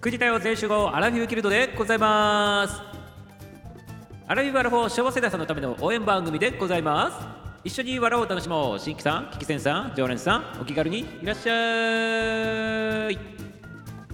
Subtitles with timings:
[0.00, 2.80] 9時台を全集合アラフィフキルトでございます。
[4.28, 7.26] アラフィフアラフォー昭和世代さんのための応援番組でございます。
[7.64, 8.78] 一緒に笑おう楽しもう。
[8.78, 13.18] 新規さんキキセンさん常連さんお気軽にいらっしゃい。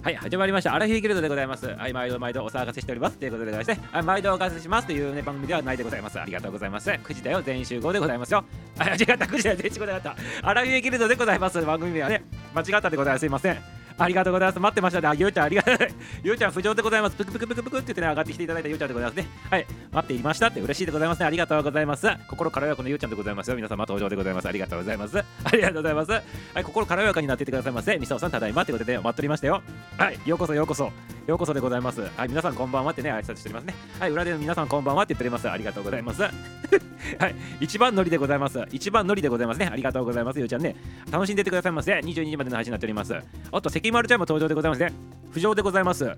[0.01, 0.73] はい始まりました。
[0.73, 1.67] アラフィフギルドでございます。
[1.67, 3.19] はい毎度毎度お騒がせしております。
[3.19, 4.87] ということでございましてはい毎度おかせします。
[4.87, 6.19] というね番組ではないでございます。
[6.19, 6.89] ありがとうございます。
[6.89, 8.43] 9時だよ全集合でございますよ。
[8.79, 9.13] あ間違った。
[9.25, 10.15] 9時だよ全集合であった。
[10.41, 11.61] アラフィフギルドでございます。
[11.61, 12.25] 番組名はね
[12.55, 13.19] 間違ったでございます。
[13.19, 13.74] すいません。
[13.97, 14.59] ありがとうございます。
[14.59, 15.07] 待ってましたね。
[15.07, 15.77] あ、ゆうちゃん、ありがとう。
[16.23, 17.15] ゆうちゃん、浮上でございます。
[17.15, 19.27] ぷくぷくぷくぷくって言ってね、上がってきていただいたゆうちゃんでございますね。
[19.49, 19.65] はい。
[19.91, 21.25] 待っていましたって嬉しいでございますね。
[21.25, 22.07] ありがとうございます。
[22.27, 23.55] 心軽やかなゆうちゃんでございますよ。
[23.55, 24.47] 皆様登場でございます。
[24.47, 25.17] ありがとうございます。
[25.17, 26.11] ありがとうございます。
[26.11, 26.21] は
[26.57, 26.63] い。
[26.63, 27.97] 心軽やかになっていってくださいませ。
[27.97, 29.61] みさおさん、ただいまってことで、待っておりましたよ。
[29.97, 30.19] はい。
[30.25, 30.91] ようこそようこそ。
[31.27, 32.01] ようこそでございます。
[32.01, 32.27] はい。
[32.27, 33.75] 皆さんこんばんはってね、挨拶しておりますね。
[33.99, 34.11] はい。
[34.11, 35.49] 裏での皆さんこんばんはって言っております。
[35.49, 36.21] ありがとうございます。
[36.21, 37.35] はい。
[37.61, 38.63] 一番乗りでございます。
[38.71, 39.69] 一番乗りでございますね。
[39.71, 40.39] ありがとうございます。
[40.39, 40.75] ゆうちゃんね。
[41.11, 41.93] 楽しんでってくださいませ。
[41.93, 43.15] 22時までの配信になっております。
[43.51, 44.91] おっと、きまるちゃんも登場でございますね。
[45.31, 46.15] 浮上でございます。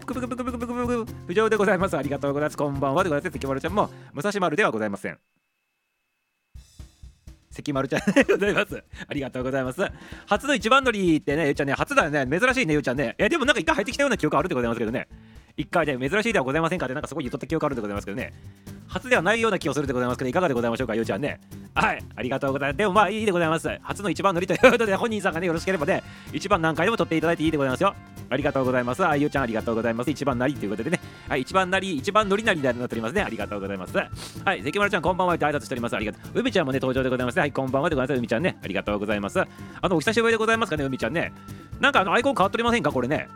[0.00, 1.96] ぷくぷくぷくぷくぷくぷく浮上でございます。
[1.96, 2.56] ありがとうございます。
[2.56, 3.32] こんばんはでございます。
[3.32, 5.18] 関丸ちゃんも武蔵丸ではございません。
[7.50, 8.82] 関丸ちゃんでございます。
[9.06, 9.82] ありがとうございます。
[10.26, 12.26] 初の一番乗りってね、ゆうちゃんね、初だよね。
[12.26, 13.14] 珍しいね、ゆうちゃんね。
[13.18, 15.06] いや、でもなんか一回入ってきたような記憶あるでございますけどね。
[15.56, 18.32] 一回で、珍しいではございませんかってなんかそこに言っとった記憶あるんでございますけどね。
[18.88, 21.40] 初ではないような気がするでございますけど、いかがでございましょうか、ゆうちゃんね。
[21.74, 22.78] はい、ありがとうございます。
[22.78, 23.68] でもまあいいでございます。
[23.82, 27.94] 初の一番乗りということで、本人さんがね、よろしければね、一番何回でも取っていただいていいでございますよ。
[28.28, 29.06] ありがとうございます。
[29.06, 30.10] あゆうちゃんありがとうございます。
[30.10, 33.22] 一番なりということでね、はい、一番なり、一番乗りなりになっておりますね。
[33.22, 33.96] ありがとうございます。
[33.96, 34.06] は
[34.54, 35.96] い、関丸ちゃんこんばんはって挨拶しております。
[35.96, 36.40] ありがとう。
[36.40, 37.38] 海ちゃんもね、登場でございます。
[37.38, 38.18] はい、こんばんはでございます。
[38.18, 39.40] 海ちゃんね、ありがとうございます。
[39.40, 39.46] あ
[39.88, 41.32] の、お久しぶりでございますかね、海ちゃんね。
[41.78, 43.28] なんかあの、アイコン変わっておりませんか、これね。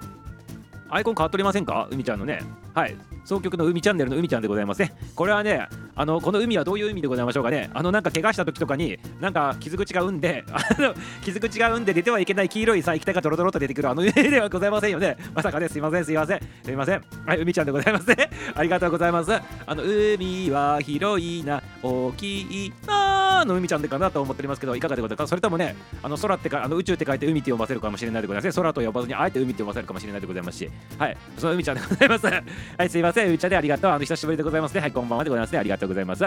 [0.88, 1.88] アイコン変わっておりませんか？
[1.90, 2.40] 海ちゃんのね。
[2.74, 2.96] はい。
[3.24, 4.94] 総局の海チャンネルの海ちゃんでございますね。
[5.14, 7.70] これはね、あのこの海はどういう意味でございましょうかね。
[7.72, 15.16] あのなんか怪我した時とかに、なんか傷口が生んで、あの傷口が生んで出てはいけない黄色いさ液体がドロドロと出てくるあの海ではございませんよね。
[15.34, 17.02] まさかね、すいません、すいません、すいません。
[17.24, 18.30] はい、海ちゃんでございますね。
[18.54, 19.32] ありがとうございます。
[19.32, 19.42] あ
[19.74, 25.28] の海は広いな、大きいなの海ちゃんでかなと思っておりますけど、いかがでございますか？
[25.28, 28.62] それともね、あの空ってか、あの宇宙って書いて海って読ませるかもしれないでございますね。
[28.62, 32.26] 空と呼ばずにあえて海って読ませるかもしれないでございますし、はい、その海ちゃんでございます。
[32.26, 33.90] はい、すいません、海ちゃんでありがとう。
[33.90, 34.80] あの久しぶりでございますね。
[34.80, 35.58] はい、こんばんはでございますね。
[35.58, 36.24] ありがとうございます。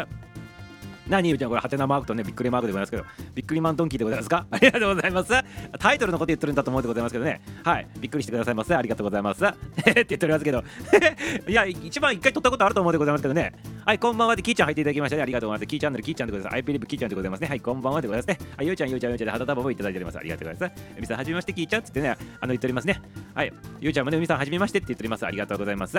[1.09, 3.03] 何ゆうちゃんこれハテナマークとねびっくりマークでございますけど
[3.34, 4.45] びっくりマンドンキーでございますか？
[4.51, 5.31] ありがとうございます。
[5.79, 7.88] タイトルのこと言ってるんだと思うでございますけどねはい。
[8.00, 9.45] びっくりしてくださいませありがとうございます。
[9.45, 10.63] って言っておりますけど。
[11.47, 13.53] いや一番一回撮ったことあると思うでございますけどね。
[13.85, 15.22] はいこんばんはでキーちゃん入っていただきましたね。
[15.22, 15.68] ありがとうございます。
[15.68, 16.56] キーチャンネルキーちゃんでございます。
[16.56, 17.47] アイピリブキーちゃんでございますね。
[17.47, 18.38] はいこんばんはでございますね。
[18.57, 20.18] はいゆうちゃんゆうちゃんゆうちゃんで肌束もいただいております。
[20.18, 20.81] ありがとうございます。
[21.00, 23.01] みさんはじめましてキーちゃんっつってねあの言っておりますね。
[23.34, 23.53] はい。
[23.79, 25.25] ゆうちゃんもねみさんはじめましてって言っております。
[25.25, 25.97] ありがとうございます。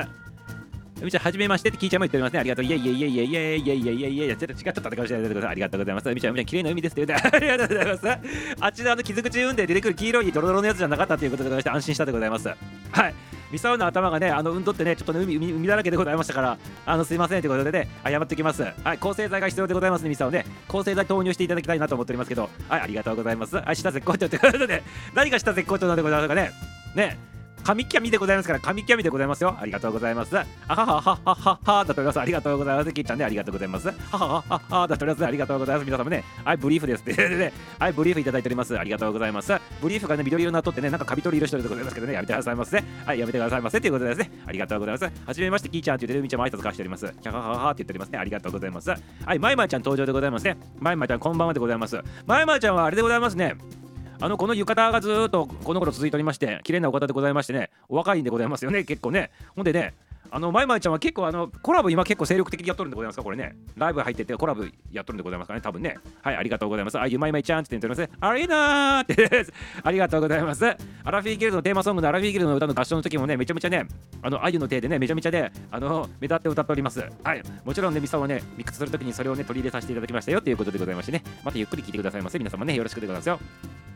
[1.03, 2.41] みちゃん、はじめましてって聞いちゃんも言っておりますね。
[2.41, 2.64] ありがとう。
[2.64, 6.14] いやいやいやいやいやいやいやいやいやいやちょっと違っちゃったかもしれないですありがとうございます。
[6.14, 8.09] みちゃん、みちゃん、綺麗な海ですって言うて、ありがとうございます。
[8.60, 12.48] あっちのあの傷口運で出てくる黄色いドロドロのやつじゃなかったということでございまして、安心したでございます。
[12.48, 12.54] は
[13.08, 13.14] い。
[13.50, 18.62] ミサオの頭がね、あの、うんとってね、ちょっとね、海、海、海だらけでございましたから、あの、すいませんということでね、謝っておきます。
[18.62, 20.44] はい、抗生剤が必要でございますね、ミサオね。
[20.66, 23.56] 抗生剤投入していただきたいなと思っておりますけど、はい、ありがとうございます。
[23.56, 24.82] はい、下絶好調ということで、
[25.14, 26.50] 何が下絶好調なんでございますかね。
[26.94, 27.38] ね。
[27.64, 29.56] 神キャミでございますから、神キャミでございますよ。
[29.58, 30.36] ありがとうございます。
[30.36, 32.20] あははははははだと思います。
[32.20, 32.92] ありがとうございます。
[32.92, 33.88] キーちゃんね、ありがとうございます。
[33.88, 35.26] はははははだと思います。
[35.26, 35.86] ありがとうございます。
[35.86, 37.28] 皆様ね、はい、ブリーフですって。
[37.28, 38.78] ね、はい、ブリーフいただいております。
[38.78, 39.52] ありがとうございます。
[39.80, 42.82] ブリーフがね、緑色になっとってね、なんかカビ取り色してるでございますけどね、やめてくださいませ。
[43.04, 43.80] はい、やめてくださいませ。
[43.80, 45.04] ということでですね、ありがとうございます。
[45.26, 47.06] はじめまして、キーちゃんって言ってるみちゃんも挨拶交わしております。
[47.20, 48.19] キャハハハって言っておりますね。
[48.19, 48.90] ありがとうございます。
[48.90, 48.96] は
[49.34, 50.56] い、マイマイちゃん登場でございますね。
[50.78, 52.00] マイマイちゃん、こんばんはでございます。
[52.26, 53.56] マイマイちゃんはあれでございますね。
[54.20, 59.30] あのこの浴衣がずっとこの頃続いておりまして綺麗なお方でございましてねお若いんでございますよね結構ね。
[59.54, 59.94] ほんでね
[60.30, 63.56] あのまいまいちゃんは結構あのコラボ今結構精力的にやっとるんでございますかこれね。
[63.76, 65.96] ライブ入っててコラボやっとるんでございますかね多分ね。
[66.22, 66.98] はいありがとうございます。
[66.98, 69.46] あゆまいまいちゃんって言っておりますあれなーって
[69.82, 70.66] ありがとうございます。
[71.04, 73.86] アラフィーギルドのテーマソングのアラフィーギルドの歌の合唱の時もねめちゃめちゃね
[74.22, 77.00] あのあゆの手でねめちゃめちゃねあの目立って歌っております。
[77.24, 81.22] はいもちろんねミサはねミックスする時にそれをね取り入れさせていただきましたよということでございましてね。
[81.44, 82.38] またゆっくり聞いてくださいませ。
[82.38, 83.88] 皆様ねよろしくでございますよ。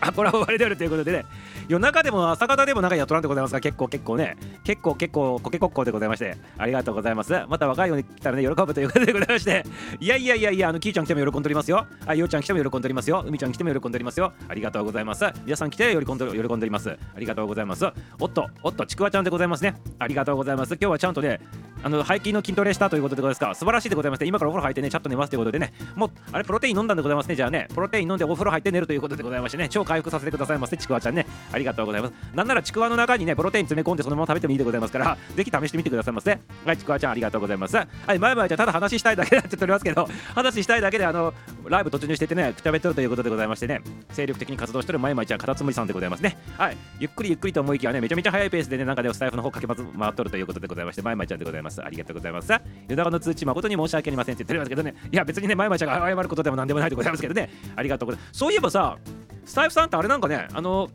[0.00, 1.26] あ、これは終わりであるということでね、
[1.68, 7.32] 夜中でも朝方でもなんかやっとらんでございますが、結構結構ね、結構結構コケコッコーでございまして、ありがとうございます。
[7.48, 9.64] また若いのに来たらね、喜ぶということでございまして、
[10.00, 11.86] いやいやいやいや、あの、キーちゃん来ても喜んでおりますよ。
[12.06, 13.24] あ、ようちゃん来ても喜んでおりますよ。
[13.26, 14.32] 海ちゃん来ても喜んでおりますよ。
[14.48, 15.24] ありがとうございます。
[15.44, 16.90] 皆さん来て喜んで喜んでおります。
[16.90, 17.86] ありがとうございます。
[18.20, 19.74] おっと、おっと、ちくわちゃんでございますね。
[19.98, 20.74] ありがとうございます。
[20.74, 21.40] 今日はちゃんとね、
[21.82, 23.54] あの背筋の筋トレしたということでございますか？
[23.54, 31.26] 素晴らしいでございまして今からお風呂入ってねちゃんと寝ますということでねもうあれプロテイン飲んだんでございますねじゃあねプロテイン飲んでお風呂入って寝るということでございましてね超回復させてくださいませちくわちゃんね。
[31.52, 32.14] ありがとうございます。
[32.34, 34.80] なんならちくわの中にねプロテイン詰め込んでそのまま食べてもいいでござい。
[34.84, 36.38] ますからぜひ試してみてくださいませ。
[36.64, 37.76] はいちくわちゃんありがとうございます。
[37.76, 37.84] は
[38.14, 41.32] い前々ちゃんただ話したいだけでって言っておりますけど話したいだけであの
[41.68, 43.82] ライブ突入しててねくたべとるということでございましてね。
[44.12, 46.36] 精力的に活動してる前々ちゃんカタツムリさんでございますね。
[46.58, 51.82] はいゆっくりゆっくりと思いきやねめちゃめちゃ早いペースでねなんかねスタイフの方かけ回っとるということでございまして前々ちゃんでございます。
[51.82, 52.52] ありがとうございます。
[52.88, 54.94] 夜中の通知誠に申し訳ありませんって言っておりますけどね。
[55.12, 57.50] いや別にね前々ちゃんが謝ることでもなんでもないでございますけどね。
[57.76, 58.38] ありがとうございます。
[58.38, 58.98] そういえばさ
[59.44, 60.88] スタイフさんってあれなんかねあの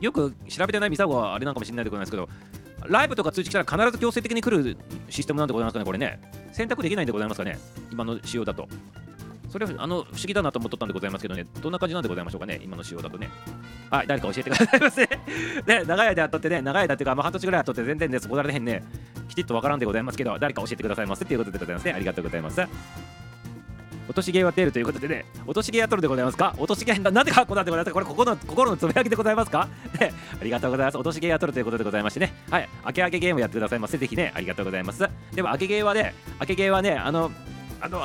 [0.00, 2.28] よく調べてないミサゴはあれなんかもしれないでございますけど
[2.86, 4.76] ライブとか通知来たら必ず強制的に来る
[5.10, 6.20] システムなんでございますかねこれね。
[6.52, 7.58] 選択できないんでございますかね
[7.90, 8.68] 今の仕様だと。
[9.48, 13.30] それあの不思議だなと思っとったんでございますけどねどんな感じなんでございましょうかね今の仕様だとね。
[13.90, 15.02] はい誰か教えてくださいませ
[15.66, 18.84] ね長い間やっとってね長い間っていうか、まあ、半年ぐらいやっとって全然ねそこられへんね。
[19.28, 21.92] きちっとわからんでございますけど誰か教えてくださいませっていうことでございますね。
[21.92, 22.60] ありがとうございます。
[24.08, 26.54] 落とし芸は出るということでね、落とし芸やっとるでございますか？
[26.58, 27.94] 落とし芸ななんでかっこなんでございますか？
[27.94, 29.68] これここの心のつぶやきでございますか？
[30.00, 30.96] ね、ありがとうございます。
[30.96, 33.98] 落とし芸やっとるということでございましてね、はい、明け明けゲームやってくださいませ。
[33.98, 35.06] ぜひね、ありがとうございます。
[35.34, 37.30] でも明け芸はね、明け芸はね、あの、
[37.80, 38.02] あの、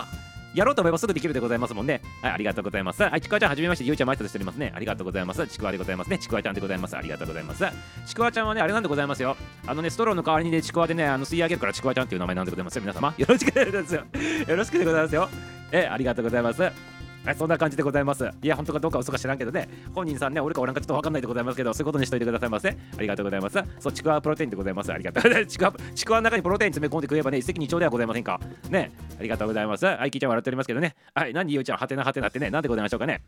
[0.54, 2.02] やろうと思えばすぐできるでございますもんね。
[2.22, 3.04] はい、ありがとうございます。
[3.04, 4.72] はい、ちくわちゃん、はじめまして、ゆうちゃん、挨拶しておりますね。
[4.76, 5.48] ありがとうございます。
[5.48, 6.18] ちくわでございますね。
[6.18, 6.96] ちくわちゃんでございます。
[6.98, 7.66] ありがとうございます。
[8.06, 9.36] ちくわちゃんはね、あれなんでございますよ。
[9.66, 12.82] あのね、ストローの代わりにね、ちくわでね、あの吸い上げるからちくわちゃんっていう名前なんでございますよ。
[12.82, 14.06] 皆様、よろしくでございますよ。
[14.48, 15.30] よろしくでございますよ。
[15.72, 16.93] え、ありがとうございます。
[17.26, 18.30] はい、そんな感じでございます。
[18.42, 22.70] いや、本当かどうか嘘か知らんけどね、本人さんね、俺かおらんかちょっとわかんないでございますけど、そういうことにしといてくださいませ。
[22.70, 23.64] ありがとうございます。
[23.80, 24.92] そう、ちくわプロテインでございます。
[24.92, 25.54] ありがとうございます。
[25.54, 28.42] ちくわ、ちくわの中にプロテイン詰め込んでくればね、一石二鳥ではございませんか。
[28.70, 29.86] ね、ありがとうございます。
[29.86, 30.96] はい、キーちゃん笑っておりますけどね。
[31.16, 33.24] はい、何ゆうちゃん、はてなはてなってね、なんでございましょうかね。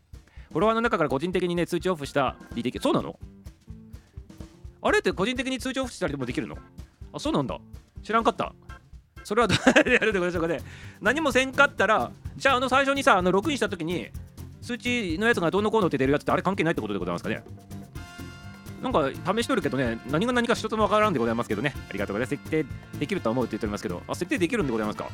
[0.50, 3.18] フォロワーの中から個人的にね、通知オフした履歴、そうなの？
[4.82, 6.56] あれって個人的に通知オフしたりでもできるの？
[7.12, 7.58] あ、そうなんだ。
[8.02, 8.52] 知らんかった。
[9.26, 10.60] それはどうやってやるでございましょうかね。
[11.00, 14.08] 何もせんかったら、じゃあ、あの最初にさ、あのログインしたときに、
[14.62, 17.42] 数値のやつがどうのこうのって出るやつってあれ関係ないってことでございますかね
[18.84, 22.40] なんか試しとるけどね、何が何か一つもわからんでございますけどね、ありがとうございます。
[22.40, 22.64] 設定
[23.00, 25.08] できると思うって言っておりますけど、あ、設定できるんでございますか？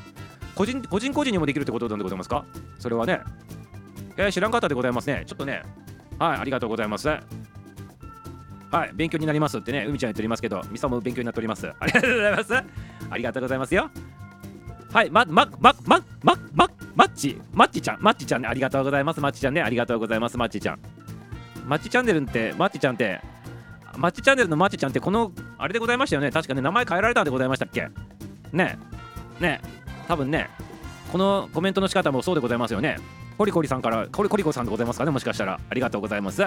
[0.55, 2.45] 個人個人個人にもできるってことなんでございますか？
[2.79, 3.21] それはね、
[4.19, 5.25] えー、知らんかったでございますね。
[5.27, 5.63] ちょっとね、
[6.19, 7.09] はい、ありがとうございます。
[8.73, 11.71] はい、勉強になりますってね、海ちゃん言っておりますけど、ミサも勉強になっております。
[11.79, 12.55] ありがとうございます。
[12.55, 13.91] ありがとうございますよ。
[14.93, 19.21] はい、ま、ま、ま、ま、ま、ま、マッチ、マッチちゃん、マッチちゃんね、ありがとうございます。
[19.21, 20.79] マッチちゃんね、ありがとうございます、マッチちゃん。
[21.67, 23.21] マッチチャンネルって、マッチちゃんって、
[23.99, 26.31] マッチチャンネルのマッチちゃんって、この、あれでございましたよね。
[26.31, 27.89] 確かね、名前変えられたんでございましたっけ？
[28.53, 28.79] ね
[29.39, 29.61] ね
[30.09, 30.49] 多分ね、
[31.11, 32.97] このコメントの仕方もそうでございますよね。
[33.37, 35.61] コリコリさんから、コリコリコさんでございますかね、もしかしたら。
[35.69, 36.43] ありがとうございます。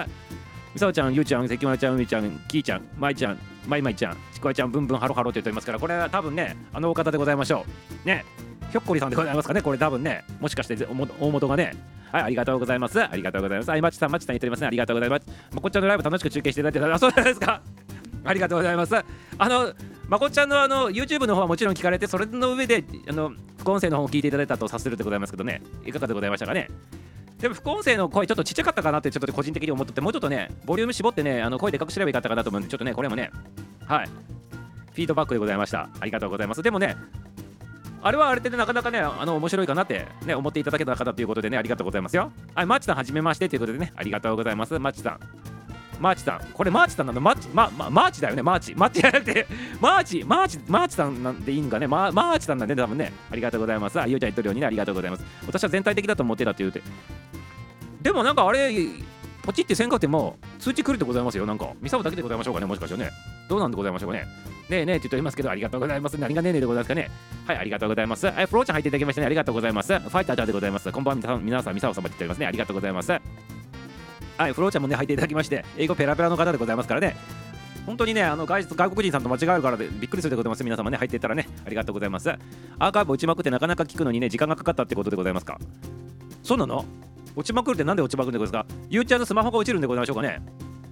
[0.76, 7.64] みさおちゃん、ゆうちゃん、関村ちゃん、うみちゃん、きーちゃん、まいちゃん、まいまいちゃん、ちくわちゃん、ぶんぶんハロハロって言っておりますから、これは多分ね、あのお方でございましょ
[8.04, 8.06] う。
[8.06, 8.26] ね、
[8.70, 11.72] ひょっこりさんでございますかね、これ多分ね、もしかして大元がね、
[12.12, 13.02] はい、ありがとうございます。
[13.02, 13.72] ありがとうございます。
[13.72, 14.66] あいまちさん、まちさん言っておりますね。
[14.66, 15.26] ありがとうございます。
[15.54, 17.62] まこちゃんのライブ楽しく中継していただいて、あ、そうなんですか。
[18.22, 18.94] ありがとうございます。
[18.94, 19.72] あの、
[20.10, 26.68] まこちゃんのあの YouTube の方はもちろん聞かれて、それの上で、あの、副音声の方を聞いていただいたとさせるでございますけどね、いかがでございましたかね。
[27.38, 33.30] でも副音声の声ちょっとちっちゃかったかなってちょっと個人的に思っててもうちょっとねボリューム絞ってねあの声でかくすればよかったかなと思うんでちょっとねこれもね
[33.86, 34.06] はい。
[34.06, 35.90] フィードバックでございました。
[36.00, 36.62] ありがとうございます。
[36.62, 36.96] でもね
[38.02, 42.32] あれはあれでなかなかねあの面白いかなってね思っていただけた方ということでねありがとうございますよ。
[42.54, 44.78] はいマーチさんはじめましてということでねありがとうございます。
[44.78, 45.20] マーチさん。
[46.00, 46.40] マーチさん。
[46.52, 48.74] これマーチさんなのマーチ、まま、マーチだよねマーチ。
[48.74, 49.46] マーチじゃなくて
[49.80, 51.86] マーチマーチマーチさんなんでいいんかね。
[51.86, 53.12] ママーチさんなんで多分ね。
[53.30, 54.00] ありがとうございます。
[54.00, 55.24] あゆうちゃん言ってるようにねありがとうございます。
[55.46, 56.82] 私は全体的だと思ってたって言うて
[58.06, 58.72] でもなんかあれ
[59.42, 61.44] ポチってせんかっても通知来るでございますよ。
[61.44, 63.10] なんかミサオだけでございましょうかねもしかしてね。
[63.48, 64.26] どうなんでございましょうかね。
[64.70, 66.16] ねえねえって言っておりますけどありがとうございます。
[66.20, 67.10] 何がねえねえでございますかね。
[67.48, 68.26] はいありがとうございます。
[68.28, 69.26] はいフローちゃん入っていただきましてね。
[69.26, 69.98] ありがとうございます。
[69.98, 70.92] ファイターちゃんでございます。
[70.92, 72.46] こんばんは皆さんミサオ様って言っておりますね。
[72.46, 73.10] ありがとうございます。
[73.10, 73.20] は
[74.48, 77.16] いフローちゃんもね入っていただきまして英語ペラペラの方でございますからね。
[77.86, 80.62] 本当にね、あの外外国人さんと間違えるからでびっくりするでございます。
[80.62, 82.30] 皆様ね、入っていたらね、ありがとうございます。
[82.78, 85.58] アーカイブ打ちまくってなかなか聞くのにね、時間がかかったってことでございますか？
[86.42, 86.84] そうなの？
[87.36, 88.76] 落ちまくるってなんで落ちまくるんでございますか？
[88.88, 90.40] ゆうちゃんのスマホが落ちるんでございましょうかね？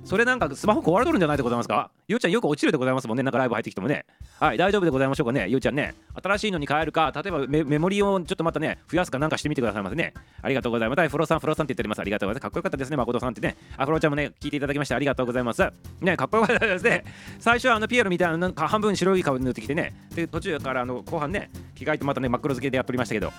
[0.04, 1.90] それなんかスマホ壊れとるんじゃないでございますか？
[2.06, 3.22] ゆうちゃんよく落ちるでございますもんね。
[3.22, 4.04] なんかライブ入ってきてもね。
[4.38, 5.48] はい大丈夫でございましょうかね？
[5.48, 5.94] ゆうちゃんね。
[6.22, 10.12] 新しいのに変えるか例えばメモリーをちょっとまたね増やすかなんかしてみてくださいませね。
[10.42, 11.08] ありがとうございます。
[11.08, 12.00] フロさんフロさんって言っております。
[12.00, 12.42] ありがとうございます。
[12.42, 12.98] かっこよかったですね。
[12.98, 15.62] 誠さんってねあフロちゃんもね聞いていただきましてありがとうございます。
[16.02, 17.04] ねかっこよかったですね。
[17.40, 19.94] 最初はあのピエロみたいななんか半分白い顔に塗ってきてね。
[20.14, 23.32] で途中からあの後半ね着替えてまたね真っ黒付けでやっておりましたけど。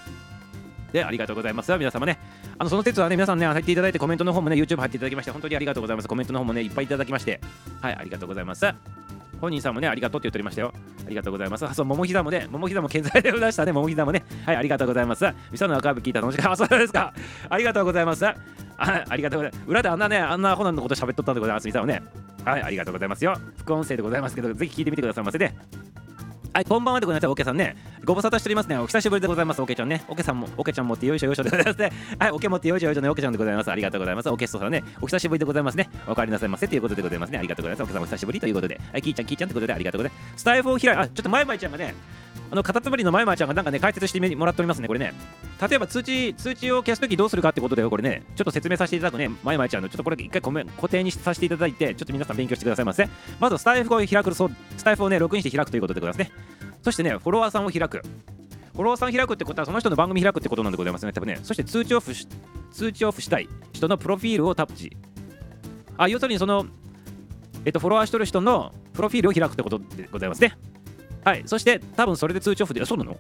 [0.96, 2.18] でありがとうございます皆様ね
[2.58, 7.42] あのその説はね皆さんね入っていただいてコメントの方もね YouTube 入っていただきまして本当にありがとうございますコメントの方もねいっぱいいただきまして
[7.82, 8.66] はいありがとうございます
[9.42, 10.74] 本人さんもね、ありがとうって言っておりましたよ。
[11.06, 11.66] ありがとうございます。
[11.66, 14.24] あ、そう、桃膝もね、桃膝も健在で出したね、桃膝もね。
[14.46, 15.26] はい、ありがとうございます。
[15.52, 16.66] ミサのアーカイブ聞いた楽しかった。
[16.66, 17.14] そうですか。
[17.50, 18.26] ありがとうございます。
[18.26, 18.36] あ
[18.78, 19.64] ありがとうございます。
[19.68, 22.02] 裏であんなね、あんなアホナンのこと喋っとったんでございます、ミサもね。
[22.46, 25.58] はいありがとうございますよ副音声でございますけどぜひ聞いてみてくださいませね
[26.56, 27.30] はい、こんばんはでございます。
[27.30, 27.76] オケさんね。
[28.06, 28.78] ご無沙汰しておりますね。
[28.78, 29.62] お久しぶりでございます。
[29.62, 30.06] オケちゃんね。
[30.08, 31.92] オケさんも、オケちゃんもってよいしょよいしょでございますね。
[32.18, 33.70] はい、オケもってよいしょよいしょのオケちゃんでございます。
[33.70, 34.30] ありがとうございます。
[34.30, 34.82] オケストさんね。
[35.02, 35.90] お久しぶりでございますね。
[36.08, 37.40] お帰りなさいませということでございますね。
[37.40, 37.84] ありがとうございます。
[37.84, 38.80] オケさんも久しぶりということで。
[38.90, 40.42] はい、キーちゃん、キーちゃんということでありがとうございます。
[40.42, 41.94] スタイフを開い、あ、ちょっとまいまいちゃんがね、
[42.56, 45.14] あのカタツムリのまいまいちゃんがなんかね解説してもらっておりますねこれね。
[45.62, 48.24] 例えば通知通知を消すときどうするかってことでこれね。
[48.38, 53.10] ちょっと説明させていただくねまいまいちゃんのちょっとこれ一回固定にさせていただいてちょっと皆さん勉強してくださいませ
[53.42, 54.48] まずスタイフを開くス
[54.86, 56.32] タイフをねログインして開くということでございますね。
[56.82, 58.02] そしてねフォロワーさんを開く。
[58.72, 61.12] フォロワーさん開くってことはその人の番組開くってことなんでございますね。
[61.12, 62.26] 多分ねそして通知オフし
[62.72, 64.96] 通知オフしたい人のプロフィールをタッチ
[65.98, 66.66] あ要するにその
[67.66, 70.58] えっとフォロワーしてる人のプロフィールを開くってことでございますね。
[71.26, 73.18] はい、そして多分それで通知オフで、そうなの？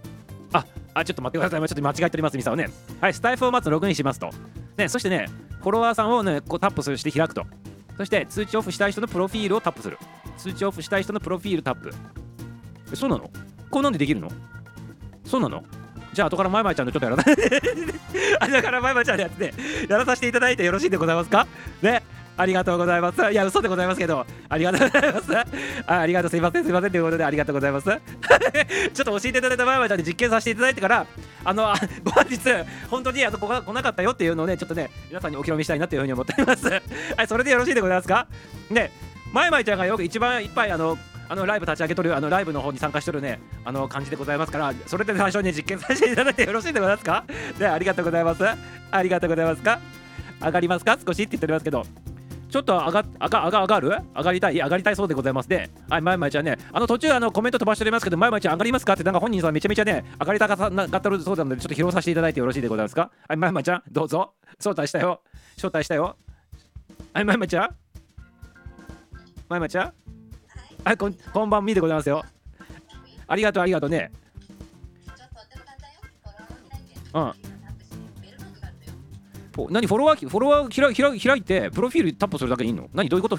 [0.54, 1.68] あ、あ、ちょっと待ってください。
[1.68, 2.70] ちょっと間違えております、ミサをね。
[3.02, 4.30] はい、スタイフをまずログインしますと。
[4.78, 5.28] ね、そしてね、
[5.60, 7.46] フォロワーさんをね、こうタップして開くと。
[7.98, 9.98] そして通知オフしたい人のプロフィールをタップする。
[10.38, 11.92] 通知オフしたい人のプロフィールタップ。
[12.94, 13.30] え、そうなの？
[13.72, 14.30] こうなんでできるの？
[15.26, 15.64] そうなの？
[16.14, 17.30] じゃあ後からまいまいちゃんのちょっとやらさ
[18.40, 19.54] あだからまいまいちゃんのやつで
[19.90, 21.46] やらさせていただいてよろしいでございますか？
[21.82, 22.04] ね
[22.38, 23.32] ありがとうございます。
[23.32, 25.36] いや、嘘でございますけど、ありがとうございます。
[25.88, 27.86] あありがとう、すいません、すいませんということで、ありがとうございます。
[27.90, 31.06] ちょっと教えていただいた前まで実験させていただいてから、
[31.44, 31.74] あの、
[32.04, 32.40] ご本日、
[32.90, 36.68] 本当にあそこが来なかったよっていうのをね、ちょっとね、皆さんにお披露目したいなというふうに思っております。
[37.18, 38.28] はい、それでよろしいでございますか？
[38.70, 38.92] ね、
[39.34, 47.24] まいまいちゃんがよく一番いっぱい、あの、あのライブ立ち上げとるあのライブの方に参加しとるねあの感じでございますからそれで最初に実験させていただいてよろしいでございますか？
[47.58, 48.44] でありがとうございます
[48.92, 49.80] ありがとうございますか？
[50.40, 51.00] 上がりますか？
[51.04, 51.84] 少しって言っておりますけど
[52.56, 53.90] ちょっと上が上が上が上がる？
[54.16, 54.54] 上がりたい？
[54.54, 55.70] 上がりたいそうでございますね。
[55.90, 58.94] はい、まいまいちゃんね、あの途中あのコメント飛ばしておりますけど、まいまいちゃん上がりますか？
[58.94, 60.58] ってなんか本人さんめちゃめちゃね、上がりたかっ
[60.90, 63.12] たるそうなので、ちょっと披露させていただいてよろしいでございますか？
[63.28, 64.36] はい、まいまいちゃん、どうぞ。
[64.58, 65.22] 招待したよ。
[65.58, 66.16] 招待したよ。
[67.14, 67.76] はい、まいまいちゃん
[69.50, 69.94] まいまいちゃん
[70.86, 72.24] はい、こんこんばんみでございますよ。
[73.28, 74.14] ありがとう、ありがとうね。
[77.14, 77.34] うん。
[79.70, 82.90] 何フォロワーフォロワー開開開いてプロフィールタップするだけでいいの？
[82.94, 83.38] 何どういうこと？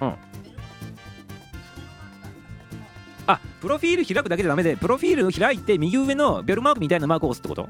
[0.00, 0.14] うん。
[3.26, 7.68] あプロフィール開くだけでダメでプロフィールを開いて右上のベルマークみたいなマークを押すってこと？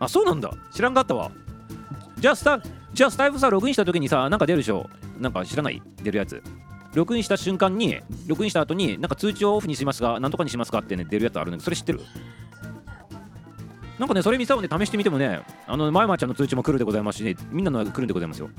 [0.00, 0.52] あそうなんだ。
[0.72, 1.30] 知らんかったわ。
[2.18, 2.60] じゃあスタ
[2.92, 4.90] じゃあスタイフさログインした時にさなんか出るでしょ？
[5.18, 5.80] なんか知らない？
[6.02, 6.42] 出るやつ。
[6.94, 12.00] ログインした瞬間に、ログインした後に、なんか通知をオフにしますが、なんとかにしますかってね、出るやつあるんで、それ知ってる？
[13.98, 18.50] なんかね、それ見さをね、試してみてもね、あの、まいまちゃんの通知も来るでございますしね、みんなの来るんでございますよ。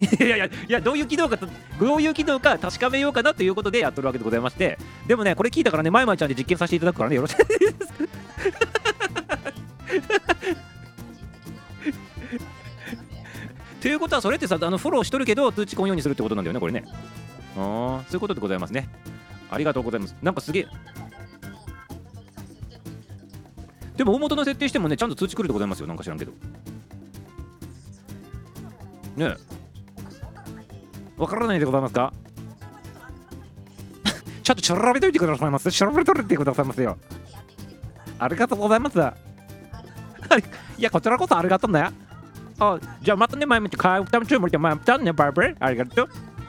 [0.00, 1.48] いやいやいや、どういう機能か、ど
[1.96, 7.54] ういう機能か確かめようかなということでやってるわけでございまして、でもね、これ聞いたからね、まいまちゃんで実験させていただくからね、よろしいですか？
[13.80, 16.84] ということはそれってさあのフォローしとるけど通知来んようにするってことなんだよねこれね。
[17.56, 18.88] ああそういうことでございますね。
[19.50, 20.16] ありがとうございます。
[20.22, 20.66] なんかすげえ。
[23.96, 25.86] でも大元の設定してもねちゃんと通知来るでございますよ。
[25.86, 26.32] なんか知らんけど。
[29.16, 29.36] ねえ。
[31.16, 32.12] わからないでございますか？
[34.42, 35.70] ちょっと調べといてくださいます。
[35.72, 36.98] 調べといてくださいますよ。
[38.18, 38.98] ありがとうございます。
[40.78, 41.88] いやこちらこそありがとうね。
[42.58, 45.56] あじゃあまたね、前向き、カウタムチュームリまたね、バーバー。
[45.60, 46.08] ありがとう。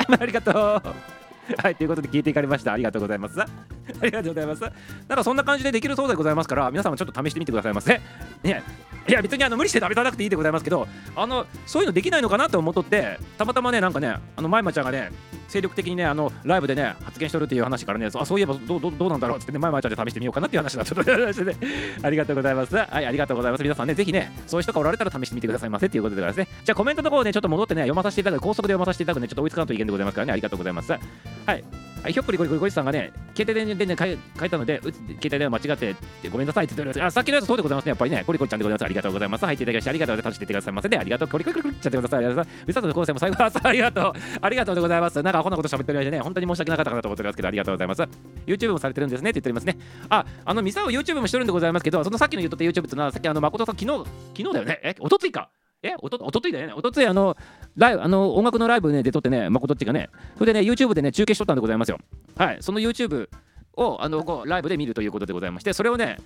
[0.19, 0.53] ありがとう。
[0.53, 2.73] はい、ということで聞いていかれました。
[2.73, 3.76] ありがとうございます。
[4.01, 4.61] ありがとうございます。
[4.61, 4.71] なん
[5.17, 8.01] かそんな感じでできるそうでございますから、皆さんもちょっと試してみてくださいませ。
[8.43, 8.63] ね、
[9.07, 15.11] いや、別にあの無理して食べたなくていいでございますけど、あのそういうのできないのかなと思っとって、たまたまね、なんかね、あの、まいまちゃんがね、
[15.47, 21.13] 精力的にね、あのライブでね、発言しとるっていう話からね、あそういえばどうどうなんだろうってね、まいまちゃんで試してみようかなっていう話だったので、
[22.03, 22.75] ありがとうございます。
[22.75, 23.63] はい、ありがとうございます。
[23.63, 26.47] 皆さんね、ぜひね、そういう人がおられたら試してみてくださいませということでですね。
[26.65, 30.91] じゃあコメントの方をね、ちょっと戻ってね、読まさせていただく、高速で読まさせていただくね、ちょっと追いつかないといけないでございますからね、ありがとうございます。
[30.91, 30.97] は
[31.53, 31.63] い。
[32.03, 35.95] はい、ひょっこりこりこりこりさんがね、携帯でね、書いたので、携帯で間違って
[36.29, 37.03] ごめんなさいって言っております。
[37.03, 38.85] あ、さっきのやつそうでございますね、やっぱりね、コリコリちゃんでございます。
[38.85, 39.45] ありがとうございます。
[39.45, 40.35] 入っていただきましてありがとうございます。
[40.35, 40.97] 楽しんでいってくださいませね。
[40.97, 41.27] ありがとう。
[41.27, 42.19] コリコリコリちゃってください。
[42.19, 42.65] ありがとうございます。
[42.67, 44.13] ウィザードの構成も最後はありがとう。
[44.41, 45.23] ありがとうでございます。
[45.23, 48.01] なんかこんなこと喋ってる間ね、本当に申し訳なかったかなと思っておりますけど、ありがとうございます。
[48.45, 49.77] YouTube もされてるんですねって言っておりますね。
[50.09, 54.79] あ、あの、ミサオ YouTube もしてるんでございますけど、そのさっきの言っとった YouTube ってのは、さっきあの、誠さん、昨日、昨日だよね。
[54.83, 55.49] え、おとついか。
[55.83, 56.73] えおとおとついだよね？
[56.73, 57.37] おとついあの、
[57.75, 61.99] ライブ、あの、音楽のライブね、出とってね、誠っちがね、それでね、YouTube でね、中継しとったんでございますよ。
[62.35, 63.29] はい、その YouTube
[63.75, 66.17] を、あの、こうライブで見るということでございまして、それをね、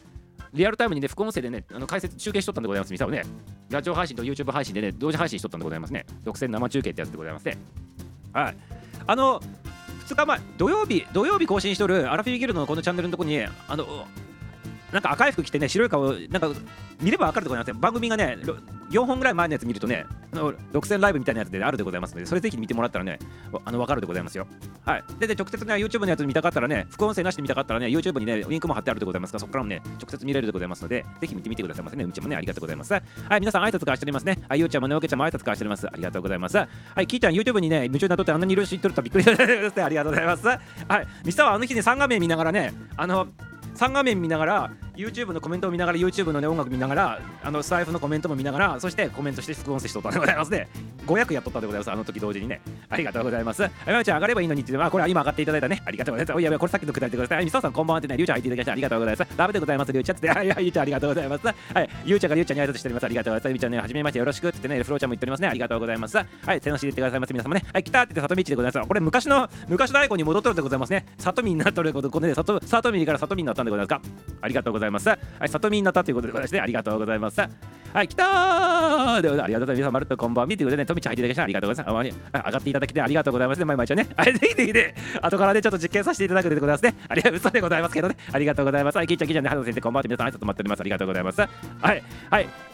[0.53, 3.23] リアルタイムにね、副音声でね、あの解説、中継しとったんでございます、ミサをね。
[3.69, 6.05] ラジオ配信と YouTube 配信でね、同時配信しとったんでございますね。
[6.23, 7.57] 独占生中継ってやつでございますね。
[8.31, 8.55] はい。
[9.05, 9.41] あの、
[10.07, 14.07] 2日前、土曜日、土曜日更新しとるアラフィーギルドのこのチャンネルのとこに、あの、
[14.91, 16.51] なんか赤い服着てね白い顔なんか
[17.01, 18.37] 見ればわかると思いますよ番組がね
[18.91, 23.19] 4本ぐらい前のやつ見るとねあの6000ライブみたいなやつであるでございますのでそれぜひ見てもらったらね
[23.65, 24.47] あの分かるでございますよ。
[24.85, 25.03] はい。
[25.19, 32.03] でで直接ね YouTube のやつ見たかったらね副音声なしで見たかったらね YouTube にねリンクも貼ってあるでございますからそこからもね直接見れるでございますのでぜひ見てみてくださいませね。
[32.03, 32.93] うちもねありがとうございます。
[32.93, 33.03] はい
[33.39, 34.37] 皆さん挨拶からしておりますね。
[34.49, 35.87] はいゆうちゃんもねおけちゃんも挨拶からしております。
[35.87, 36.57] ありがとうございます。
[36.57, 36.67] は
[37.01, 40.45] いキーちゃん YouTube にね夢中になっとってあんなにいろいろ知っとるとびっくりした ありがとうございます。
[40.45, 40.59] はい。
[41.25, 43.27] ミサはあの日ね3画面見ながらねあの
[43.75, 50.67] 3画面見ながら YouTube のコメントを見ながら YouTube の、ね、音楽見ながらあのスタイフのコメントも見ながらそしてコメントして副音声しとったんでございますね。
[51.07, 51.91] 500やっとったんでございます。
[51.91, 52.61] あの時同時にね。
[52.89, 53.63] ありがとうございます。
[53.63, 55.81] あやまちゃん上がればいいのにってあこれは今上がっていただいたね。
[55.85, 56.35] ありがとうございます。
[56.35, 58.17] おいやべこれさっきのくだりでくださいはいみそさんこんばんはってね。
[58.17, 59.37] りゅうちゃん入っていただきましてありがとうございます。
[59.37, 59.91] ダメでございます。
[59.91, 61.47] りゅうちゃんってはいはいゆうちゃんありがとうございます。
[61.47, 61.89] はい。
[62.05, 63.03] ゆうちゃんがりゅうちゃんに挨拶しております。
[63.05, 63.53] ありがとうございます。
[63.53, 65.47] みちゃんねはじめましてよろしくってねフローちゃんも言っておりますね。
[65.47, 66.17] ありがとうございます。
[66.17, 66.61] はい。
[66.61, 67.63] 手のし入れてくださいませ皆様ね。
[67.73, 67.83] はい。
[67.83, 68.87] 来たって里道でございます。
[68.87, 71.05] これ昔の昔のアイコンに戻っとるでございますね。
[71.17, 74.01] 里見になっとることこれで里里見から里見になったんでございますか？
[74.41, 74.90] ありがとうございます。
[74.99, 77.41] はい里見になったということでございますねありがとうございます
[77.93, 79.75] はい、来たーではありがとうございます。
[79.75, 80.47] 皆さん、まるっとこんばんは。
[80.47, 81.93] ということでね、とみちゃん入っていただきましてありがとうございます。
[81.93, 83.65] あまりあ上がっていただきてありがとうございますね。
[83.65, 84.07] 毎日はね。
[84.15, 86.95] はい、ぜひぜひね、後からね、ちょっと実験させていただくでございますね。
[87.09, 88.15] ありがとう嘘でございますけどね。
[88.31, 88.97] ありがとうございます。
[88.97, 90.79] はい、きいちゃん、きいちゃんね、春の先生、こんばんは皆さん、挨拶待っております。
[90.79, 91.41] ありがとうございます。
[91.41, 91.47] は
[91.93, 92.70] い、はい。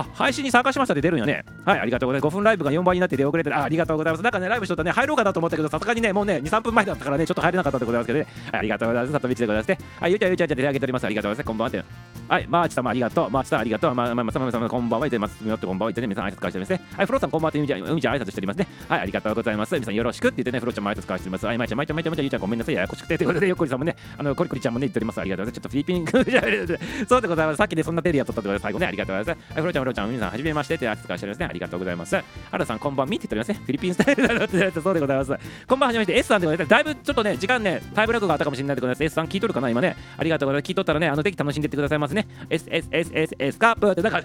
[0.00, 1.44] あ、配信に参加しましたって出るんよね。
[1.64, 2.32] はい、ありがとうございます。
[2.32, 4.22] 5分ライブが4倍になって出遅れてあ、ありがとうございます。
[4.22, 8.26] なんかね、ライブしとったね、入ろうかなと思ったけど、さすがにね、もうね、2、3分前だったからね、ちょっと入れなかったでございますけどね。
[8.52, 9.12] はい、ありがとうございます。
[9.12, 9.78] 里道でございますね。
[10.00, 11.04] はい、ゆうちゃん、ゆうちゃん、手挙げております。
[11.04, 11.46] ありがとうございます。
[11.46, 11.84] こんばんはって。
[12.28, 13.30] はい、マーチ様ありがとう。
[13.30, 13.94] マーチさんありがとう。
[13.94, 15.06] まあ、まあ、まあ、まあ、こんばんは。
[15.06, 15.38] 言ってます。
[15.40, 15.92] みよってこんばんは。
[15.92, 16.88] 言ってね、皆さん挨拶返しておりますね。
[16.96, 18.66] はい、フローさんこんばんはって、みちゃん、みちゃん挨拶しておりますね。
[18.88, 19.74] はい、ありがとうございます。
[19.74, 21.46] 皆さんよろしくって言ってね、フローちゃんも挨拶返しております。
[21.46, 22.74] はい、まいちゃん、まいちゃん、まいちゃん、まいち、ゆうちゃん、ごめんなさい。
[22.74, 23.18] ややこしくて。
[23.18, 25.20] ということで、よっこりさんもね、あの、コリコリちゃんもね、言っております。
[25.20, 25.60] ありがとうございます。
[25.60, 27.56] ちょっとフィリピン、そうでございます。
[27.56, 29.52] さっきでそんなテレビやったってことで、最後ね、ありがとうございます。
[29.52, 31.46] はい、フローちゃん、ロちゃん、皆さん、はじめましてって挨拶返しておりますね。
[31.46, 32.16] ありがとうございます。
[32.50, 33.64] 原さん、こんばんみって言っておりますね。
[33.64, 35.32] フィリピンスタイルだなって言われそうでございます。
[35.66, 36.68] こんばんはじめまして、S さんでございます。
[36.68, 39.04] だいぶちょっとね、時間ね、タイムラグがあったかもしれないでございます。
[39.04, 39.96] S さん聞いとるかな、今ね。
[40.18, 40.68] ありがとうございます。
[40.68, 42.26] 聞いとったらね、あの、ぜひ楽しんでってくださいますね。
[42.50, 44.22] S、S、S、S、S、カップって、なんか、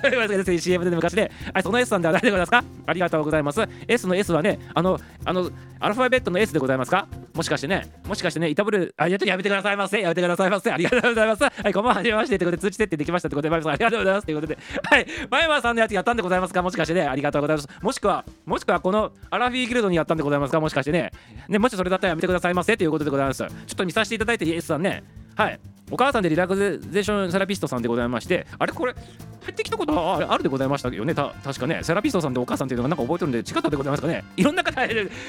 [0.60, 3.62] CM で昔で、はい、その S さんでは誰でございますかありがとうございます。
[3.88, 5.50] S の S はね、あの、あの、
[5.80, 10.00] アルファベットの S でございますかもしかしてね、もしかしてね、イタブル、あ、ややめてくださいませ。
[10.00, 10.72] やめてくださいませ。
[10.72, 11.44] ありがとうございます。
[11.44, 12.38] はい、こんばんは、じめまして。
[12.38, 14.26] ということで、通知設定できましたということで、前山さん、ありがとうございます。
[14.26, 16.62] ということで、はい、前さんのやつやったんでございますか？
[16.62, 17.68] もしかしてね、ありがとうございます。
[17.82, 20.62] もしくは、もしくは、このアラフィーギルドにやったんでございますか？
[20.62, 21.12] もしかしてね、
[21.50, 22.78] ね、もしそれだったらやめてくださいませ。
[22.78, 23.40] ということでございます。
[23.40, 25.04] ちょっと見させていただいて、S さんね、
[25.36, 25.60] はい。
[25.90, 34.24] お母さんでリラクゼーションセラピストさんでございまして、あれこれ、入ってきたことああるでございましたよね、た確かね、セラピストさんでお母さんっていうのがなんか覚えてるんで、違ったでございますかね？
[34.38, 34.80] いろんな方、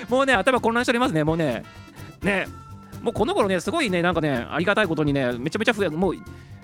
[0.08, 1.64] もうね、頭混乱しておりますね、もうね、
[2.22, 2.46] ね、
[3.00, 6.14] もうこの頃ね、すごいね、なんかね、ありがたいことにね、めちゃめちゃ増え、もう、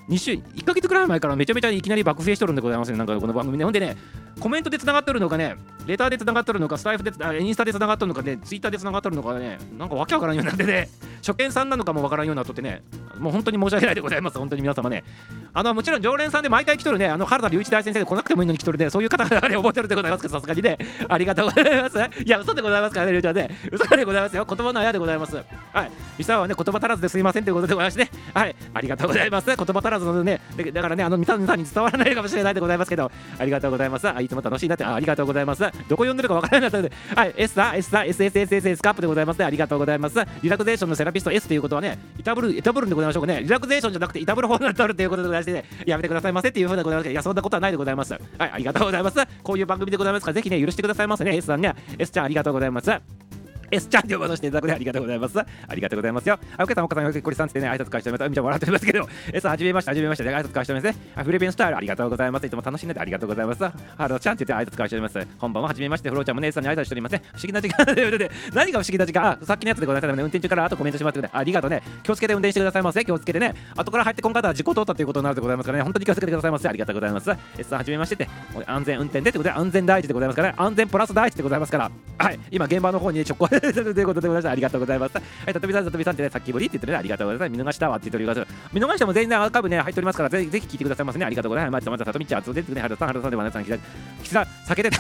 [0.09, 3.65] 2週1ヶ月くらい前からめちゃめちゃいきなり爆増えしてるんでございますね、なんかこの番組ね。
[3.65, 3.97] ほんでね、
[4.41, 10.89] コメントでつながってるのかね、レターでつながってるのか、スタイフで、インスタでつながってるのかね、ツイッターでつながってるのかね、なんかわけわからんようになってね、
[11.21, 12.83] 初見さんなのかもわからんようになっとってね、
[13.19, 15.05] もう本当に申し訳ないでございます、本当に皆様ね。
[15.53, 21.99] あのもちろん常連さんで毎回来とるね、あの原田隆一大先生で来なくてもいいのに来とるね、そういう方がね、覚えてるでございますけど、さすがにね、ありがとうございます。
[21.99, 25.37] いや、嘘でございますからね、りゅうちゃんね、嘘でございますよ、言葉のあやでございます。
[25.37, 29.47] はい、ミサはね、言葉足らずですいませんということでございまして、ね、はい、ありがとうございます。
[29.47, 30.41] 言葉足らずのね、
[30.73, 34.09] だからね、あの、皆さんに伝わらないかもしれないでございますけど、ありがとうございます。
[34.09, 35.61] あいつも楽しいなって、あありがとうございます。
[35.61, 39.45] どこ読んでるかわからなかったので、はい、S さん、S さん、SSSS スカップでございますね。
[39.45, 40.19] ありがとうございます。
[40.43, 43.43] リラクゼーションのセラピスト S ということはね、イタブル、イタブルでございましょうかね。
[43.43, 48.13] リラクゼーションじゃなくて、イタブル法になっておるということでございまして、ね、やめてくださいませっていうふうでございますけど、いや、そんなことはないでございます。
[48.13, 49.17] はい、ありがとうございます。
[49.43, 51.37] こういう番組でございますから、ぜひね、許してくださいませね。
[51.37, 53.28] S さんね、S ちゃんありがとうございます。
[53.71, 55.39] S ちゃんで呼ばせていただくでありがとうございます。
[55.39, 56.39] ありがとうございますよ。
[56.57, 58.29] あ、おけさん、おかさん、よけこりさんつってね、挨拶返しております。
[58.29, 61.03] みちゃん笑っておりますけど、S はじめまして、はじめまして、挨拶返しておりますね。
[61.17, 62.47] あフレビンスタイル、ありがとうございます。
[62.47, 63.65] いつも楽しんでてありがとうございます。
[63.97, 65.27] ハローちゃんって言って挨拶返しております。
[65.39, 67.23] こんばんは、はじめまして、フローちゃんもね、S さんに挨拶しておりますね。
[67.33, 69.27] 不思議な時間で、何が不思議な時間？
[69.29, 70.23] あ、さっきのやつでございますね。
[70.23, 71.83] 運転中からあとコメントしますけど、ありがとうね。
[72.03, 73.05] 気をつけて運転してくださいませ。
[73.05, 73.55] 気をつけてね。
[73.77, 75.85] 後から入ってこん方は事故通ったということになるでございますからね。
[75.85, 76.69] 本当に気をつけてくださいませ。
[76.69, 77.31] ありがとうございます。
[77.59, 78.29] S さん、はじめましてって、
[78.67, 80.55] 安全運転でってことで、安全第一でございますからね。
[80.57, 81.91] 安全プラス第一でございますから。
[82.19, 84.51] はい、今現場の方に直行ということでございました。
[84.51, 85.15] ありがとうございます。
[85.15, 87.59] はい、たとびさん、たとびさんってね、さっきぶりって言ってね、ありがとうございます。
[87.59, 88.55] 見逃したわって言っております。
[88.73, 91.25] 見逃しても全然アーカイブね、入っておりますから、ぜひぜひ聞いてくださいませね。
[91.25, 91.73] ありがとうございます。
[91.73, 93.79] またまた、さとみちゃん、あつでってね、はるさん、はるさんで、わなさん、きさ、
[94.23, 94.97] きさ、避けてて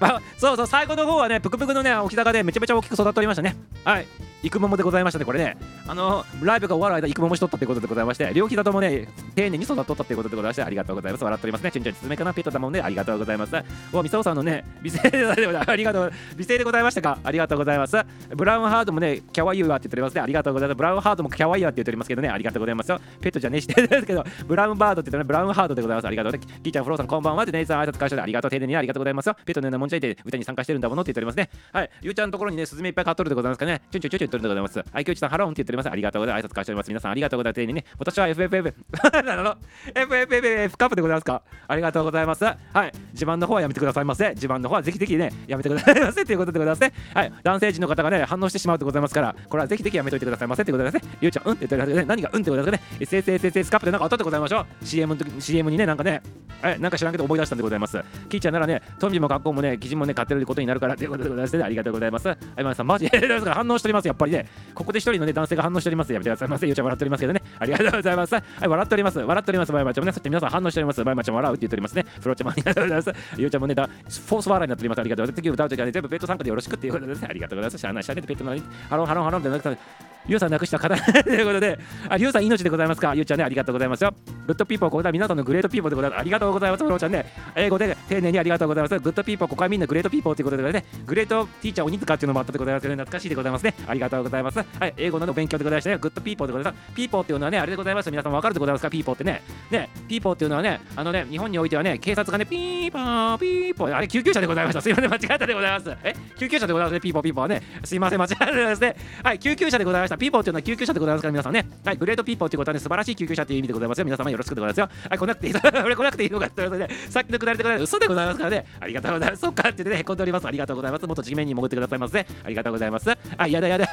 [0.00, 3.56] まあ、そうそう、最後の方はね、ぷくぷくのね、おひざがね、めちゃめちゃ大きく育っておりましたね。
[3.84, 4.06] はい。
[4.46, 5.56] 育ももでございましたね、これね。
[5.88, 11.24] あの、ライブが終わる間、育ももしとったということでございまして、両膝ともね、丁寧に育っとったということでございまして、ありがとうございます。
[11.24, 11.70] 笑っておりますね。
[11.70, 13.56] ちゅんちゅん、つめかな、ペットだもんね、ありがとうございます。
[13.92, 17.96] お、みさおさんのね、美声でありがとう、美声でございましたかありがとうございます。
[18.30, 20.20] ブラウンハードもね、キャワイユーって言っておりますね。
[20.20, 20.76] ありがとうございます。
[20.76, 23.00] ブラウンハードもキャワイユーって言っておりますけどね、ありがとうございますよ。
[23.20, 26.06] ペットじゃねえして ですけど、ブラウンバードって言ってね、ブラウンハードでございます。
[26.06, 26.40] ありがとうね。
[26.62, 27.46] キーちゃん、フローさん、こんばんは。
[27.46, 28.50] で、ネイさん、挨拶会社でありがとう。
[28.50, 29.36] 丁寧にありがとうございますよ。
[29.44, 31.48] ペットのようなもんちゃいて歌に参加してるんだものって言っておりますね。
[31.72, 31.90] はい。
[32.02, 33.80] ゆうちゃんのところにね、スズメいっぱい買っとるでございますかね。
[33.90, 38.74] ちょんちょんちょんちょん、ってるんでございますはいきょうちさんハローンって言っておりますありがとうございます挨拶返しております皆さんありがとうございます丁寧にね私は FFF
[39.24, 39.56] なの
[39.94, 41.42] FFF カップでございますか？
[41.68, 51.04] ありがとうございますはい自慢の方はやめてくださいませ自慢の方はぜひぜひねやめてくださいませということでございますねはい男性陣の方がね反応してしまうでございますからこれはぜひぜひやめといてくださいませということでね。
[51.20, 54.66] ゆうちゃんうんって言ってるね何がうんってことですね SSSS カップでなんか音でございましょう。
[54.84, 56.22] CM の時 CM にねなんかね
[56.62, 58.02] えなんか知らんけど思い出したんでございます。
[58.28, 62.28] キーちゃんならねトンビも学校もね記事もね買ってることになるからということでございますねありがとうございます。
[62.28, 63.20] はい皆さんマジで
[63.52, 64.48] 反応しておりますやっぱりね。
[64.74, 66.12] ここで一人のね男性が反応しております。
[66.12, 66.48] やめてください。
[66.48, 67.42] ませゆうちゃん笑っておりますけどね。
[67.58, 68.34] ありがとうございます。
[68.34, 69.18] はい笑っております。
[69.18, 70.12] 笑っておりますバイバイちゃんもね。
[70.12, 71.04] そして皆さん反応しております。
[71.04, 72.06] バイバイちゃん笑うって言っておりますね。
[72.20, 73.12] フロちゃんもありがとうございます。
[73.36, 74.98] ゆうちゃんもねだフォース笑いになっております。
[75.00, 75.42] ありがとうございます。
[75.42, 77.33] 次歌うときはね全部ペット参加でよろしくっていうことでね。
[77.34, 77.78] ありがとうございます。
[77.78, 78.56] しゃあないしゃあないペットの
[78.88, 79.78] ハロンハロンハロンってなくて
[80.26, 83.14] ゆうさんなくした方 ということで、あ、ゆうさん命でございますか？
[83.14, 84.14] ゆうちゃんね、ありがとうございますよ。
[84.46, 86.20] good people、ここは皆さんの great people でございます。
[86.20, 87.26] ありがとうございます、フローちゃんね。
[87.54, 88.98] 英語で丁寧にありがとうございます。
[88.98, 93.74] good people、ここはみんな great people ということでね、グレートティーチャー鬼塚っていうのもあったでございます、ね、懐かしいでございますね。
[93.86, 94.58] ありがとうございます。
[94.58, 96.94] はい、英語の勉強でございましてね、 good people でございます。
[96.94, 98.10] people っていうのはね、あれでございます。
[98.10, 98.90] 皆さんわかるでございますか？
[98.90, 99.42] people ってね。
[99.70, 104.80] ね、ピーポーっていうのはね、あのね、日本においてはね、警察がね、ピーポー、ピーポー、あれ救急車でございました。
[104.80, 105.90] すいません、間違えたでございます。
[106.02, 106.14] え？
[106.38, 107.62] 救急車でございますね、ピーポー、ピーポーはね。
[107.84, 108.96] すいません、間違えたですね。
[109.22, 110.13] はい、救急車でございました。
[110.18, 111.66] ピーポーっていうのは救急車でございますから、皆さんね。
[111.84, 114.04] はい、 great people ということはね、素晴らしい救急車という意味でございますよ。
[114.04, 114.88] 皆様よろしくでございますよ。
[115.08, 115.54] はい、来なくていい。
[115.84, 117.88] 俺来なくていいのかって言われて、ね、さっきのくだりでございます。
[117.90, 118.66] 嘘でございますからね。
[118.80, 119.40] ありがとうございます。
[119.40, 120.46] そっかって言ってね、へこんでおります。
[120.46, 121.06] ありがとうございます。
[121.06, 122.26] もっと地面に潜ってくださいませ、ね。
[122.44, 123.10] ありがとうございます。
[123.36, 123.88] あ、やだやだ、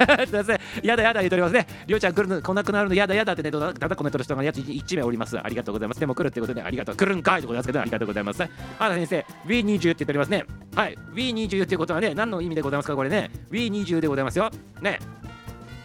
[0.83, 1.67] やだやだ言っておりますね。
[1.87, 5.37] りょうちゃん来るの、来なくなるのやだやだってね、だだコメントの人がやつ1名おります。
[5.39, 5.99] ありがとうございます。
[5.99, 6.95] でも来るってことで、ありがとう。
[6.95, 8.43] 来るんかいということですけど、ありがとうございます。
[8.43, 8.47] あ
[8.87, 10.45] ら先生、W20 って言っておりますね。
[10.75, 13.29] はい、W20 っていうことはね、何の意味でございますか、これね。
[13.51, 14.49] W20 でございますよ。
[14.81, 14.99] ね。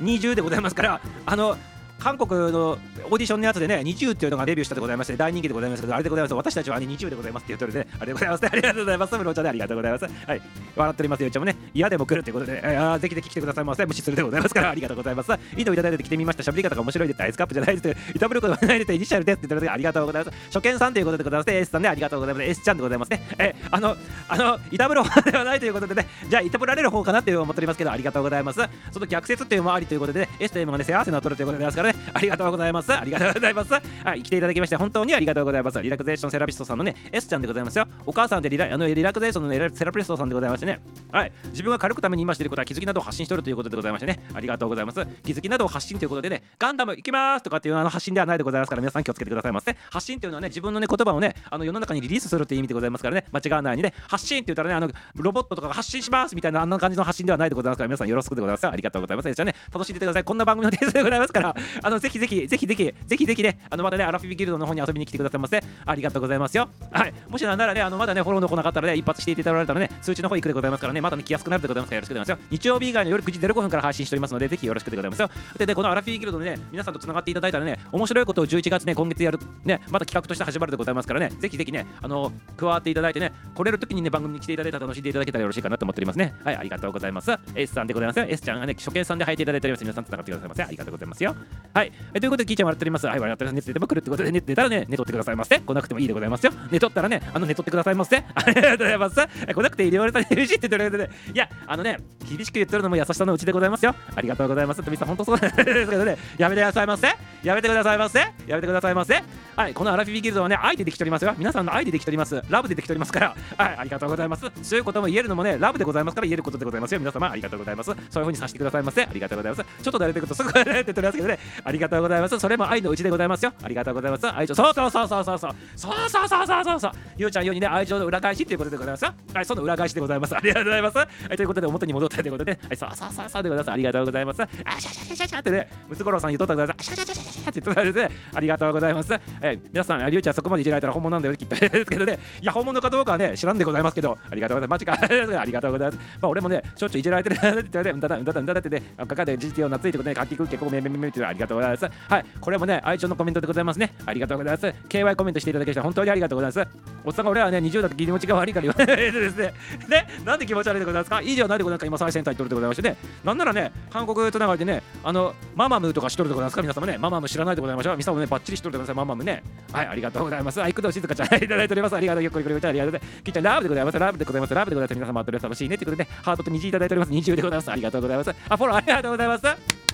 [0.03, 1.57] 20でございますから、あの、
[1.99, 6.35] 韓国のオーディションのやつでね、20っていうのがデビューしたでございまして、大人気でございますけど、あれでございます。
[6.35, 9.17] 私たちは、ね、20でございますって言ってるんで、ね、あれでございます、ありがとうございます。
[9.17, 10.05] ムロちゃんでありがとうございます。
[10.05, 10.43] はい。
[10.77, 11.57] 笑っておりますよ、ちゃんもね。
[11.75, 13.87] 嫌でも来るということで、ああ、ぜひぜひ来てくださいませ。
[13.87, 15.33] 無視するでございますから、ありがとうございます。
[15.57, 16.43] いいのいただいて来てみました。
[16.43, 17.23] 喋り方が面白いです。
[17.23, 18.13] アイスカップじゃないです。
[18.15, 18.93] いたぶることがないです。
[18.93, 20.37] イニシャルですって言ってるありがとうございます。
[20.53, 21.51] 初見さんということでございます。
[21.51, 22.45] S さんね、ありがとうございます。
[22.45, 23.23] S ちゃんでございますね。
[23.39, 23.97] え、あの、
[24.29, 28.61] あの、いたぶる方ではないということでね、じゃあ、いたぶられる方かなって思っておりますけど、ありがとうございます。
[28.93, 32.93] その逆説っていうのもありということで、ね、S と M がね、幸せなとるということでございますからね、ありがとうございます。
[32.93, 33.73] ありがとうございます。
[33.73, 35.83] はい、来ていただきまして本当にありがとうございます。
[35.83, 37.87] リラクゼーションセラピストさんのね、S ちゃんでございますよ。
[38.05, 40.81] お母さんでリラあのリラクゼーションの、ね、セラピストさんでございましてね。
[41.13, 44.21] はい、自分が軽くために今していることは気づきなどを発信しているということでございましてね。
[44.35, 45.07] ありがとうございます。
[45.25, 49.77] 気づきなどを発信ということでね、ガンダム行きますとかっていうあの発信ではないでございますから、皆さん気をつけてくださいませ。
[49.91, 58.67] 発信っていうのはね、自分のね、言葉をね、あの世の中にリリースするっていう意味でございますからね、間違わないようにね、発信って言ったらね、あのロボットとかが発信しますみたいなあんな感じの発信ではないでございますから、皆さんよろしくでございます。
[58.67, 59.33] ありがとうございます。
[59.33, 60.25] じゃあね、楽しんでてください。
[60.25, 65.63] こんな番組の訂正でございますから、あのぜひぜひ、ぜひぜひ、ぜひぜひね、あのまたね、アラフィビギルドの方に遊びに来てくださいませ。
[65.85, 66.69] ありがとうございますよ。
[66.91, 67.15] はい。
[67.29, 72.49] もしなんならね、あのまだね、フォローの来なかったらね、一発していただいたらね、通知の方行くでございますからね、またね、来やすくなるでございますからよろしくでございますよ。
[72.51, 75.31] 日曜日以外の夜9時05分から配信しておりますので、ぜひよろしくでございますよ。
[75.59, 86.35] で、でこのアラフィビギルドでね、皆さんとつながっていただいたらね、面白いことを11月ね、今月やる、ね、また企画として始まるでございますからね、ぜひぜひね、あの、加わっていただいてね、来れる時にね、番組に来ていただいたら楽しんでいただけたらよろしいかなと思っておりますね。
[86.45, 87.33] はい、ありがとうございます。
[87.55, 88.27] S さんでございますよ。
[88.29, 89.81] S ちゃんがね、初見さんで履いていただいております。
[89.83, 90.63] 皆さんつながってくださいませ。
[90.63, 91.37] ありがとうございますよ。
[91.77, 91.93] はい。
[92.15, 93.07] えということで、キーちゃん笑っております。
[93.07, 93.57] はい、笑っております。
[93.57, 95.61] 熱出ても来るってことで、ね、出たらね、寝とってくださいませ。
[95.61, 96.53] 来なくてもいいでございますよ。
[96.71, 98.17] 寝とったらね、あの寝とってくださいませ。
[98.17, 99.17] ありがとうございます。
[99.17, 103.95] 来なくていいで言われたら嬉しいって言ってるで、いや、あのね、厳しく言ってるのも優しさのうちでございますよ。
[104.15, 104.83] ありがとうございます。
[104.83, 107.09] とみさん、本当そうなんですけどね、やめてくださいませ。
[107.43, 108.21] やめてくださいませ。
[108.21, 109.23] やめてくださいませ。
[109.55, 111.35] はい、このアラフィビギルドはね、愛でできておりますよ。
[111.37, 112.43] 皆さんの愛でできております。
[112.49, 114.51] ラブでできておりますから、はい、ありがとうございます。
[114.63, 117.01] そういうことも言えるのもね、ラブでございますから言えることでございますよ。
[117.01, 117.87] 皆様、ありがとうございます。
[117.87, 119.03] そういう風にさせてくださいませ。
[119.03, 119.83] ありがとうございます。
[119.83, 122.39] ちょっと慣れてくるとすぐ 慣れてとりますけどね、ありがとうございます。
[122.39, 123.53] それも愛のうちでございますよ。
[123.61, 124.27] ありがとうございます。
[124.29, 125.51] 愛情、そうそうそうそうそうそう。
[125.75, 126.93] そうそうそうそうそうそう。
[127.17, 129.13] ゆうちゃんようにね、愛情の裏返しということでございますよ。
[129.35, 130.37] はい、その裏返しでございます。
[130.37, 130.99] ありがとうございます。
[130.99, 133.73] はい、ということで、表に戻ったということで、はい、そうそうそうそうでございます。
[133.73, 134.43] ありがとうございます。
[134.43, 136.85] あシャシャシャシャシャってね、ムツゴロウさん言っとったください。
[136.85, 138.15] シャシャシャシャシャって言っとったでね。
[138.33, 139.13] ありがとうございます。
[139.41, 142.19] えー、皆さん、りゅうちゃんそこまでいじられたら本物なんだよきっとですけどね。
[142.41, 144.77] いや、本物かどうかはね、知らんでございますけど、ありがとうございます。
[144.77, 144.99] マジか。
[145.41, 145.99] ありがとうございます。
[146.21, 151.87] まあ、俺もね、しょっちゅういじられてるって言って、うんだだ、うんだだ、うんだだってね、かかで GT を懐いてことね、かきくけこめめめめってありがとうございます。
[152.09, 153.95] はい、これもね、愛情のコメントでございますね。
[154.07, 154.67] ありがとうございます。
[154.89, 156.79] KY コメントしていただきまして、本当にありがとうございます。
[157.05, 159.53] おっさんが俺はね、20だと気持ちが悪いから言われてですね。
[159.89, 161.21] ね、なんで気持ち悪いでございますか？
[161.23, 161.87] いいではないでございますか？
[161.87, 162.97] 今、最先端にとるでございましてね。
[163.25, 166.63] なんならね、韓国とながりでね、あの、ママムとかしとるでございますか？
[166.63, 167.97] 皆様ね、ママム知らないでございましょう。
[167.97, 169.05] 皆様ね、ばっちりしとるでございます。
[169.05, 169.43] ママムね。
[169.73, 170.63] はい、ありがとうございます。
[170.63, 171.97] あ、いくど静香ちゃん、 いただいております。
[171.97, 172.23] ありがとう。
[172.23, 173.23] よっこりこりこりありがとうございます。
[173.23, 173.99] きっちゃん、ラブでございます。
[173.99, 174.55] ラブでございます。
[174.55, 174.95] ラブでございます。
[174.97, 177.13] 皆様、とりあえず楽しいねってことで、ハートと虹いただいております。
[177.13, 177.71] 20でございます。
[177.71, 178.31] ありがとうございます。
[178.49, 179.86] あ、フォローありがとうございます。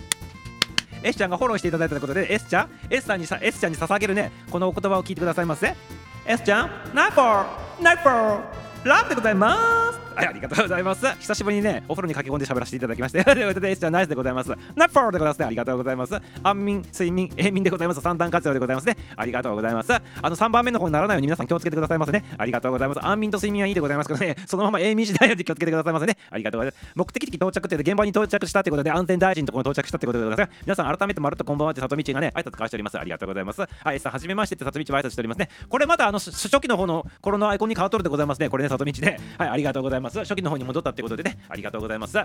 [1.02, 4.32] S ちゃんがフォローしていただいたということで S ちゃん S さんにさ S ちゃんに捧げるね。
[4.50, 5.74] このお言葉を聞いてくださいませ。
[6.26, 10.01] S ちゃんナイフォーナイフォーラブでございます。
[10.14, 11.07] はい、ありがとうございます。
[11.18, 14.51] 久しぶりにね、お風呂に駆け込んで喋らせていただきまして、 ということで、じゃナイスでございます。
[14.75, 15.46] ナッフォーでございますね。
[15.46, 16.14] ありがとうございます。
[16.42, 18.01] 安眠、睡眠、永眠でございます。
[18.01, 18.96] 三段活用でございますね。
[19.16, 19.92] ありがとうございます。
[19.92, 22.25] あの、3番目の方にならないように皆さん気をつけてくださいませね。
[22.37, 23.05] ありがとうございます。
[23.05, 26.16] 安眠と睡眠はいいでございますけどね、 そのまま永眠しないように気をつけてくださいませね。
[26.31, 26.92] ありがとうございます。
[26.94, 30.61] 目的地到着って現場に到着したということで、安全大臣のところに到着したということでございます。
[30.66, 32.98] 皆さん改めてまるっとこんばんはって里道がね、挨拶交わしております。
[32.98, 33.61] ありがとうございます。
[33.61, 35.48] はい、さあ、はじめましてって里道は挨拶しておりますね。
[35.68, 38.48] これまたあの初期の方の頃のアイコンに変わっとるでございますね。
[38.48, 39.20] これね、里道で。
[39.38, 40.01] はい、ありがとうございます。
[40.02, 42.18] ます初期の方に戻ったってことでね、ありがとうございます。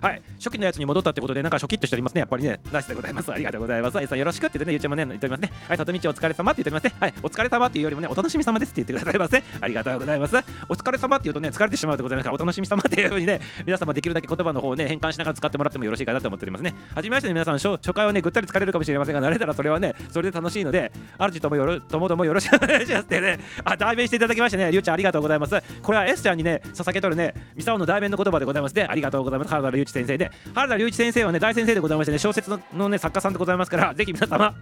[0.00, 2.20] はい、初期のやつに戻ったってことで、なんかショキッとしておりますね。
[2.20, 3.32] やっぱりね、ナイスでございます。
[3.32, 3.98] ありがとうございます。
[3.98, 5.52] あいさんよろしくって言ってね、ゆうちゃんもね、言っておりますね。
[5.68, 6.94] はい、里道お疲れ様って言っておりますね。
[7.00, 9.42] はい、お疲れ様っていうよりもね、お楽しみ様ですって言ってくださいませ。
[9.60, 10.36] ありがとうございます。
[10.68, 16.74] お疲れ様って言うとね、疲れてしまうでございますから、お楽しみ様っていうふうにね、皆様できるだけ言葉の方をね、変換しながら使ってもらってもよろしいかなと思っておりますね。
[16.94, 25.60] はじめましての皆さん、初回はね、ぐったり疲れるかもしれませんが、慣れたらそれはね、それで楽しいので、あるじともよろともどもよろしくお願いしますってね、あ、代弁していただきましてね、りゅうちゃんありがとうございます。
[25.82, 28.86] これは S ちゃんにね、捧げとるね、ミサオの代弁の言葉でございますね。
[28.88, 29.50] ありがとうございます。
[29.50, 34.54] 原田隆一先生で、原田隆一先生はね、大先生でございましてね、小説ののね、作家さんでございますから、ぜひ皆様、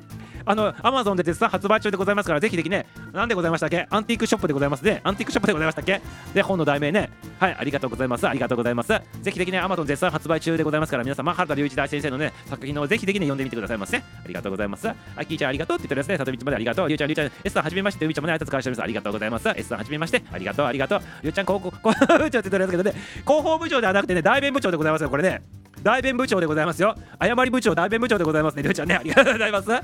[0.48, 3.88] あの、アマゾンで絶賛発売中でございますから、ぜひぜひね、なんでございましたっけ？
[3.90, 5.00] アンティークショップでございますね。
[5.02, 6.00] アンティークショップでございましたっけ？
[6.34, 7.10] で、本の題名ね。
[7.40, 8.28] はい、ありがとうございます。
[8.28, 8.88] ありがとうございます。
[8.88, 13.96] ぜひぜひね、アマゾン絶賛発売中でございますから、皆様、原田隆一大先生のね、作品をぜひぜひね、読んでみてくださいませ。
[13.96, 14.88] ありがとうございます。
[14.88, 16.88] あ、キーちゃんありがとうって言ってるやつね、里道までありがとう。
[16.88, 18.84] りゅうちゃん、りゅうちゃん、S さんはじめまして、うちゃんもね、挨拶返しております。
[18.84, 19.48] ありがとうございます。
[19.48, 21.00] S さんはじめまして、ありがとう、ありがとう。
[21.22, 22.92] りゅうちゃん、広報、部長って言ってるやつけどね、
[23.26, 25.42] 広報部長ではなくてね、代弁部長でございますよ、れね。
[25.86, 26.96] 大弁部長でございますよ。
[27.20, 28.62] 誤り部長、大弁部長でございますね。
[28.64, 29.70] りゅうちゃんね、ありがとうございます。
[29.70, 29.82] はい、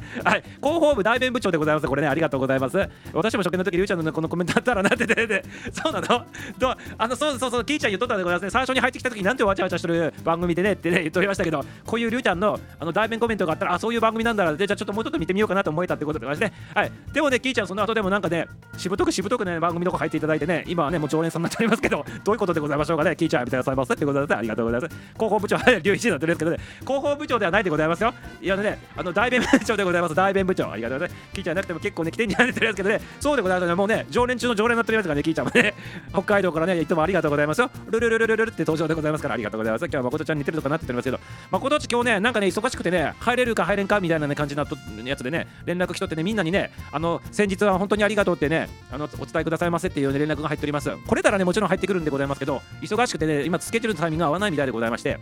[0.56, 1.86] 広報部大弁部長でございます。
[1.86, 2.76] これね、ありがとうございます。
[3.12, 6.26] 私も初見の時、りゅうちゃんの、ね、このコメントあったらなってて、そうなの？
[6.58, 8.50] どあのそうそうそう、キーちゃん言っとったでございますね。
[8.50, 16.92] 最初に入ってきた時なんてわちゃわちゃしてる番組でねってね、言っておりましたけど、こういうりゅうちゃんのあの大弁コメントがあったら、あ、そういう番組なんだら、でじゃあちょっともうちょっと見てみようかなと思えたってことでございまして、はい。
[17.12, 24.34] でもね、キーちゃん、その後でもなんかね、しぶとくしぶとくね、番組の子入っていただいてね、今はね、もう常連さんになっておりますけど、どういうことでございましょうかね、キーちゃんやめてくださいませってことで。
[24.34, 24.96] ありがとうございます。
[25.14, 25.56] 広報部長、
[25.92, 28.12] りゅういちになってるんですけどね、広報部長ではないでございますよ。
[28.40, 30.14] いやね、あの大弁部長でございます。
[30.14, 30.70] 大弁部長。
[30.70, 31.32] ありがとうございます。
[31.34, 33.74] キーちゃんなくても結構ね、来てんじゃないですけどね、そうでございますね。
[33.74, 35.74] もうね、常連中の常連になってるやつがね、キーちゃんもね、
[36.12, 37.70] 北海道からね、いつもありがとうございますよ。
[37.90, 39.84] ルルルルルルルって登場でございますから、ありがとうございます。
[39.84, 44.66] 今日は誠ちゃん似てるとかなって言ってますけど、誠ち今日ね、なんかね、忙しくてね、入れるか入れんかみたいな、ね、感じの
[45.04, 50.90] やつでね、連絡来とってね、みんなにね、あの、先日は本当にありがとうってね、あの、お伝えくださいませっていう、ね、連絡が入っております。
[51.06, 55.18] これたらね、もちろん入ってくるんでございますけど、忙しくてね、今、スケジュールのタイミングが合わないみたいでございまして、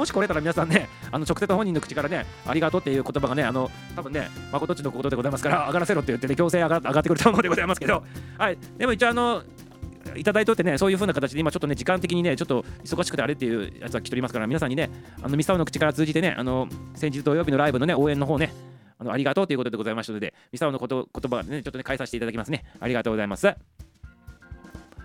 [0.00, 8.02] もしこれたら皆さんね、 あの直接本人の口からね、ありがとうっていう言葉がね、あの多分ね、誠っちのことでございますから、上がらせろって言ってね、強制上が上がってくると思うでございますけど、
[8.38, 9.42] はい、でも一応あの、
[10.16, 14.88] いただいとってね、そういう風な形で今ちょっとね、時間的にね、ちょっと忙しくてあれっていうやつは来ておりますから、皆さんにね、
[15.22, 18.54] あのミサオの口から通じてね、あの先日土曜日のライブのね、応援の方ね、
[18.98, 22.64] あのありがとうということでございましたので、ミサオのこと言葉でね、ちょっとね、返させていただきますね。
[22.80, 23.54] ありがとうございます。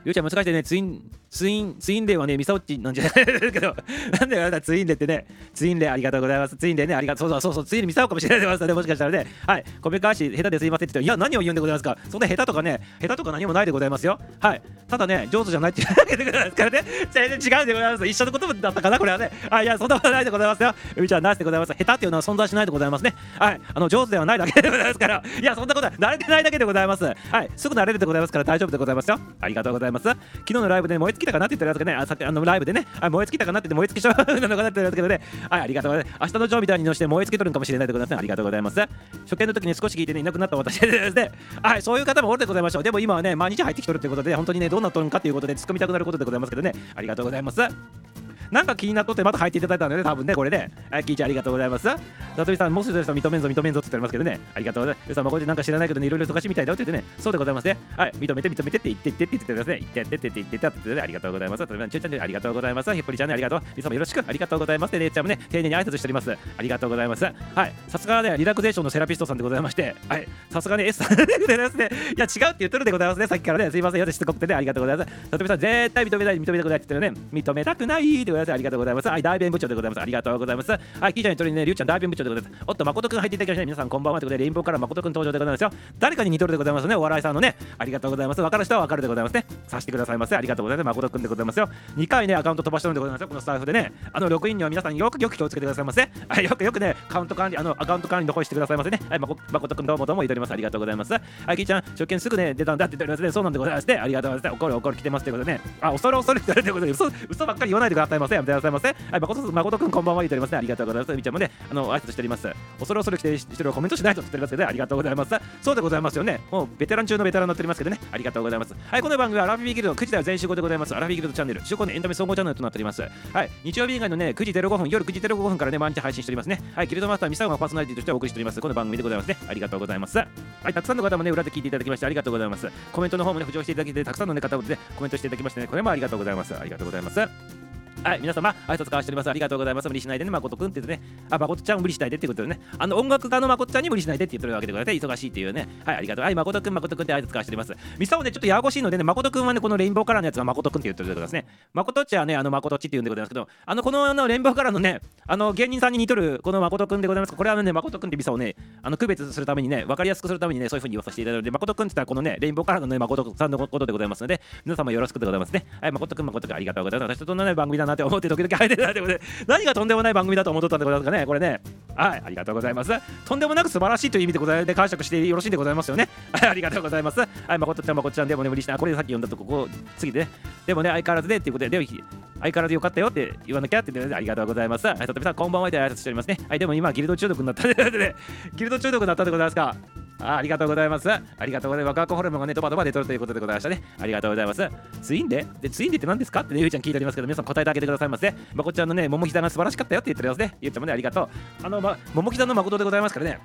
[0.06, 3.26] ゆうちゃん難しいね、ツイン、ツイン、ツインレイはね、ミサオッチなんじゃない？
[3.26, 3.76] ですけど、
[4.18, 6.56] なんであなたツインレイってね、ツインレイありがとうございます。
[6.56, 7.30] ツインレイね、ありがとう。
[7.30, 9.28] そうそうそう、ツインレイミサオかもしれないですね、もしかしたらね。
[9.46, 11.98] はい、米川市、下手ですいませんって言って、いや、何を言うんでございますか？
[12.10, 14.18] そんな下手とかね、下手とか何もないでございますよ。
[14.40, 18.08] はい、ただね、上手じゃないって言うだけでございますからね、 全然違うでございます。
[18.08, 19.30] 一緒のことだったかな、これはね。
[19.50, 20.74] あ、いや、そんなことないでございますよ。
[20.96, 21.74] ゆうちゃん、ナイスでございます。
[21.74, 23.14] 下手っていうのは存在しないでございますね。
[23.38, 27.04] はい、あの、上手ではないだけでございますから、 いや、そんなことは慣れてないだけでございます。
[27.04, 27.12] は
[27.44, 29.20] い、すぐ慣れるでございますから大丈夫でございますよ。
[29.42, 30.04] ありがとうございます。
[30.06, 36.20] 昨日のライブで燃え尽きたかなって言ったらやつがね、あさっきあのライブでね、あ燃え尽きたかなってて燃え尽きちゃう なのかなって言ってるやつけどね、はい、ありがとうございます。
[36.22, 38.18] 明日のジョーみたいにのして燃え尽きとるんかもしれないでございます、ね。
[38.18, 38.80] ありがとうございます。
[38.80, 42.84] 初見の時に少し聞いてね、いなくなった私でですね、 はい、そういう方もおるでございましょう。
[42.84, 48.15] でも今はね、毎日入ってきとるということで、本当にね、どうなっとるんかということで、突っ込みたくなることでございますけどね、ありがとうございます。
[48.52, 50.72] なんか気になっとってまた入っていただいたんでね、多分ね、これね。
[50.90, 51.84] はい、聞いちゃんありがとうございます。
[51.84, 51.98] さ
[52.46, 54.40] とみさん、もうすぐ認めんぞ、認めんぞって言ってますけどね。
[54.54, 55.14] ありがとうございます。
[55.14, 57.10] さん、まこでなんか知らないけどね、いろいろ忙しいみたいだよって言ってね。
[57.20, 57.78] そうでございますね。
[57.98, 59.80] はい、認めて、認めてって言ってってって言ってください。
[59.80, 61.60] 言ってってって言ってってってってありがとうございます。
[61.60, 62.94] さとみさん、ちゅうちゃんありがとうございます。
[62.94, 63.62] ひっぽりちゃん、ありがとう。
[63.76, 64.92] みさもよろしく、ありがとうございます。
[64.92, 66.32] で、ねちゃんもね、丁寧に挨拶しております。
[66.32, 67.26] ありがとうございます。
[67.26, 67.32] は
[67.66, 71.90] い、さすがね、リラクゼーションのセラピストさんでございまして、はい、さすがね、S さん でございますね。
[72.18, 73.28] いや、違うって言ってるでございますね。
[73.28, 75.12] さっきからね、すいませんよ、しつこくてね、ありがとうございます。
[75.32, 78.54] さとみさん、絶対認めない、認めたくないって言ってるね、認めたくないでございます。
[78.54, 79.08] ありがとうございます。
[79.10, 80.02] はい、大弁部長でございます。
[80.02, 80.72] ありがとうございます。
[80.72, 80.78] は
[81.10, 82.64] い、キーちゃんにとりね、りゅうちゃん大弁部長でございます。
[82.68, 83.66] おっと、誠くん入っていただきました。
[83.66, 85.70] 皆さん、こんばんはということで、レインボーから誠くん登場でございますよ。
[86.00, 87.56] 誰かに似とるでございますね、お笑いさんのね。
[87.78, 88.42] ありがとうございます。
[88.42, 89.46] 分かる人は分かるでございますね。
[89.68, 90.36] さしてくださいませ。
[90.36, 90.88] ありがとうございます。
[90.88, 91.70] 誠くんでございますよ。
[91.98, 93.28] 2回ね、アカウント飛ばしてるんでございますよ。
[93.28, 93.92] このスタッフでね。
[94.12, 96.10] あの、6人には皆さんよくよく気をつけてくださいませ。
[96.28, 99.00] はい、よくよくね、カウント管理、あの、アカウント管理の方してくださいませね。
[99.10, 100.52] はい、まこ誠くんどうもどうも言っております。
[100.52, 101.14] ありがとうございます。
[101.14, 101.20] は
[101.54, 103.32] い、キーちゃん、初見すぐね、出たんだって言っておりますね。
[103.32, 103.96] そうなんでございますね。
[103.96, 104.60] ありがとうございます。
[104.60, 105.62] 怒る怒る来てますということでね。
[105.82, 108.20] あ、恐る恐るって言われてることで、嘘、嘘ばっかり言わないでください。
[108.26, 108.38] ません。
[108.38, 110.58] やめてくださいませはい誠誠くんこんばんは言っておりますね。
[110.58, 111.16] ありがとうございます。
[111.16, 112.48] みちゃんもねあの挨拶しております。
[112.80, 114.68] 恐る恐る来てる人はコメントしないと言っておりますけどね。
[114.68, 115.36] ありがとうございます。
[115.62, 116.42] そうでございますよね。
[116.52, 118.00] もうベテラン中のベテランになっておりますけどね。
[118.12, 118.76] ありがとうございます。
[118.88, 120.96] はいこの番組はアラフィビギルド9時台全集合でございます。
[120.96, 121.62] アラフィビギルドチャンネル。
[121.66, 123.02] 週刊のエンタメ総合チャンネルとなっております。
[123.02, 123.08] は
[123.44, 123.50] い。
[123.64, 126.62] 日曜日以外のね9時05分夜9時05分からね毎日配信しておりますね。
[126.76, 128.62] はいギルドマスターミサオがパーソナリティとしてお送りしております。
[128.62, 129.38] この番組でございますね。
[129.48, 130.18] ありがとうございます。
[130.18, 130.26] は
[130.70, 132.70] いたくさんの方もね裏で聞いていただきましてありがとうございます。
[132.92, 136.56] コメントの方もね浮上していただきてたくさんの、ね、方もねコメントしていただきましてねこれもありがとうございます。
[136.58, 137.65] ありがとうございます。
[138.06, 139.30] はい、皆様、挨拶交わしております。
[139.32, 139.88] ありがとうございます。
[139.88, 145.08] 無理しないでね、誠くんって言ってね、あ、誠ちゃん無理しないでってことでね、あの音楽家の誠ちゃんに無理しないでって言ってるわけでございます。
[145.08, 146.26] 忙しいっていうね、はい、ありがとう。
[146.26, 147.74] はい、誠くん、誠くんって挨拶交わしております。
[147.98, 151.48] ミサオね、ちょっとややこしいのでね、誠くんはね、このレインボーカラーのやつが誠くんって言ってるでございますね。
[151.74, 165.66] 誠っちはね、あの誠っちって言うんでございますけど、あの、このあのレインボーカラーのね、あの芸人さんに似とるこの誠くんでございますこれはね、誠くんってミサオね、あの区別するためにね、分かりやすくするためにね、そういうふうに言わさせていただいて、誠くんって言ったらこのね、レインボーカラーのね、誠さんのことでございますので、皆様よろしくでございますね。
[165.82, 167.18] はい、誠くん、誠くんありがとうございます。
[167.18, 171.62] 私とんない番組だなって思って時々入ってたということで、何がとんでもない番組だと思っとったんでございますかねこれね。
[171.96, 172.92] はいありがとうございます。
[173.26, 176.10] とんでもなく素晴らしいという意味でございで解釈してよろしいんでございますよね。
[176.32, 177.20] はいありがとうございます。
[177.20, 180.30] はい誠ちゃん誠ちゃんでもね無理しなこれでさっき読んだとここ次でね。
[180.66, 184.88] でもね相変わらずでっていうことでで相変わらずよかったよって言わなきゃって言ってありがとうございます。
[184.88, 186.38] はいさとみさんこんばんはで挨拶しておりますね。
[186.48, 187.64] はいでも今ギルド中毒になった。
[187.74, 188.16] で
[188.56, 189.76] ギルド中毒になったでございますか
[190.20, 191.10] あありがとうございます。
[191.12, 191.92] ありがとうございます。
[191.92, 193.84] ワクワクホルモンがね、ドバドバ出とるということでございましたね。
[194.00, 194.70] ありがとうございます。
[195.02, 196.42] ツインデで、ツインデって何ですか？
[196.42, 198.34] ってね、ゆいちゃん聞いておりますけど、皆さん答えてあげてくださいませ。
[198.54, 200.58] まこちゃんのね、桃膝が素晴らしかったよって言っておりますね。
[200.62, 201.66] ゆいちゃんもね、ありがとう。
[201.66, 203.40] あの、ま、桃膝の誠でございますからね。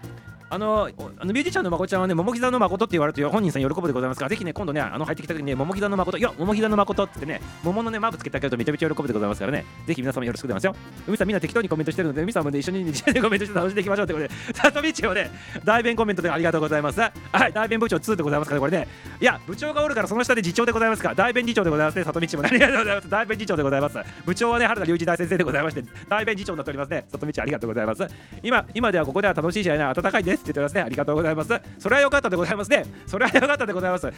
[0.51, 10.83] あのあのミュージシャンのまこちゃんはね、桃膝の誠って言われると本人さん喜ぶでございますから、ぜひね、今度ね、あの入ってきた時にね、桃膝の誠、いや、桃膝の誠ってね、桃のね、マークつけてあげるとめちゃめちゃ喜ぶでございますからね、ぜひ皆様よろしくお願いしますよ。
[11.07, 12.85] 海さんみんな適当にコメントしてるので、海さんもね、一緒に
[13.21, 15.31] コメントして楽しんでいきましょうということで、 さとみちをね、
[15.65, 17.01] 大弁コメントでありがとうございます。
[17.01, 17.11] は
[17.49, 18.89] い、大弁部長2でございますから、これね、
[19.21, 23.11] いや、部長がおるからその下で次長でございますから、大弁次長でございますね、さとみちもね、 ありがとうございます。
[23.11, 23.99] 大弁次長でございます。
[24.27, 28.07] 部長はね、原田隆一大先生でございまして、大弁次長になっておりますね、さとみちありがとうございます。
[28.43, 31.61] 今、今ではここでは楽しい試合な、暖かいですって言ってますね、ありがとうございます。
[31.79, 32.85] それは良かったでございますね。
[33.07, 34.13] それは良かったでございます。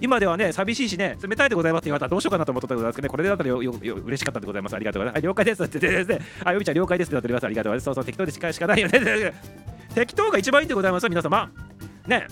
[0.00, 4.74] 今ではね、寂しいしね、冷たいでございますって言われたらどうしようかなと思ったでございますけどね、これでだったらよよよ嬉しかったでございます。
[4.74, 5.14] ありがとうございます。
[5.16, 7.44] はい、了解ですって言ってですね、はい、よびちゃん了解ですってなっております。
[7.44, 7.84] ありがとうございます。
[7.84, 9.32] そうそう、適当でしかしかないよね。
[9.94, 11.50] 適当が一番いいんでございます皆様。
[12.06, 12.26] ね、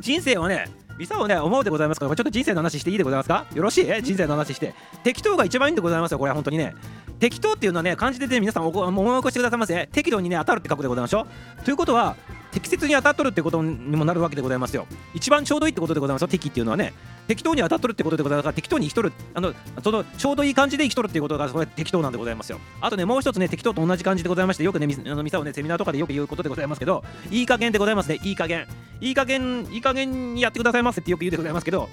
[0.00, 0.66] 人生はね、
[0.98, 2.06] ビサをね、思うでございますか？
[2.06, 3.46] ら、ちょっと人生の話していいでございますか？
[3.54, 4.02] よろしい？
[4.02, 4.74] 人生の話して。
[5.02, 6.74] 適当が一番いいんでございますよ、これは本当にね。
[7.18, 9.88] 適当っていうのはね、漢字でね、皆さん思い起こしてくださいませ。
[9.92, 11.26] 適度にね、当たるって書くでございましょ
[11.60, 11.62] う。
[11.64, 12.16] ということは、
[12.52, 14.86] 適切に当たっとるってことにもなるわけでございますよ。
[15.14, 16.92] 一番ちょうどいいってことでございますよ、適っていうのはね。
[17.26, 22.60] 適当に当たっとるってことでございますから、適当に生きとる、あのそのちょうどいい感じで生きとるっていうことが、これ適当なんでございますよ。
[22.80, 28.66] あとね、もう一つね、適当と同じ感じでございまして、よくね、あのミサをね、セミナーとかでよく言うことでございますけど、いい加減でございますね、いい加減。
[29.00, 31.88] いい加減、いい加減にやってくださいませってよく言うでございますけど、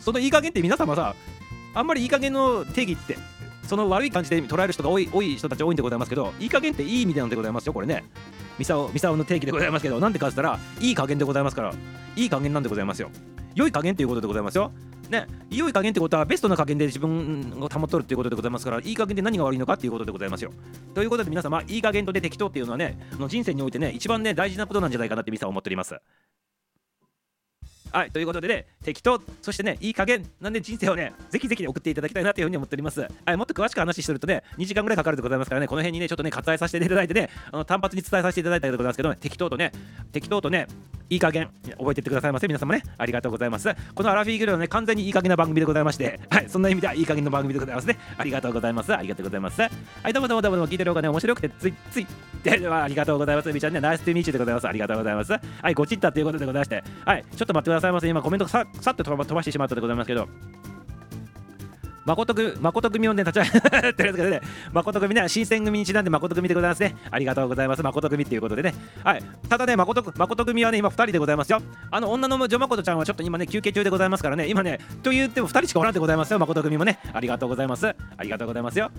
[0.00, 1.14] そのいい加減って皆様さ、
[1.74, 3.16] あんまりいい加減の定義って、
[3.68, 8.02] その悪い感じで捉える人が多い多い人たち多いんでございますけど、いい加減っていい意味でなんでございますよ、これね。
[8.58, 11.74] ミサオミサオの定義でございますけどなんでかっつったらいい加減でございますから
[12.16, 13.10] いい加減なんでございますよ。
[13.54, 14.72] 良い加減ということでございますよ。
[15.10, 20.52] ね、良い加減ってことはベストな加減で自分を保っとるっていうことでございますからいい加減で何が悪いのかっていうことでございますよ。
[20.94, 25.98] ということで皆様いい加減とで適当っていうのはねの人生においてね一番ね大事なことなんじゃないかなってミサは思っております。
[27.92, 33.00] はい、ということでね、適当、そしてね、いい加減、なんで人生をね、ぜひぜひ送っていただきたいなというふうに思っております。
[33.00, 39.72] はい、もっと詳しく話しするとね、2時間ぐらいかかるでございますからね、この辺にね、ちょっとね、割愛させていただいてね、あの単発に伝えさせていただいたでございますけど、ね、適当とね、
[40.12, 40.66] 適当とね、
[41.10, 43.74] いい加減、覚えていってくださいませ、皆様ね、ありがとうございます。
[43.94, 47.98] このアラフィーグルーはね、完全にいい加減な番組でございまして、はい、そんな意味ではいい加減の番組でございますね。
[48.16, 48.94] ありがとうございます。
[48.94, 49.62] ありがとうございます。
[49.62, 49.68] は
[50.06, 52.06] い、どうもどうもどうも聞いてる方がね、面白くて、ついつい、
[52.42, 53.52] ではありがとうございます。
[53.52, 54.68] みちゃんね、ナイストゥミーチュでございます。
[54.68, 55.32] ありがとうございます。
[55.32, 58.08] はい、ごちったということでございまして、はい、ちょっと待ってくださいませ。
[58.08, 60.28] 今コメントささっと飛ばしてしまったでございますけど、
[62.08, 64.40] 誠組誠組をね、立ち上げ てるんですけどね、
[64.72, 66.96] 誠組ね、新選組にちなんで誠組でございますね。
[67.10, 67.82] ありがとうございます。
[67.82, 68.74] 誠組っていうことでね。
[69.04, 69.22] はい。
[69.48, 71.60] ただね、誠誠組はね、今2人でございますよ。
[71.90, 76.98] あの、女のジョマコトちゃんはちょっと今ね、休憩中でございますからね、今ね、と言っても2人しかおらんでございますよ、誠組もね。
[77.12, 77.86] ありがとうございます。
[77.88, 78.90] ありがとうございますよ。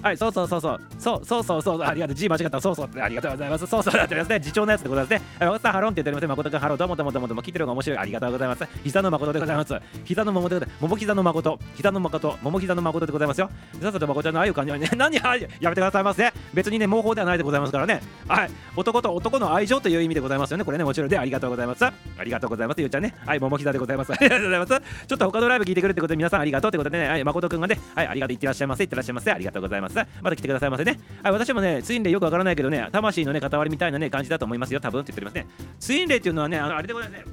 [0.00, 3.66] はい、そうそうそうそう、そうそうそうそう、ありがとう、G 間違った、そうそう、ありがとうございます。
[3.66, 5.22] そうそうだってますね、次長のやつでございますね。
[5.40, 8.64] はい、おっさん、ハロンって言っておりますね、誠くん、ハロー、どうもどうもどうもどうも、聞いてるのが面白い、ありがとうございます。
[8.84, 9.74] 膝の誠でございます。
[10.04, 10.80] 膝の桃でございます。
[10.82, 13.50] 桃膝の誠、膝の誠、桃膝の誠でございますよ。
[13.82, 16.32] さっさと誠ちゃんのああいう感じはね、何はやめてくださいませ。
[16.54, 18.00] 別にね、毛法ではないでございますからね。
[18.28, 20.64] はい、男と男の愛情という意味でございますよね。
[20.64, 21.84] これね、もちろんでありがとうございます。
[21.84, 21.92] あ
[22.24, 22.80] りがとうございます。
[22.80, 24.12] ゆうちゃんね、はい、桃膝でございます。
[24.12, 24.82] ありがとうございます。
[25.06, 29.87] ちょっと他のライブ聞いてくれってことで、皆さんありがとうってことでね、はい、誠くんがね、はい、ありがとう、いってらっしゃいませ、いってらっしゃいませ、ありがとうございます。
[30.22, 30.98] また来てくださいませね。
[31.22, 35.66] はい、私もね、ツインレイよくわからないけどね、魂のね、塊みたいなね、感じだと思いますよ、多分って言っておりますね。
[35.78, 37.24] ツインレイっていうのはね、あのあれでございますね、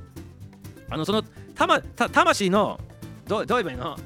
[0.90, 2.80] あの、その、たま、た魂の、
[3.28, 3.98] どうどう言えばいいの？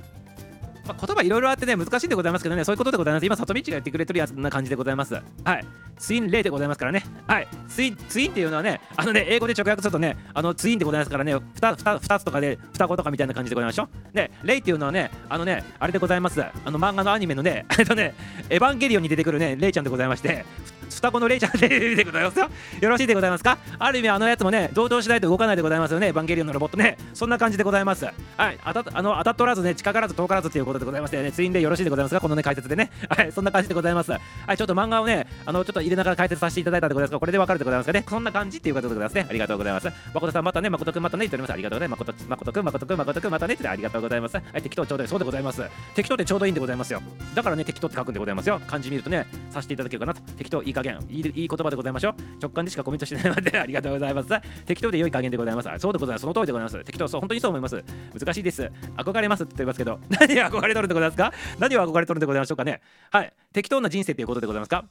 [0.89, 3.25] まあ、言葉いろいろあってね難しいんでございますけどねそういうことでございます。
[3.25, 5.13] 今里道が言ってくれてるやつな感じでございます。
[5.13, 5.21] は
[5.55, 5.65] い。
[5.97, 7.03] ツイン例でございますからね。
[7.27, 7.47] はい。
[7.67, 11.35] ツインツインっていうのはねあのね英語で直訳するとねあのツインでございますからね。
[11.35, 13.83] 2, つとかで双子とかみたいな感じでございましょ？
[13.83, 16.41] うでレイっていうのはねあのねあれでございます。
[16.41, 18.15] あの漫画のアニメのね えっとね
[18.49, 20.45] エヴァンゲリオンに出てくるねレイちゃんでございまして
[20.89, 22.49] 双子のレイちゃんでございますよ。
[22.81, 23.57] よろしいでございますか？
[23.77, 26.07] ある意味あのやつもね同調しないと動かないでございますよね。
[26.07, 26.97] エヴァンゲリオンのロボットね。
[27.13, 28.05] そんな感じでございます。
[28.05, 28.11] は
[28.51, 28.59] い。
[28.73, 32.21] 当たあの当たっとらずね近からず遠からずということでございましてねツインでよろしいでございますか？
[32.21, 32.91] このね解説でね。
[33.09, 33.31] はい。
[33.31, 34.11] そんな感じでございます。
[34.11, 34.19] は
[34.53, 34.57] い。
[34.57, 37.11] ちょっと漫画をねあのちょっと入れながら解説させていただいたでございます。
[37.11, 38.03] がこれでわかるでございますかね？
[38.07, 39.27] そんな感じっていうことでございますね。
[39.29, 39.87] ありがとうございます。
[40.13, 41.21] 誠さんまたね誠くんまたね。
[41.21, 41.99] 言っておりますありがとうございます。
[41.99, 43.53] 誠誠くん誠くん誠くんまたね。
[43.53, 44.35] ってありがとうございます。
[44.35, 44.61] はい。
[44.61, 45.63] 適当ちょうどいいそうでございます。
[45.95, 47.01] 適当ってちょうどいいんでございますよ。
[47.35, 48.59] だからね適当って書くんでございますよ。
[48.67, 50.21] 漢字見るとねさせていただけるかなと。
[50.37, 50.99] 適当いい加減。
[51.09, 52.15] いいいい言葉でございましょう。
[52.41, 54.29] 直感でしかコメントしてないので ありがとうございます。
[54.65, 55.69] 適当で良い加減でございます。
[55.79, 56.21] そうでございます。
[56.21, 56.83] その通りでございます。
[56.83, 57.83] 適当そう本当にそう思います。
[58.17, 58.71] 難しいです。
[58.97, 61.33] 憧れますって言ってますけど 何を憧れとるんでございますか？
[61.59, 62.81] 何を憧れとるんでございましょうかね？
[63.11, 63.33] はい。
[63.53, 64.85] 適当な人生ということでございますか？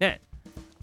[0.00, 0.22] ね。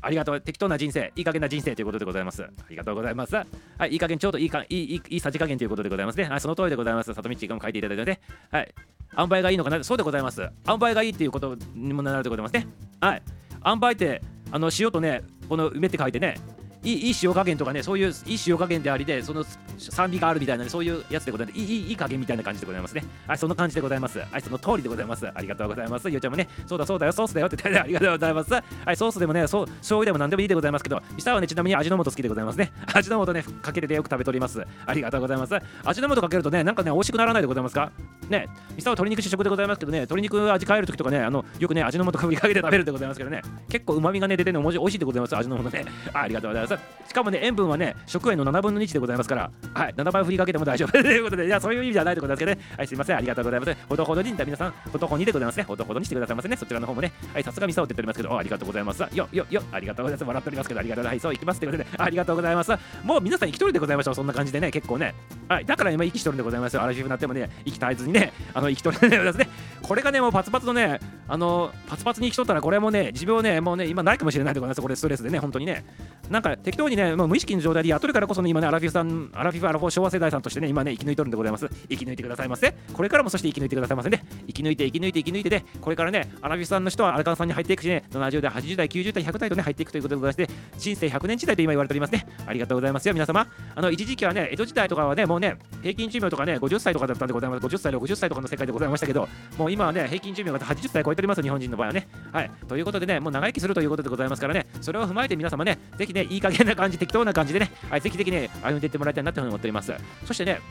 [0.02, 0.40] ありがとう。
[0.40, 2.42] 適当な人生、いい加減な人生ということでございます。
[2.44, 3.36] ありがとうございます。
[3.36, 3.46] は
[3.86, 6.24] い、いい加減、ちょうどいいかいいいいいいさじ加減ということでございますね。
[6.24, 7.14] はい、その通りでございます。
[7.14, 8.22] 里道が書いていただいてね。
[8.50, 8.74] はい、
[9.18, 9.84] 塩梅がいいのかな？
[9.84, 10.42] そうでございます。
[10.70, 12.66] 塩梅がいいっていうことにもなるでございますね。
[13.02, 13.22] はい、
[13.66, 14.22] 塩梅って、
[14.52, 16.36] あの塩とね、この梅って書いてね、
[16.84, 19.44] いいいい塩加減とかね、そういういい塩加減でありで、その
[19.78, 21.60] 酸味があるみたいな、ね、そういうやつでございます。
[21.60, 23.04] いいいい加減みたいな感じでございますね。
[23.28, 24.20] はい、その感じでございます。
[24.20, 25.28] はい、その通りでございます。
[25.28, 26.10] ありがとうございます。
[26.10, 28.54] ゆうちゃんもね、そうだそうだよ、ソースだよって言って ありがとうございます。
[28.54, 32.72] はい、ソースでもね、そう醤油でも何でもいいでございますけど、ミサはね、ちなみに味の素好きでございますね。
[32.94, 34.64] 味の素ね、かけててよく食べております。
[34.86, 35.56] ありがとうございます。
[35.84, 37.92] 味の素かけるとね、なんかね、美味しくならないでございますか？
[38.30, 45.36] ね、ミサは鶏肉主食でございますけどね、鶏肉味変えるときとかね、あのよくね、味の素かぶりかけて食べるでございますけどね、結構旨味がね、出てね、美味しいでございます。
[45.36, 45.86] 味の素ね。
[46.14, 46.69] ありがとうございます。
[46.70, 50.92] さしかもね、塩分はね、食塩の7分の1でございますから、はい、7倍振りかけても大丈夫。
[51.02, 53.78] ということで、いや、そういう意味じゃないでございますけどね、はい、すいません、ありがとうございます。
[53.90, 59.02] ほどほどに、皆さん、ほどほどにでございますね、ほどほどにしてくださいませね、そちらの方もね、はい、さすがミサオって言っておりますけど、ありがとうございます。
[59.02, 60.28] よ、よ、よ、ありがとうございます。
[60.28, 61.26] 笑っておりますけど、ありがとうございます。
[61.26, 62.72] はい、そういきますということで、 ありがとうございます。
[63.04, 65.16] もう皆さん、生きとるでございましょう、そんな感じでね、結構ね、
[65.48, 69.50] はい、だから今、息しとるんでございますよ、アラフィフになってもね、息絶えずにね、 あの、生きとるんでございますね。
[69.82, 75.84] これがね、もうパツパツのね、あの、パツパツに生きとったら、これもね、持病ね、もうね、今ないかもしれないでございます、これ、ストレスでね、本当にね。
[76.30, 81.68] なんか適当にね、もう無意識の状態でやっとるからこそね、今ね、アラフィフさん、アラフィフ、アラフォー昭和世代さんとしてね、今ね、生き抜いとるんでございます。
[81.90, 82.74] 生き抜いてくださいませ。
[82.94, 84.24] これからもそして生き抜いてくださいませね。
[84.48, 92.26] 生き抜いて、生き抜いて、生き抜いてで、これからね、アラフィフさんの人はアラカンさんに入っていくしね、70代、80代、90代、100代とね、入っていくということでございまして、人生100年時代と今言われておりますね。
[92.46, 93.48] ありがとうございますよ、皆様。
[93.76, 97.66] あの、一時期はね、江戸時代とかはね、もうね、平均寿命とかね、50歳とかだったんでございます。
[97.66, 102.08] 50歳、60歳とかの世界でございましたけど、もう今はね、平均寿命が80歳超えております、日本人の場合はね。
[102.32, 102.52] はい。
[102.68, 109.94] ということでね、もう長生きするということでございますからね、それを踏まえて皆様ね、ぜひね、いい加減な感じ、適当な感じでね、はい、ぜひぜひね、歩んでいってもらいたいなというふうに思っております。
[110.26, 110.62] そしてね、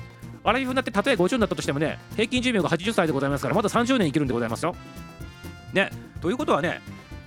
[0.45, 4.74] アラフィフになってたとえ50になったとしてもね、平均寿命が80歳でございますから、まだ30年生きるんでございますよ。
[5.72, 6.81] ね、ということはね、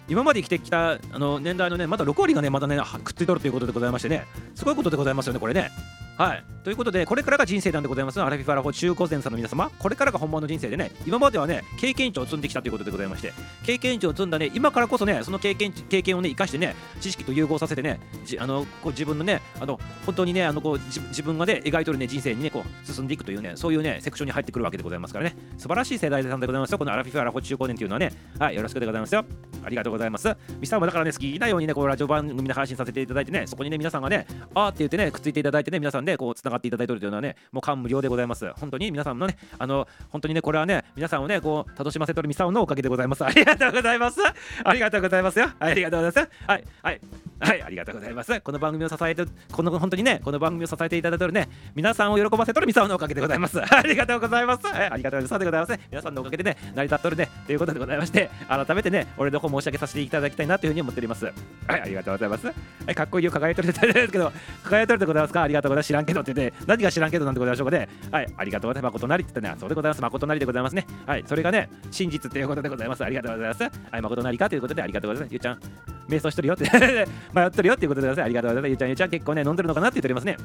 [0.07, 4.25] 今まで生きてきたあの年代のね、まだ6割がね、まだね、くっついとるということでございましてね、
[4.55, 5.71] すごいことでございますよね、これね。
[6.17, 6.43] はい。
[6.63, 8.21] ということで、これからが人生なんでございます。
[8.21, 13.33] アラフィフアラフォ中高年さんの皆様、これからが本番の人生でね、今まではね、経験値を積んできたということでございまして、
[13.65, 17.99] 経験値を積んだね、今からこそね、その経験経験をね、生かしてね、知識と融合させてね、
[18.37, 29.25] あのこう自分のね、あの本当にね、あのこう自分がね、描いとるね、人生にね、こう進んでいくというね、そういうね、セクションに入ってくるわけでございますからね、素晴らしい世代さんでございますよ、このアラフィフアラフォ中高年というのはね、はい、よろしくでございますよ。
[29.63, 30.35] ありがとうございます。
[30.59, 38.51] ミサもだからね、好きなようにね、こうラジオ番組で配信させていただいてね、そこにね、皆さんがね、あーって言ってね、くっついていただいてね、皆さんでこう、つながっていただいてるというのはね、もう感無量でございます。
[38.59, 43.25] 本当に皆さんのね、あの、本当にね、これはね、皆さんをね、こう、楽しませてるミサオのおかげでございます。
[43.25, 44.19] ありがとうございます。
[44.63, 45.45] ありがとうございますよ。
[45.59, 46.47] はい、ありがとうございます。
[46.47, 47.01] はい、はい。
[47.39, 48.41] はい、ありがとうございます。
[48.41, 53.59] この番組を支えて、この本当にね、この番組を支えていただいてるね、皆さんを喜ばせてるミサオのおかげでございます。
[53.61, 54.67] ありがとうございます。
[54.67, 55.39] はい、ありがとうございます。
[55.39, 55.79] でございます。
[55.89, 61.25] 皆さんのおかげでね、成り立っとるね、ということでございまして、改めてね、俺の方申し上げさせていただきたいなというふうに思っております。
[61.25, 62.45] はい、ありがとうございます。
[62.45, 62.53] は
[62.89, 64.31] い、かっこいいよ、輝いてるって言ってるんですけど、
[64.63, 65.41] 輝いてるでございますか？
[65.41, 65.87] ありがとうございます。
[65.91, 67.89] 知らんけどって言って、何が知らんけどなんてございましょうかね。
[68.11, 68.93] はい、ありがとうございます。
[68.93, 70.01] 誠なりって言ってね、そうでございます。
[70.01, 70.87] 誠なりでございますね。
[71.05, 73.03] はい、それがね、真実っていうことでございます。
[73.03, 73.63] ありがとうございます。
[73.63, 75.33] はい、誠なりかということでありがとうございます。
[75.33, 75.59] ゆうちゃん、
[76.07, 76.63] 瞑想してるよって
[77.33, 78.25] 迷ってるよっていうことでございます。
[78.25, 78.69] ありがとうございます。
[78.69, 80.37] ゆうちゃん、ゆうちゃん結構ね、飲んでるのかなって言っておりますね。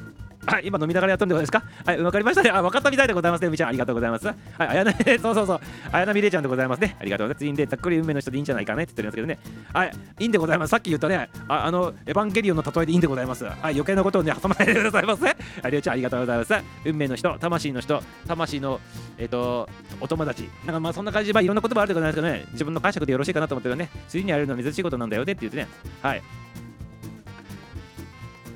[0.45, 1.91] はい、今飲みながらやっとるんでございますか？
[1.91, 2.51] はい、わかりましたね。
[2.51, 3.49] あ、分かったみたいでございますね。
[3.49, 4.27] みちゃん、ありがとうございます。
[4.27, 5.59] はい、あやな、 そうそうそう。
[5.91, 6.95] あやなみれちゃんでございますね。
[6.99, 7.39] ありがとうございます。
[7.39, 9.67] ツインでざっくり運命の人でいいんじゃないかねって言っておりますけどね。
[9.73, 10.71] はい、いいんでございます。
[10.71, 13.43] さっき言ったね、ああの、エヴァンゲリオンの例えでいいんでございます。
[13.43, 15.35] はい、余計なことをね、挟まないでくださいませ。
[15.61, 16.53] はい、りょうちゃん、ありがとうございます。
[16.85, 18.79] 運命の人、魂の人、魂の、
[19.17, 19.69] えっ、と、
[19.99, 20.49] お友達。
[20.65, 25.67] なんかまあ、そんな感じで、まあ、いろんな言葉あるでございますけどね、自分の解釈でよろしいかなと思ってるね、ついにやるのは珍しいことなんだよねって言ってね。
[26.01, 26.21] はい。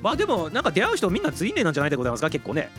[0.02, 2.30] まあでもなんか出会う人みんなツインレイなんじゃないでございますか？
[2.32, 2.72] 結構ね。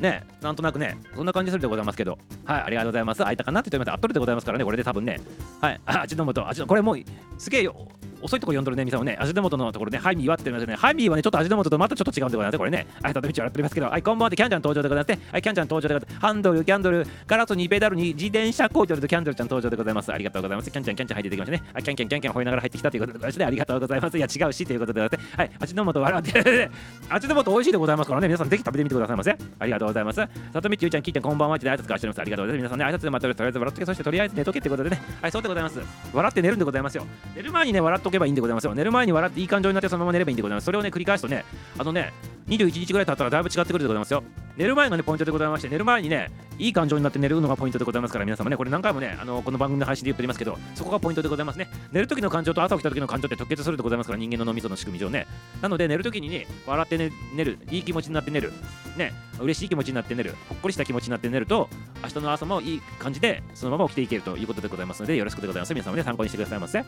[0.00, 0.24] ね。
[0.40, 0.96] なんとなくね。
[1.14, 2.18] そんな感じするでございますけど。
[2.46, 2.62] はい。
[2.62, 3.18] ありがとうございます。
[3.18, 4.64] 空いたかなって言ってますあっとるでございますからね。
[4.64, 5.20] これで多分ね。
[5.60, 5.80] はい。
[5.84, 6.48] あ味の素。
[6.48, 6.98] 味のこれもう
[7.36, 7.88] すげえよ
[8.22, 10.76] 遅いとこ読んどるね、みさんもね、味の素のところね、ハイミーはって言いますよね。
[10.76, 12.86] ハイミーはね、ちょっと味の素とまたちょっと違うんでございますこれね。
[13.02, 15.28] はい、たとみち笑っておりますけど、はい、こんばんはってキャンちゃん登場でございますね。
[15.32, 16.20] はい、キャンちゃん登場でございます。
[16.20, 20.12] ハンドル、キャンドル、ガラスにペダルに自転車工場でキャンドルちゃん登場でございます。
[20.12, 20.70] ありがとうございます。
[20.70, 21.62] キャンちゃん、キャンちゃん入ってきましたね。
[21.72, 24.18] はい、キャンキャンキャンキャン吠えながら入ってきたということでございまして、ありがとうございます。
[24.18, 26.70] いや、違うしということでございまして、はい、味の素笑って、
[27.08, 29.36] 味の素美味しいでございますからね、皆さんぜひ食べてみてくださいませ。
[29.58, 30.16] ありがとうございます。
[30.52, 32.20] さとみちゆうちゃん、きいちゃん、こんばんはって挨拶返しております。
[32.20, 32.68] ありがとうございます。
[32.68, 35.80] 皆さんね、挨拶でまたとりあえず笑ってそしてとりあえず寝とけってことでね、はい、そうでございます。
[36.12, 37.06] 笑って寝るんでございますよ。
[37.34, 38.74] 寝る前にね、笑っとけばいいんでございますよ。
[38.74, 40.64] 寝る前に笑っていい感情になってそのまま寝ればいいんでございます。
[40.64, 41.44] それをね、繰り返すとね、
[41.78, 42.12] あのね、
[42.48, 44.22] 21日ぐらい経ったらだいぶ違ってくるでございますよ。
[44.56, 51.68] 寝る前がね、ポイントでございまして、寝る前にね、いい感情になって寝るのがポイントでございますから、皆様ね、これ何回もね、あのこの番組の配信で言っておりますけど、そこがポイントでございますね。
[51.90, 55.26] 寝る時の感情と朝起きた時の感情って直結するでございますから、人間の脳みその仕組み上ね。
[55.62, 58.52] なので、寝る時にね、笑って寝寝る、いい気持ちになって寝る、
[58.96, 61.70] ね、嬉しい気持ちになって寝る、ほっこりした気持ちになって寝ると、
[62.02, 65.74] 明日の朝もいい感じで、そのまま起きていけるということでございますので、よろしくでございます。
[65.74, 66.84] 皆様ね、参考にしてくださいませ。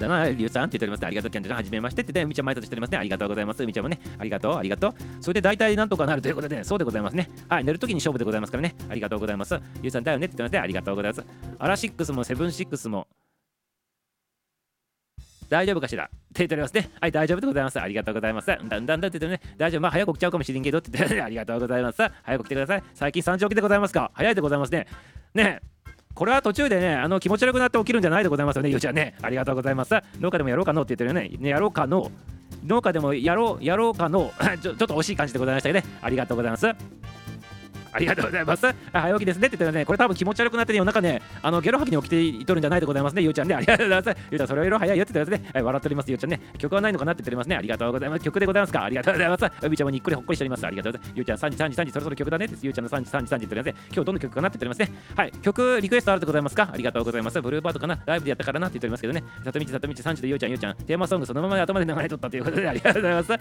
[0.00, 1.06] だな、リュウさんって言っております、ね。
[1.06, 2.98] ありがとう、キャンちゃん、はじめましてって言って、みちゃん前としておりますね。
[2.98, 3.64] ありがとうございます。
[3.64, 4.94] みちゃんもね、ありがとう、ありがとう。
[5.20, 7.30] それで大体なんとかなるということで、そうでございますね。
[7.48, 8.74] はい、寝るときに勝負でございますからね。
[8.88, 9.54] ありがとうございます。
[9.54, 10.58] リュウさんだよねって言ってますね。
[10.58, 11.24] ありがとうございます。
[11.58, 13.06] アラシックスもセブンシックスも、
[15.48, 16.04] 大丈夫かしら？
[16.04, 16.90] って言っておりますね。
[17.00, 17.80] はい、大丈夫でございます。
[17.80, 18.46] ありがとうございます。
[18.46, 19.80] だんだんだんって言ってね、大丈夫？
[19.80, 21.98] まあ、早く起きちゃうかもしれんけどって言って、ね、ありがとうございます。
[22.22, 22.82] 早く来てください。
[22.94, 24.12] 最近3時起きでございますか？
[24.14, 24.86] 早いでございますね。
[25.34, 25.60] ね
[26.20, 29.14] これは途中でね、あの気持ち悪くなって起きるんじゃないでございますよね、ゆうちゃんね。
[29.22, 29.94] ありがとうございます。
[30.20, 31.48] 農家でもやろうかのって言ってるよね。
[31.48, 32.10] やろうかの。
[32.66, 34.74] 農家でもやろう、やろうかの ちょ。
[34.74, 35.86] ちょっと惜しい感じでございましたけどね。
[36.02, 36.66] ありがとうございます。
[37.92, 38.66] ありがとうございます。
[38.92, 43.54] 早起きですねって言ってね、これ多分気持ち悪くなってね、夜中ね、あのゲロ吐きに起きていとるんじゃないでございますね、ゆうちゃんね。
[43.54, 44.26] ありがとうございます。
[44.30, 45.50] ゆうちゃん、それは色早いよって言ってますね。
[45.54, 46.40] はい、笑っております、ゆうちゃんね。
[46.58, 47.56] 曲はないのかなって言っておりますね。
[47.56, 48.24] ありがとうございます。
[48.24, 48.84] 曲でございますか？
[48.84, 49.44] ありがとうございます。
[49.66, 50.66] うびちゃんもにっくりほっこりしております。
[50.66, 51.12] ありがとうございます。
[51.16, 52.56] ゆうちゃん、3時、3時、3時、そろそろ曲だねって。
[52.62, 53.84] ゆうちゃんの3時、3時、3時って言ってますね。
[53.92, 54.98] 今日どんな曲かなって言っておりますね。
[55.16, 56.70] はい、曲リクエストあるでございますか？
[56.72, 57.40] ありがとうございます。
[57.40, 57.98] ブルーバードかな？
[58.06, 59.24] ライブでやったからなって言っておりますけどね。
[59.44, 63.32] 里道、里道、3時でゆうちゃん、ゆうちゃん、テーマソングそのままで頭で流れとったということで、ありがとうございます。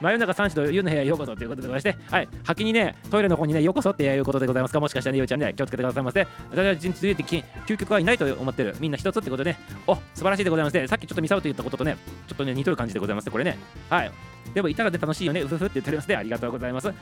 [0.00, 6.26] 真夜中3時とゆうの部屋へようこそということでございまして、はい、先にね、トイレの方にね、ようこそっていうことでございますかもしかしたらね、ゆうちゃんね、気をつけてくださいませ。
[6.50, 8.76] 私は人続いて究極はいないと思ってる。
[8.80, 10.86] みんな一つってことでね、お素晴らしいでございますね。
[10.86, 11.96] さっきちょっとミサオと言ったこととね、
[12.28, 13.58] ちょっとね、似とる感じでございます、これね。
[13.88, 14.10] はい。
[14.52, 16.16] でもいたらで楽しいよね、うふふって言っておりますね。
[16.16, 16.92] ありがとうございます。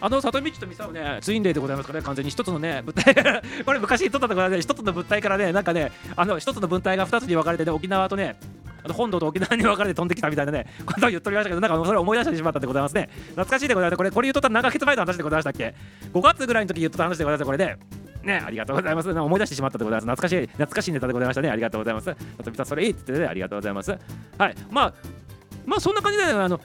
[0.00, 8.36] あの、里道とミサオね、ツインレイでございますからね、完全に一つのね、物体からこれ昔撮ったところで、ね、一つの物体からね、なんかね、あの、一つの物体が二つに分かれてね、沖縄とね、
[8.88, 13.08] 本土と沖縄に分かれて飛んできたみたいなね、 ことを言っておりましたけど、なんかそれを思い出してしまったでございますね。
[13.30, 13.96] 懐かしいでございます。
[13.96, 15.74] これ、これ言っとったら何ヶ月前の話でございましたっけ
[16.12, 17.76] ?5 月ぐらいの時言っとった話でございますこれで、
[18.22, 19.10] ね、ありがとうございます。
[19.10, 20.04] 思い出してしまったでございます。
[20.06, 21.50] 懐かしい、懐かしいネタでございましたね。
[21.50, 22.04] ありがとうございます。
[22.04, 22.14] さ
[22.44, 23.90] とみさん、それいいって言ってね、ありがとうございます。
[23.90, 23.96] は
[24.48, 24.54] い。
[24.70, 24.94] まあ、
[25.66, 26.60] まあ、そんな感じで、あの、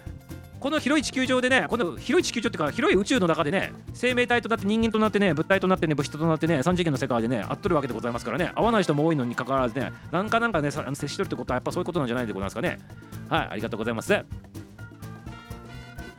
[0.60, 12.80] この広い地球上でね、この広い地球上っていうか、広い宇宙の中でね、生命体となって人間となってね、物体となってね、物質となってね、3次元の世界でね、合っとるわけでございますからね、合わない人も多いのにかかわらずね、なんかなんかね、接しとるってことは、やっぱそういうことなんじゃないでございますかね。
[13.30, 14.26] はい、ありがとうございます。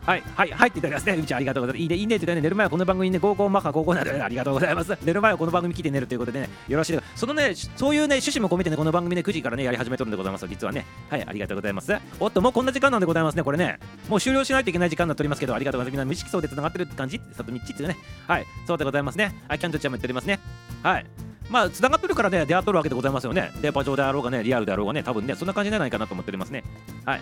[0.07, 1.15] はい、はい、はいって言っておりますね。
[1.15, 1.83] うちありがとうございます。
[1.83, 4.97] いいね、いいねって言ってね、寝る前はこの番組にね、合コンマッハ合コンなので、ありがとうございます。
[5.03, 7.05] 寝る前はこの番組聞いて寝るということでね、よろしいです。
[7.17, 10.47] そのね、そういうね、趣旨も込めてね、この番組ね、9時からね、やり始めとるんでございます。
[10.47, 10.87] 実はね。
[11.11, 11.93] はい、ありがとうございます。
[12.21, 13.81] おっと、もうこんな時間なんでございますね、これね。
[14.09, 15.93] もう終了しないといけない時間になっておりますけど、ありがとうございます。
[15.93, 17.97] みんな無意識層で繋がってるって感じさとみっちっていうね。
[18.29, 19.35] はい、そうでございますね。
[19.49, 20.39] はい、キャンドルちゃんも言っておりますね。
[20.85, 21.07] はい。
[21.49, 23.53] まあ、繋がってるからね、出会っとるわけでございますよね。
[23.63, 26.65] 電波上であろうがね、リアルであろうがね、多分ね、そんな感じじゃないかなと思っておりますね。
[27.05, 27.21] はい。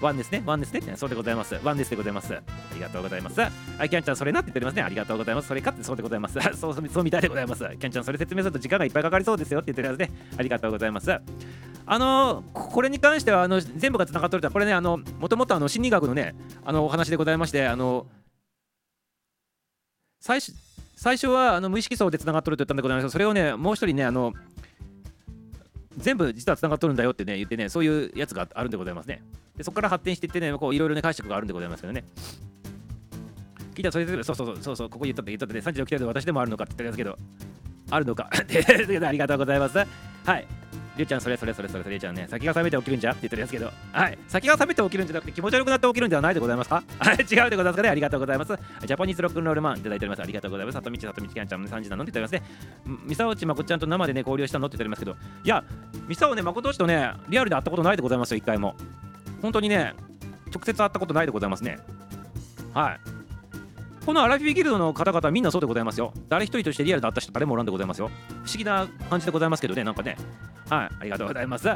[0.00, 0.42] ワンですね。
[0.46, 0.96] ワンですね。
[0.96, 1.54] そうでございます。
[1.62, 2.34] ワンですでございます。
[2.34, 2.40] あ
[2.74, 3.40] りがとうございます。
[3.40, 3.50] は
[3.84, 4.82] い、キャンちゃん、それなって言っておりますね。
[4.82, 5.48] ありがとうございます。
[5.48, 6.38] それかってそうでございます。
[6.58, 7.60] そうそうみたいでございます。
[7.60, 10.10] キャンちゃん、それ説明すると時間がいっぱいかかりそうですよって言ってるやつね。
[10.38, 11.10] ありがとうございます。
[11.86, 18.06] あのこれに関してはあの全部がつながってるとこれねあのもともとあの心理学のねあのお話でございましてあの
[20.20, 20.52] 最初
[20.94, 24.34] 最初はあの無意識層でつながっとると言ったんでございますそれをねもう一人ねあの
[26.00, 29.22] 全部実はつながっとるんだよってね言ってねそういうやつがあるんでございますね。
[29.56, 32.04] でそこから発展していってねこういろいろね解釈があるんでございますけどね。
[33.74, 37.16] 聞いたらそれでそうそうそうそうそうここ言ったって言ったってね36キロで私でもあるのかって言ったんですけど
[37.90, 38.28] あるのか。
[38.32, 39.78] ありがとうございます。
[39.78, 39.84] は
[40.36, 40.46] い。
[41.00, 43.10] りゅうちゃん、それそれそれそれそれ、りゅうちゃんね、先が覚めて起きるんじゃ？
[43.10, 46.82] って言ってるやつけど、はい、先が覚めて起きるんじゃなくて気持ち悪くなって起きるんではないでございますか？
[46.98, 48.52] はい、違うでございますかね、ありがとうございます。
[48.84, 50.22] ジャパニーズロックンロールマンいただいております。
[50.22, 50.74] ありがとうございます。
[50.74, 52.50] さとみち、さとみちきゃんちゃんの3時なのって言っております
[52.90, 53.00] ね。
[53.06, 55.64] みさおちまこちゃんと生でね、交流したのって言っておりますけど、いや、
[56.08, 58.74] みさおね、まことちとね、リアルで会ったことないでございますよ、一回も。
[59.42, 59.94] 本当にね、
[60.52, 61.78] 直接会ったことないでございますね。
[62.74, 63.19] はい。
[64.04, 66.12] このアラフィフギルドの方々はみんなそうでございますよ。
[66.28, 68.10] 誰一人としてリアルだった人誰もおらんでございますよ。
[68.44, 70.16] 不思議な感じでございますけどね、なんかね。
[70.68, 71.68] はい、ありがとうございます。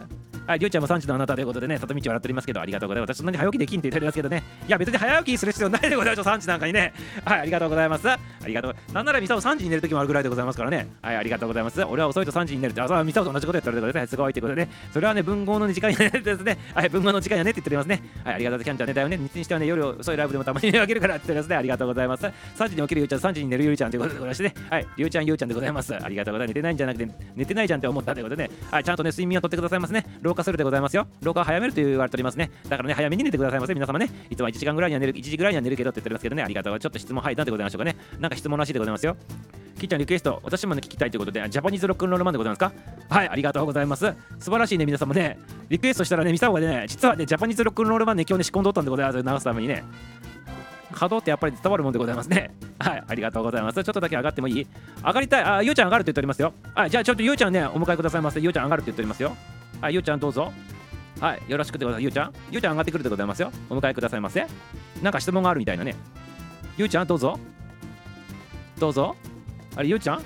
[0.46, 3.14] はい、りょうちゃんも3時のあなたということでね、里道笑っておりますけど、ありがとうございます。
[3.14, 6.92] 私、そんなに早起きできんって言っておりますけどね、いや、別に早起きする必要ないでございます、3時なんかにね。
[7.24, 8.06] はい、ありがとうございます。
[8.10, 8.76] ありがとう。
[8.92, 10.86] なんなら、ミサオ3時に寝る時もあるぐらいでございますからね。
[11.00, 11.82] はい、ありがとうございます。
[11.84, 16.58] 俺は遅いと3時に寝るって、あ、そう、ミサオと同じことやってるってことで、ね、すごいってことでね、それはね、文豪の時間やね ですね。
[16.74, 18.02] はい、文豪の時間やねって言っておりますね。
[18.24, 18.64] はい、ありがとうございます。
[18.64, 19.16] キャンちゃんね、だよね。
[19.16, 21.56] 日にしてはね、夜遅いライブでもたまに寝上げるからって言ってますね。
[21.56, 22.24] ありがとうございます。
[22.24, 24.54] 3時に起きるゆうちゃん、3時に寝るゆうちゃんということでございましてね。
[24.70, 25.94] はい、りゅうちゃん、ゆうちゃんでございます。
[25.94, 26.54] ありがとうございます。
[26.54, 30.04] 寝てないんじゃなくて、寝てないじゃんって思ったということでね、はい、ちゃんとね、睡眠をとってくださいますね。
[30.34, 31.06] 老化するでございますよ。
[31.22, 32.50] 老化を早めると言われておりますね。
[32.68, 33.74] だからね、早めに寝てくださいませ。
[33.74, 36.80] 皆様ね、いつも1時間ぐらいには寝る、1時ぐらいには寝るけどって言っておりますけどね、ありがとう。
[36.80, 37.96] ちょっと質問はいなんでございましょうかね。
[38.18, 39.16] なんか質問らしいでございますよ。
[39.78, 42.72] きっちゃんリクエスト、私もね、聞きたいということで、ジャパニーズロックンロールマンでございますか？
[43.08, 44.12] はい、ありがとうございます。
[44.40, 45.38] 素晴らしいね、皆様ね。
[45.68, 49.22] リクエストしたらね、ミサオがね、実はね、ジャパニーズロックンロールマンね、今日ね、仕込んどったんでございます。
[49.22, 49.84] 流すためにね。
[50.92, 52.54] 稼働ってやっぱり伝わるもんでございますね。
[52.78, 53.82] はい、ありがとうございます。
[53.82, 54.66] ちょっとだけ上がってもいい？
[55.04, 55.42] 上がりたい。
[55.42, 56.52] あ、ゆうちゃん上がるって言っておりますよ。
[56.72, 58.38] はい、じゃあちょっとゆうちゃんね、お迎えくださいませ。
[58.38, 59.36] ゆうちゃん上がるって言っておりますよ。
[59.84, 60.50] はい、ゆうちゃんどうぞ。
[61.20, 62.02] はい、よろしくでございます。
[62.04, 62.32] ゆうちゃん。
[62.50, 63.52] ゆうちゃん上がってくるでございますよ。
[63.68, 64.46] お迎えくださいませ。
[65.02, 65.94] なんか質問があるみたいなね。
[66.78, 67.38] ゆうちゃんどうぞ。
[68.78, 69.14] どうぞ。
[69.76, 70.22] あれ、ゆうちゃん？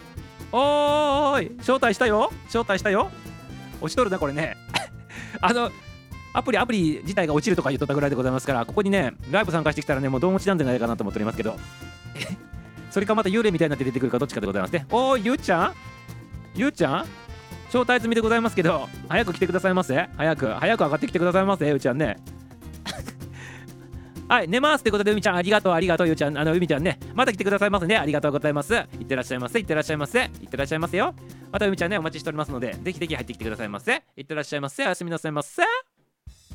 [0.52, 2.30] おーい、招待したよ。
[2.46, 3.10] 招待したよ。
[3.80, 4.56] 押しとるな、これね。
[5.42, 5.72] あの、
[6.34, 11.58] アプリアプリ自体が落ちるとか言っとったぐらいでございますからここにねライブ参加してきたらねもうどう持ちなんじゃないかなと思っておりますけど
[12.92, 15.74] それかまた幽霊みたいになって出てくるかどっちかでございますねおーゆうちゃん？
[16.54, 17.06] ゆうちゃん？
[17.68, 22.16] 招待済みでございますけど早く来てくださいませ早く早く上がってきてくださいませゆうちゃんね
[24.28, 28.74] はい、寝ますということで、海ちゃん、ありがとう、ありがとう、ゆうちゃん、あの、海ちゃんね、また来てくださいませね、ありがとうございます。
[28.74, 31.14] いってらっしゃいませ、いってらっしゃいませ、いってらっしゃいませよ。
[31.50, 34.02] また、海ちゃんね、お待ちしておりますので、ぜひぜひ入ってきてくださいませ。
[34.18, 35.62] いってらっしゃいませ、おやすみなさいませ。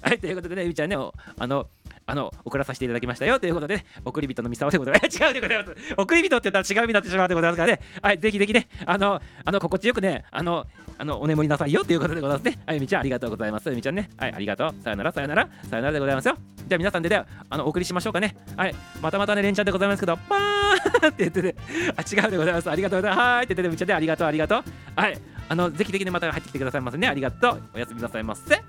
[0.03, 0.97] はい、ということでね、ゆうちゃんね、
[1.39, 1.67] あの、
[2.05, 5.17] あの、送らさせていただきましたよということで、ね、送り人のミサオでございます。
[5.23, 5.93] 違うでございます。
[5.97, 10.65] 送り人って言ったら違うになってしまうでございますからね、はい、ぜひぜひね、あの、あの、心地よくね、あの、
[10.97, 12.59] あの、お眠りなさいよということでございますね。
[12.65, 13.67] はい、みちゃん、ありがとうございます。
[13.67, 14.75] あゆみちゃんね、はい、ありがとう。
[14.83, 16.37] さよなら、さよなら、さよならでございますよ。
[16.67, 18.35] じゃあ皆さんでね、あの、お送りしましょうかね。
[18.57, 21.55] はい、またまたね、連チャンでございますけど、パーン って言ってて、
[21.95, 22.69] あ、違うでございます。
[22.69, 23.25] ありがとうございます。
[23.25, 24.63] はいって言ってて、みちゃんでありがとう、ありがとう。
[24.95, 25.17] はい、
[25.49, 27.07] あの、ぜひぜひね、また入ってきてくださいませね。
[27.07, 27.63] ありがとう。
[27.75, 28.61] おやすみなさいませ。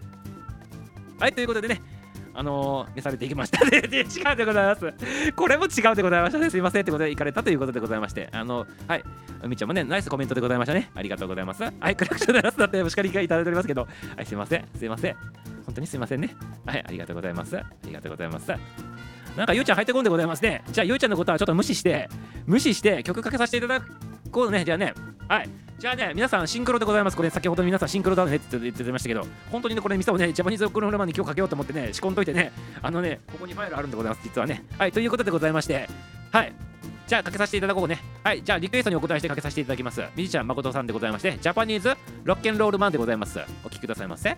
[1.21, 1.81] はい、ということでね、
[2.35, 3.79] あの、召されていきましたね。
[3.89, 4.95] 違うでございます。
[5.37, 6.51] これも違うでございましたね。
[6.51, 6.85] すいません。
[6.85, 9.05] ということで、行かれたということでございまして、あの、はい、
[9.47, 10.91] みちゃんもね、ナイスコメントでございましたね。
[10.95, 11.63] ありがとうございます。
[11.63, 13.83] はい、クラクション鳴らすだってお叱りいただいておりますけど、
[14.17, 14.65] はい、すいません。
[14.77, 15.17] すいません。
[15.65, 16.35] 本当にすいませんね。
[16.67, 17.57] はい、ありがとうございます。
[17.57, 18.53] ありがとうございます。
[19.37, 20.63] なんかゆうちゃん入ってこんでございますね。
[20.71, 22.09] じゃあゆうちゃんのことはちょっと無視して、
[22.47, 23.87] 無視して曲かけさせていただく
[24.35, 24.65] こうね。
[24.65, 24.93] じゃあね、
[25.29, 25.49] はい。
[25.79, 27.17] じゃあね、皆さんシンクロでございます。
[27.17, 34.65] これ先ほど皆さんシンクロだねって言ってましたけど、本当にね、これ店をね、ジャパニーズロックロールマンに今日かけようと思ってね、仕込んどいてね、あのね、ここにファイルあるんでございます、実はね。
[34.77, 35.89] はい、ということでございまして、
[36.33, 36.53] はい。
[37.07, 38.01] じゃあかけさせていただこうね。
[38.25, 40.03] はい、じゃあリクエストにお答えしてかけさせていただきます。
[40.17, 43.41] ミジちゃん誠さんでございまして、ジャパニーズロッケンロールマンでございます。
[43.63, 44.37] お聴きくださいませ。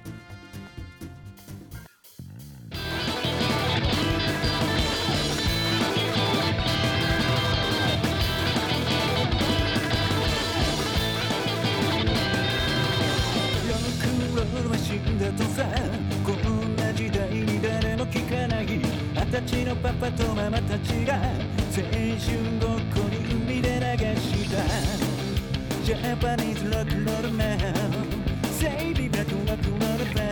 [19.36, 24.56] 二十歳のパパとママたちが青春ごっこに海で流した。
[25.84, 28.16] ジャパニーズロックロールマン。
[28.52, 30.24] セイビブラックロックロールバン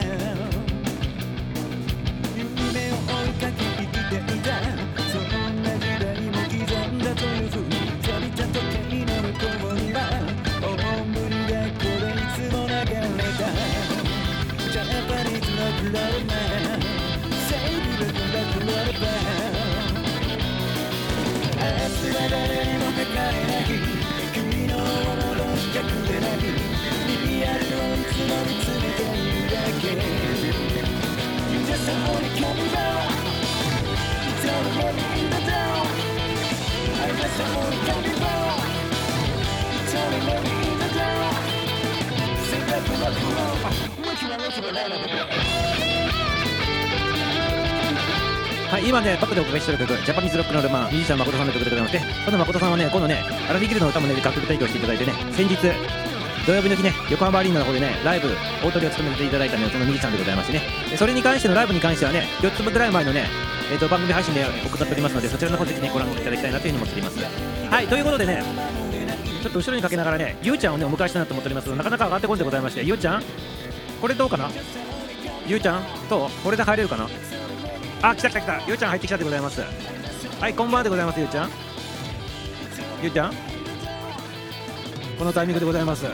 [2.56, 4.48] 夢を追いかけ生きていた
[5.12, 5.28] そん
[5.62, 7.60] な時代も刻んだトリュフ
[8.00, 8.56] 錆びた時
[8.88, 9.98] 計の向こうには
[10.62, 10.64] 大
[11.04, 13.52] 盛りがこれいつも流れた
[14.72, 16.53] Japanese rock roll man Say
[22.34, 23.64] 誰にもかかれない
[24.34, 24.82] 君のも
[25.38, 29.94] のしかくれないリアルをいつも見つめているだけ
[31.54, 33.06] You just only come back
[34.26, 35.86] It's all money in the down
[36.98, 38.66] I just only come back
[39.78, 41.34] It's all money in the down
[42.50, 43.64] Say that rock roll
[48.74, 55.54] はい、今ね、パックでお伺いしてる曲、ジャパニーズロックのルマン、ミュージシャン誠さんの曲でございまして、この誠さんはね、今度ね、アラフィギルの歌もね、楽曲提供していただいてね、先日、
[56.44, 58.34] 土曜日の日ね、横浜アリーナの方でね、ライブ、
[58.66, 60.62] 大トリを務めていただいたのそのミュージシャンでございましてね、
[60.98, 63.26] それに関してのライブに関してはね、4つぐらい前のね、
[63.70, 67.70] えー、と番組配信で送っておりますので、そちらの方ぜひね、ご覧いただきたいなというふうに思っております。
[67.70, 68.42] はい、ということでね、
[69.40, 71.66] ちょっと後ろにかけながらね、ゆうちゃんをね、お迎えしたいなと思っております。
[71.66, 73.22] なかなか上がってこんでございまして、ゆうちゃん、
[74.00, 74.50] これどうかな？
[75.46, 77.06] ゆうちゃんとこれで入れるかな？
[78.06, 78.62] あ来た来た来た。
[78.68, 79.62] ゆうちゃん入ってきたでございます。
[79.62, 81.50] はいこんばんはでございますゆうちゃん。
[83.02, 83.32] ゆうちゃん？
[85.18, 86.04] このタイミングでございます。
[86.04, 86.08] い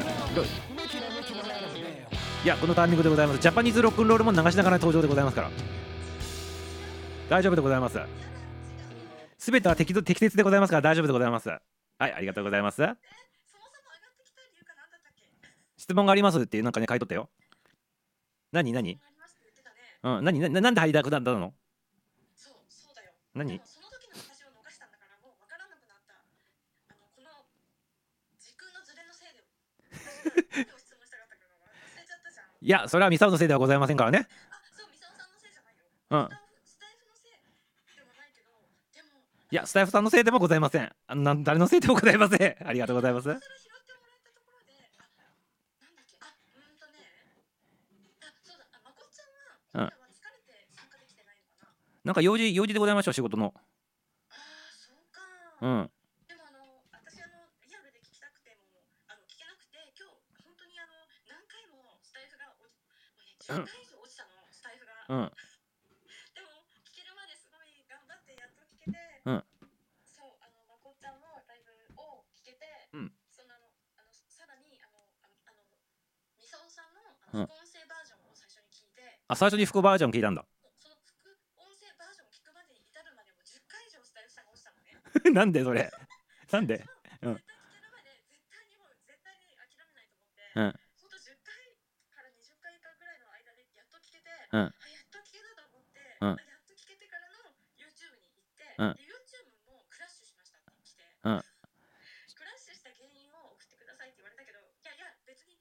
[2.47, 3.41] やこのタイミングでございます。
[3.41, 5.51] ジャパニーズロックンロールも流しながら登場でございますから。
[7.29, 7.99] 大丈夫でございます。
[9.37, 11.49] すべては適度適切でございますから大丈夫でございます。
[11.49, 12.89] はいありがとうございます。
[15.77, 17.29] 質問がありますってなんかね書いとったよ。
[18.53, 19.01] 何何？
[20.05, 21.53] うん何ななんで入りたくなったの？
[23.35, 23.61] 何？
[23.65, 26.15] その時の私を逃したんだからもう分からなくなった。
[26.91, 27.31] あのこの
[28.39, 29.47] 時空のズレのせいで
[30.77, 32.31] 質問したかったかが忘れちゃった。
[32.31, 34.27] じゃんいやそれはミサオのせいではございませんからね。
[34.51, 35.87] あそうミサオさんのせいじゃないよ。
[36.11, 36.29] うん。
[36.67, 37.39] スタイフのせいで
[38.03, 38.51] もないけど
[38.95, 40.91] でもいやスタイフさんのせいでもございません。
[41.07, 42.57] あのなん誰のせいでもございません。
[42.67, 47.07] ありがとうございますそれ拾ってもらえたところであなんだっけあうーんとね
[48.27, 51.71] あそうだあまこっちゃんはうん今は疲れて参加できてないのか
[52.05, 53.53] ななんか用事用事でございましょう仕事の。
[53.53, 53.63] ああ
[54.73, 55.21] そうか。
[55.61, 55.91] うん。
[56.25, 60.97] でもあの私あのリアルで聞きたくてもあの聞けなくて今日本当にあの
[61.29, 65.37] 何回もスタイフが落ちもうね10回以上落ちたのスタイフが、うん。
[66.33, 68.97] でも聞けるまですごい頑張ってやっと聞けて、
[69.29, 69.45] うん。
[70.09, 72.65] そうあのまこっちゃんのライブを聞けて、
[72.97, 73.13] うん。
[73.29, 73.69] そのあの
[74.01, 75.69] あのさらにあのあのあの
[76.41, 77.53] みさおさんのあのうん。
[77.53, 80.49] 副音声バージョンを最初に聞いて、あ最初に副バージョン聞いたんだ
[85.33, 85.91] なんでそれ？
[86.53, 86.85] なんで？
[87.23, 87.35] うん。
[87.35, 90.75] 絶対聞けるまで絶対にもう絶対に諦めないと思って、うん。
[91.01, 91.77] ほんと10回
[92.15, 94.61] から20回かぐらいの間でやっと聞けて、うん。
[94.61, 96.35] あやっと聞けたと思って、うん。
[96.35, 98.95] あやっと聞けてからの YouTube に行って、うん。
[98.95, 101.45] で YouTube もクラッシュしましたって来て、うん。
[102.35, 105.55] クラッシュした原因を送ってくださいって言われたけどいやいや別に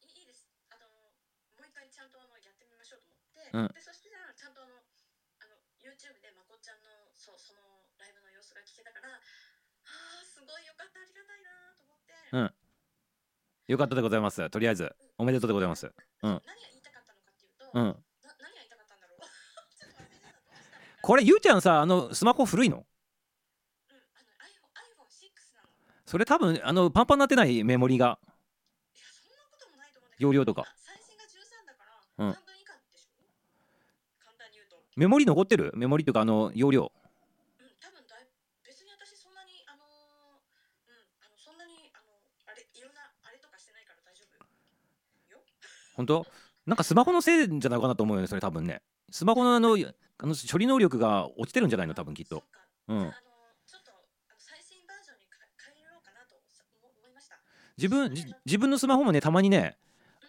[0.00, 0.48] いいいいです。
[0.70, 3.68] あのもう一回ちゃんとあのやってみましょうと思って、うん。
[3.72, 4.82] でそしてじゃあちゃんとあの
[5.40, 7.60] あの YouTube でまこっちゃんのそうその
[7.98, 12.52] ライブの様子が聞けたからあーすごいよかったありがたいなと思って、うん。
[13.68, 14.50] よかったでございます。
[14.50, 15.86] とりあえずおめでとうでございます。
[15.86, 15.92] うん。
[16.22, 17.84] 何が言いたかったのかっていうと、うん。
[17.84, 18.00] な何が
[18.56, 19.20] 言いたかったんだろう。
[21.02, 22.78] これゆうちゃんさあのスマホ古いの？
[22.78, 25.68] うんあの iPhone, iPhone6 なの。
[26.06, 28.18] それ多分あのパンパンになってないメモリが。
[28.94, 30.26] いやそんなこともないと思うんだけど。
[30.26, 30.64] 容量とか。
[30.76, 32.32] 最新が13だから、うん。
[32.32, 33.12] 半分以下でしょ？
[34.18, 34.82] 簡単に言うと。
[34.96, 35.70] メモリ残ってる？
[35.76, 38.28] メモリっていうかあの容量うん多分だい
[38.64, 39.88] 別に私そんなにあのー
[40.88, 42.08] うんあのそんなにあの
[42.46, 44.34] あれいろんなあれとかしてないから大丈夫
[45.32, 45.42] よ
[45.94, 46.26] 本当？
[46.66, 48.82] なんかスマホのせいじゃないかなと思うよねそれ多分ね。
[49.10, 51.94] スマホのあのあの処理能力が落ちてるんじゃないの？
[51.94, 52.42] 多分きっと。
[52.88, 52.98] うん。
[52.98, 53.12] じゃああの
[53.66, 57.36] ちょっとあの最新バージョンにか変えようかなとさ思思いました。
[57.76, 59.76] 自分じ自分のスマホもねたまにね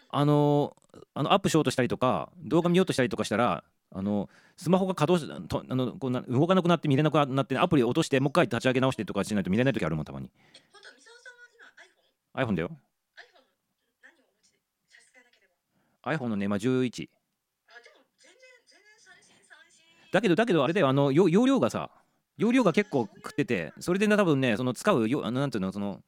[0.10, 0.76] あの
[1.14, 3.64] あのアップしようとしたりとか動画見ようとしたりとかしたら
[3.94, 10.30] あのスマホが稼働しとあのこうな動かなくなって見れなくなってアプリ落としてもう一回立ち上げ直してとかしないと見れない時あるもんたまに。
[12.36, 12.70] iPhone だよ
[13.16, 13.40] 何を
[14.20, 14.60] お持ちで
[14.92, 15.56] 差し支えなければ
[16.06, 17.10] iPhone のね今11
[17.68, 21.90] あでも全然全然最新最新だけどだけどあれだよあの容容量がさ
[22.38, 26.02] 容量が結構食っててそれでね多分ねその使うよあのなんていうのその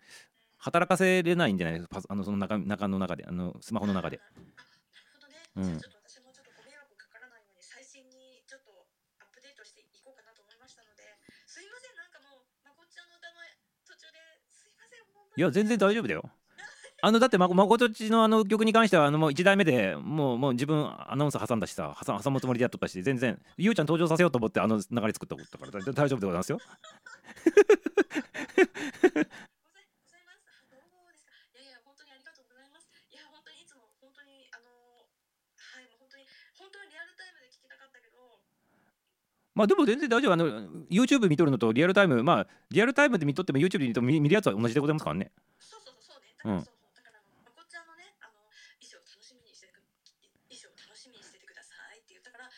[0.58, 4.20] 働かせれないんじゃないパソあのその中中の中であのスマホの中で。
[4.20, 5.64] あなるほどね、うん。
[5.64, 8.74] じゃあちょっと私もちょっとご迷惑かからないように最新にちょっと
[9.22, 11.06] アップデートしていこうかなと思いましたので
[11.46, 13.40] すいませんなんかもうまこっちゃんの歌の
[13.86, 14.18] 途中で
[14.50, 15.40] すいません本当に。
[15.40, 16.26] いや全然大丈夫だよ
[17.02, 26.58] あのだってままことっちのあの曲に関してはあのもう1台目でもうもう自分アナウンサー挟んだしさ挟挟むつもりでやっとったし全然ゆうちゃん登場させようと思ってあの流れ作ったことだからだ大丈夫でございますよ。
[26.58, 27.86] ますあで
[31.14, 36.26] すかいやいや本当にありがとうございますいや本当にいつも本当にあのはいもう本当に
[36.58, 38.18] 本当にリアルタイムで聞きたかったけど
[39.54, 40.34] まあでも全然大丈夫。
[40.34, 40.50] あの
[40.90, 45.30] YouTube 見とるのとリアルタイムまあリアルタイムで見とっても YouTube で見と見見るやつは同じでございますからね。
[45.62, 46.58] そうそうそうそうね。
[46.58, 46.77] うん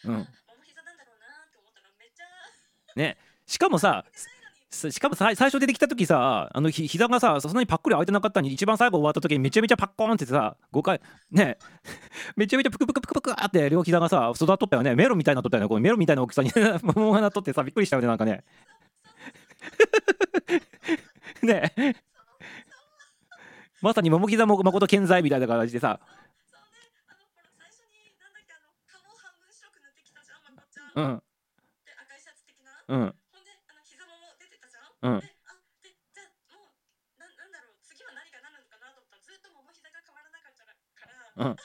[0.10, 0.28] うん。
[2.96, 3.18] ね。
[3.46, 4.06] しかもさ
[4.70, 11.02] すしかもさ最初出てきた時さあのひ膝がさそんなにパックリ開いてなかったのに一番最後終わった時にめちゃめちゃパッコーンってさ5回
[11.32, 11.58] ね。
[12.38, 14.96] めちゃめちゃプクプクプクプクって両膝がさ育っとったよね。
[14.96, 15.70] メロンみたいになっとったよね。
[15.70, 16.52] こうメロンみたいな大きさに
[16.84, 18.44] 桃がなっとってさびっくりしたよねなんかね。
[21.42, 21.74] ね。
[23.82, 26.00] まさに桃膝も誠健在みたいな感じでさ
[31.00, 31.24] うん。
[31.86, 33.16] で赤いシャツ的な、うん。
[33.32, 35.24] ほんであの膝もも出てたじゃん、うん。
[35.24, 36.76] であでじゃあもう
[37.20, 40.76] なんなんだろう次は何がなるのかなと思ったらずっと桃膝が変わらなかったか
[41.08, 41.56] ら、うん。
[41.56, 41.56] あ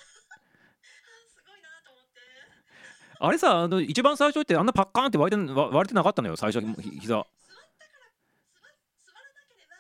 [1.26, 2.22] すごいなと思って。
[3.18, 6.66] あれさあの一番最初ってあんなパッカーンって割れてわ割れてなかったのよ最初ひ
[7.00, 7.26] 膝座っ
[7.78, 8.12] たから
[8.54, 8.70] 座
[9.10, 9.74] 座らなければ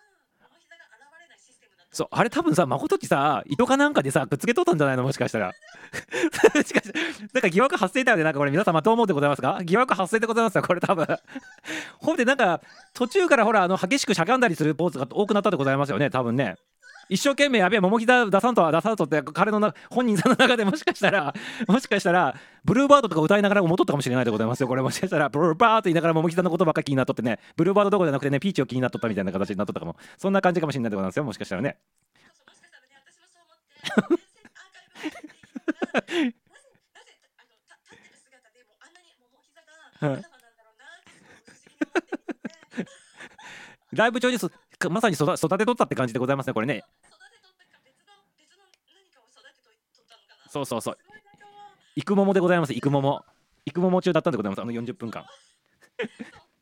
[0.48, 5.04] 桃膝が現れないシステムだったそうあれ多分さ誠っちさ糸かなんかでさくっつけとったんじゃないの？
[5.04, 5.52] もしかしたら。
[6.64, 6.92] しかし
[7.32, 8.24] なんか疑惑発生だよね。
[8.24, 9.60] なんかこれ皆様どう思うでございますか？
[9.62, 11.06] 疑惑発生でございますよこれ多分。
[12.02, 12.60] ほんでなんか
[12.94, 16.56] 途中からほらあの激しくしゃがんだりするポーズが多くなったでございますよね多分ね。
[17.08, 21.34] 一生懸命やべえ桃膝出さんとは出さんとって彼のな本人さんの中でもしかしたら
[21.68, 22.34] もしかしたら
[22.64, 24.68] ブルーバードとか歌いながら思っとったかもしれないでございますよ。
[24.68, 27.38] これもしかしたらブルーバードと言いながら桃膝のことばっかり気になっとってね。
[27.56, 29.96] ブルーバードどころじゃなくてねピーチを気になっとったみたいな形になっとったかも。
[30.16, 31.78] そんな感じかもしれないでございますよもしかしたらね。
[43.92, 44.50] ライブ中にそ
[44.90, 46.84] まさに育育てとったって感じでございますねこれね。
[50.48, 50.98] そうそうそう。
[51.96, 52.72] 育桃でございます。
[52.72, 53.24] 育桃
[53.66, 55.24] 育桃中だったんでございますあの40分間。
[55.24, 55.28] そ
[56.04, 56.08] う。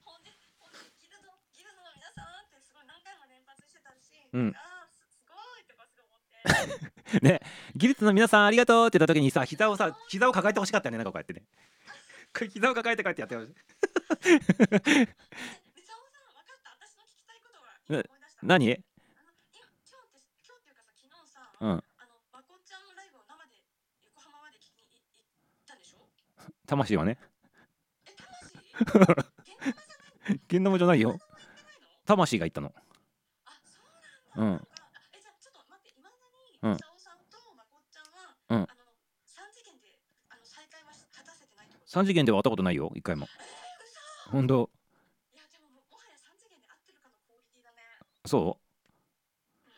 [0.04, 1.32] ほんでほんでギルド
[7.76, 11.42] ギルドの皆さんありがとうって言った時にさ膝をさ膝を抱えてほしかったよねなんかこうやってね。
[12.48, 14.40] 膝を抱えてこうやってやってほしいで三
[15.84, 17.20] 沢さん分かった私の聞
[17.84, 18.82] きたいことが今思い出した何うか
[20.74, 21.70] さ昨日さ、うん。
[21.70, 21.82] あの
[22.32, 23.56] まこっちゃんのライブを生で
[24.04, 26.06] 横浜まで聞きにい行ったでしょ？
[26.66, 27.18] 魂はね。
[28.06, 28.46] え魂？
[28.82, 29.24] 現生じゃな
[30.34, 31.18] い現生じゃないよ。
[32.04, 32.72] 魂が言ったの。
[33.44, 33.84] あそう
[34.38, 34.68] なんだ、うん。
[35.12, 36.76] えじゃあちょっと待っていまだにうん。
[36.76, 38.58] 三沢さんとまこっちゃんは、うん。
[38.58, 38.68] あの
[39.26, 39.98] 三次元で
[40.30, 43.26] あの再会はし立たせてないってこと？3次元では会ったことないよ一回も。
[44.30, 44.81] えー、
[48.24, 49.68] そう？
[49.68, 49.74] ん。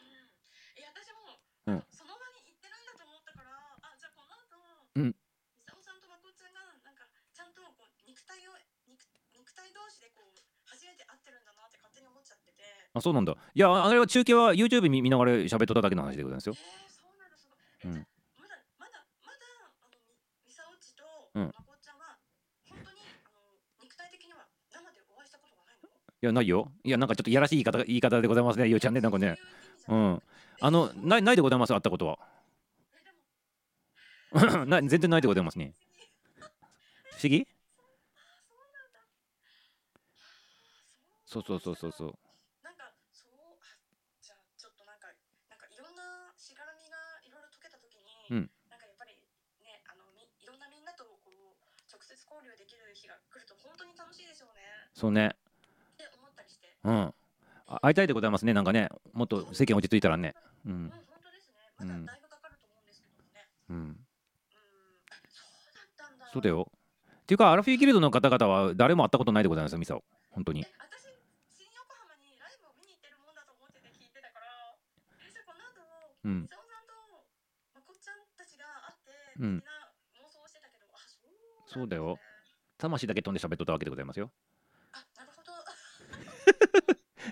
[0.77, 1.85] いや私も、うん。
[1.89, 4.61] その場に行ってるんだと思ったからあじゃあこの後
[5.01, 5.17] うん。
[5.17, 5.17] ミ
[5.65, 9.01] サオさんとまこっちゃんがなんかちゃんとこう肉体を肉
[9.33, 10.37] 肉体同士でこう
[10.69, 12.61] 初めて会ってるんだなって勝手に思っちゃってて。
[12.61, 13.33] えうあそうなんだ。
[13.33, 16.55] いやあれは中継は YouTube 見見ながら喋っとっただけの話でございますよ。
[16.55, 16.61] ー、
[16.93, 18.07] そうなんだすごいえ、うん。
[18.37, 19.41] まだまだまだ
[19.81, 19.97] あのみ
[20.45, 22.21] ミサオっちとうんまこっちゃんは
[22.69, 23.41] 本当にあの
[23.81, 25.75] 肉体的には生でお会いしたことがな
[26.25, 26.73] いやないよ。
[26.83, 28.67] いやなんかちょっといやらしい言い方言い方でございますね。
[28.67, 29.37] ゆうちゃんねなんかね。
[29.85, 30.23] そういう意味
[30.59, 32.19] じゃなくてあのないないでございます会ったことは。
[34.65, 35.75] な全然ないでございますね。
[37.13, 37.47] 不思議？
[41.27, 42.17] そうそうそうそうそう。
[42.65, 43.77] なんかそうあ
[44.23, 45.09] じゃあちょっとなんか
[45.51, 48.51] なんかいろんなしがらみがいろいろ解けた時に、うん。
[48.71, 49.13] なんかやっぱり
[49.61, 51.61] ねあのみいろんなみんなとこう
[51.93, 54.89] 直接交流できる日が来ると本当に楽しいでしょうね。
[54.95, 55.37] そうね。
[56.85, 57.15] うん。
[57.67, 58.53] あ会いたいでございますね。
[58.55, 60.35] なんかねもっと世間落ち着いたらね。
[60.67, 60.87] ううん。
[60.87, 61.55] ん本当ですね。
[61.79, 62.07] まだうん。
[62.07, 63.49] だいぶかかると思うんですけどもね。
[63.71, 63.77] うん。
[63.77, 63.97] うん、
[66.33, 66.49] そうだ。
[66.49, 66.71] よ。
[67.23, 70.05] っていうかアラフィーギルドの方々は誰も会ったことないでございますよミサオ。
[70.31, 70.61] 本当に。
[70.61, 71.09] え、私
[71.57, 74.77] 新横浜にライブを見に行ってるもんだと思ってて聞いてたから、
[75.25, 75.81] えじゃあこの後、
[76.25, 76.49] うん。
[76.49, 76.93] さんと
[77.73, 79.57] まこっちゃんたちが会って、うん。
[79.57, 79.73] みんな
[80.21, 82.21] 妄想してたけど、あ、そうなんそうだよ。
[82.21, 82.21] ね
[82.77, 84.31] 魂だけ飛んで喋っとったわけでございますよ
[84.93, 85.53] あ、なるほど。
[85.53, 85.55] い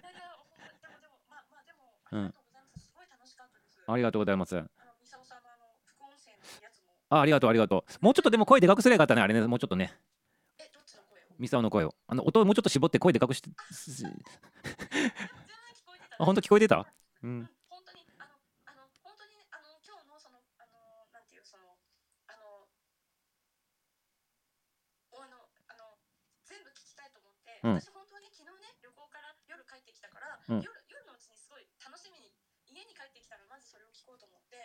[0.03, 2.87] やいやほんまでもでもまあまあでもありがとうございます。
[2.87, 3.83] すごい楽しかったです。
[3.87, 4.57] ありがとうございます
[7.11, 9.93] あありがとうありがとうもうちょっとでも声でかくすればよかったねあれねもうちょっとね
[10.59, 11.25] え、どっちの声を？
[11.39, 13.51] ミサオの声をあの音をもうちょっと絞って声でかくして。
[16.19, 16.79] あ本当聞こえてた？
[16.81, 16.87] う
[17.23, 18.33] うんん、本当にあの
[18.65, 21.77] あの本当にあの今日のそのあのなんていうその
[22.29, 22.65] あの
[25.13, 25.37] おあの
[25.69, 25.99] あの
[26.49, 30.82] 全部聞きたいと思って、うん私本当に昨日ね旅行から夜帰ってきたから、うん夜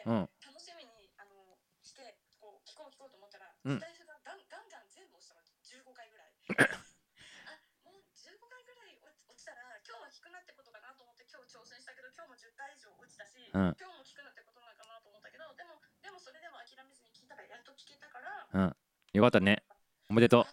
[0.08, 3.78] 楽しみにあのしてこう聞こう聞こうと思ったら、うん。
[3.78, 5.44] スタイフがガンガンガン全部押したの。
[5.68, 6.32] 15回ぐらい。
[7.52, 13.76] あもう15回ぐらい落ちたら今日は聞くなってことかなと思って今日挑戦したけど今日も10回以上落ちたし、うん。
[13.76, 18.76] 今日も聞くなってことなのかなと思ったけどでもでもそれでも諦めずに聞いたらやっと聞けたから
[19.12, 19.64] よかったね。
[20.08, 20.46] おめでとう。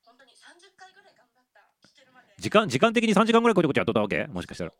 [0.00, 1.60] 本当に30回ぐらい頑張った。
[1.88, 2.34] 聞けるまで。
[2.38, 4.72] 時間時間的に3時間ぐらいこちょこちょやっとったわけもしかしたら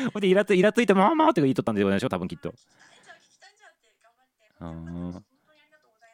[0.12, 2.54] ほんでイラつイラついてまあまあって言っとったんでございましょう多分きっと。
[4.60, 5.24] うん。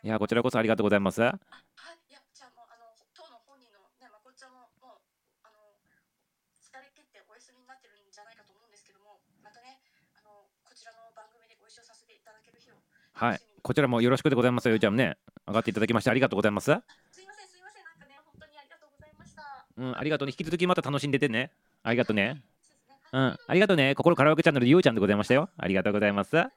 [0.02, 1.22] いやこちらこそありがとうございます。
[1.22, 4.98] あはい、いや、じゃあもう、あの、当の本人のね、まこっちゃんも、もう、
[5.42, 5.58] あの、
[6.62, 9.82] 疲れ切ってお休みになってるんじゃないかと思うんですけども、またね、
[10.14, 12.78] あの、こちらの番組でご一緒させていただける日を。
[13.14, 13.34] はい。
[13.34, 13.62] 楽しみに。
[13.66, 14.72] こちらもよろしくでございますよ。
[14.72, 15.18] ゆうちゃんね
[15.48, 16.66] 上がっていただきましてありがとうございます。
[16.66, 19.66] すいません、すいません、なんかね、本当にありがとうございました。
[19.76, 20.30] うんありがとうね。
[20.30, 21.50] 引き続きまた楽しんでてね。
[21.82, 22.44] ありがとうね。
[22.44, 22.55] そ
[23.12, 23.18] う。
[23.18, 23.38] ん。
[23.46, 23.94] ありがとうね。
[23.94, 25.48] 心カラオケチャンネルゆうちゃんでございましたよ。
[25.56, 26.36] ありがとうございます。
[26.38, 26.50] あ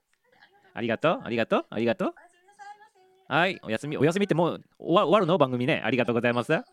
[0.80, 1.22] りがとう。
[1.24, 1.66] ありがとう。
[1.70, 2.10] ありがとう。
[2.10, 2.86] おやすみなさいま
[3.28, 3.36] せ。
[3.36, 3.60] はい。
[3.64, 5.38] お休みお休みってもう終わ終わるの？
[5.38, 5.82] 番組ね。
[5.84, 6.52] ありがとうございます。
[6.52, 6.64] は、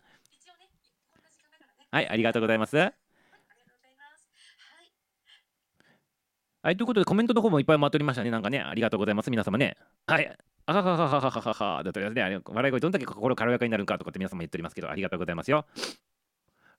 [2.01, 2.09] い。
[2.09, 2.77] ありがとうございます。
[2.77, 2.91] は
[6.71, 6.75] い。
[6.75, 8.31] ということでコメントの方もいっぱい回っておりましたね。
[8.31, 8.59] なんかね。
[8.59, 9.31] ありがとうございます。
[9.31, 9.77] 皆様ね。
[10.05, 10.37] はい。
[10.69, 15.65] あはははははははだとですねあれ笑い声どんだけ心軽やかになるんかとかって皆様言っておりますけどありがとうございますよ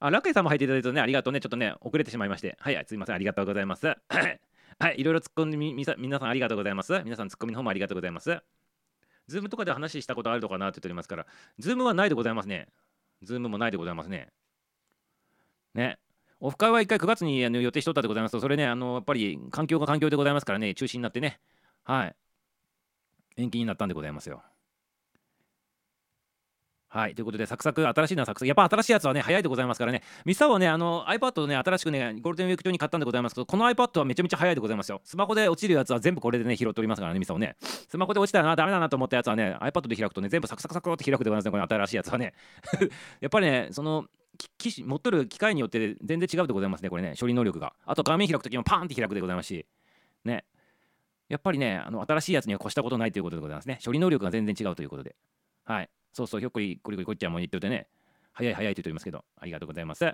[0.01, 1.41] あ、ラックイさんも入っていただいてね、ありがとうね。
[1.41, 2.57] ちょっとね、遅れてしまいまして。
[2.61, 3.87] はい、すいません、ありがとうございます。
[4.81, 7.01] はい、いろいろ突っ込んでみ、みさ皆さんありがとうございます。
[7.03, 8.41] 皆さん突っ込みの方もありがとうございます。
[9.27, 11.27] ズームとかで話したことあるのかなって言っておりますから、
[11.59, 12.69] ズームはないでございますね。
[13.23, 14.29] ズームもないでございますね。
[15.75, 15.99] ね。
[16.41, 21.41] オフ会は1回9月にあの予定しとったでございますと、それね、あのやっぱり環境が環境でございますからね、中止になってね、
[21.83, 22.17] はい、
[23.37, 24.43] 延期になったんでございますよ。
[26.91, 27.15] はい。
[27.15, 28.47] ということで、サクサク、新しいのはサクサク。
[28.47, 30.03] やっぱ新しいやつはね、早いでございますからね。
[30.25, 35.03] ミサはね、あの iPad をね、新しくね、ゴールデンウィーク中に買ったんでございますけど、この iPad はめちゃめちゃ早いでございますよ。
[35.05, 37.57] スマホで落ちるやつは全部これでね、拾っておりますからね、ミサをね。
[37.61, 42.33] スマホで落ちたらな、ダメだなと思ったやつはね、iPad で開くとね、全部サクサクサクって開くでございますね、この新しいやつはね。
[43.21, 44.07] やっぱりね、その、
[44.57, 47.75] 機持っとる機械によって全然違うでございますね、これね、処理能力が。
[47.85, 49.67] あと画面開くときもパーンって開くでございますし、
[50.25, 50.45] ね。
[51.29, 53.79] やっぱりね、あの新しいやつには越したことないということでございますね。
[53.85, 55.15] 処理能力が全然違うということで。
[55.65, 55.91] はい。
[56.19, 57.87] そうそう、ひょっこりこりこりこっちゃんも言っててね、
[58.33, 60.05] 早い早いと言っておりますけど、ありがとうございます。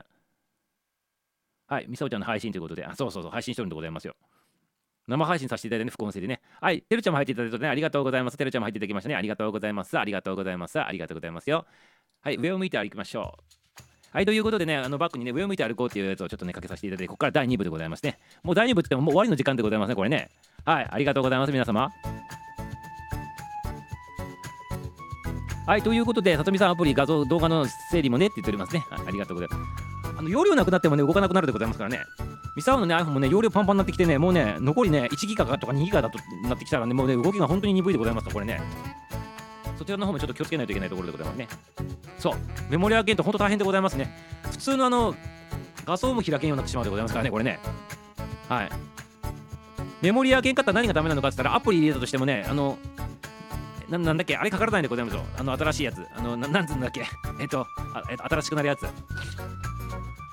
[1.66, 4.14] はい、みさおちゃんの配信ということで、あ、そうそうそう、配信してるんでございますよ。
[5.08, 6.42] 生配信させていただいてね、副音声でね。
[6.60, 8.36] はい、てるちゃんも入っていただいてね、ありがとうございます。
[8.36, 9.14] てるちゃんも入っていただきましたね。
[9.14, 9.98] ありがとうございます。
[9.98, 10.78] ありがとうございます。
[10.78, 11.64] ありがとうございますよ。
[12.20, 13.54] はい、上を向いて歩きましょう。
[14.12, 18.18] はい、ということでね、あのバックにね、上を向いて歩こうっていうやつをちょっとね、かけさせていただいて、ここから第2部でございますね。
[18.44, 20.30] もう第2部って言ってももう終わりの時間でございますね、これね。
[20.64, 21.90] はい、ありがとうございます、皆様。
[25.66, 28.84] はい、ということで、さとみさんアプリ、画像、動画の整理もねって言っておりますね。
[28.90, 29.94] ありがとうございます。
[30.18, 32.00] あの容量なくなってもね、動かなくなるでございますからね。
[32.54, 38.60] ミサオのね、iPhone もね、容量パンパンになってきてね、もうね、残りね、1ギガとか2ギガだとなってきたらね、もうね、動きが本当に鈍いでございますとこれね。
[39.78, 41.48] そちらの方もちょっと気をつけないといけないところでございますね。
[42.18, 42.34] そう、
[42.68, 44.14] メモリアゲント、本当大変でございますね。
[44.50, 45.14] 普通のあの、
[45.86, 47.58] 画像も開けんようになってしまうでございますからね、これね。
[48.48, 48.70] はい。
[50.02, 52.78] メモリアゲンかったら何がダメなのかって言ったら、アプリ入れたとしてもね、あの、
[53.88, 54.36] ななんだっけ？
[54.36, 55.22] あれかからないんでございますよ。
[55.38, 56.04] あの新しいやつ。
[56.16, 57.04] あの、ななんつうんだっけ？
[57.40, 58.86] えっと、あえっと、新しくなるやつ。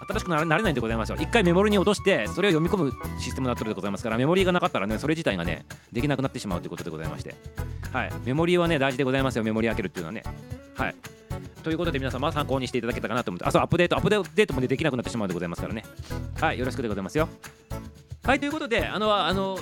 [0.10, 1.16] 新しくなれないんでございますよ。
[1.20, 7.36] 一回メモリに落として、それを読み込むシステムになってるでございますから、メモリがなかったらね、それ自体がね、できなくなってしまうということでございまして。
[7.94, 8.12] はい。
[8.26, 9.44] メモリはね、大事でございますよ。
[9.44, 10.24] メモリ開けるっていうのはね。
[10.76, 10.96] はい。
[11.64, 15.86] ということで皆様参考にしていただけたかなと思って、あ、そう、アップデート、アップデートも、ね、できなくなってしまうでございますからね。
[16.40, 17.30] はい、よろしくでございますよ。
[18.24, 19.60] はい、ということで、あの、あの、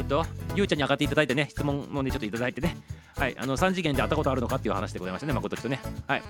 [0.00, 0.24] えっと、
[0.56, 2.74] ゆうちゃんに上がっていただいてね、質問もね、ちょっといただいてね、
[3.18, 5.78] はい、あの3次元で会ったことあるのかっていう話でございましたね、誠とね。
[6.06, 6.22] はい。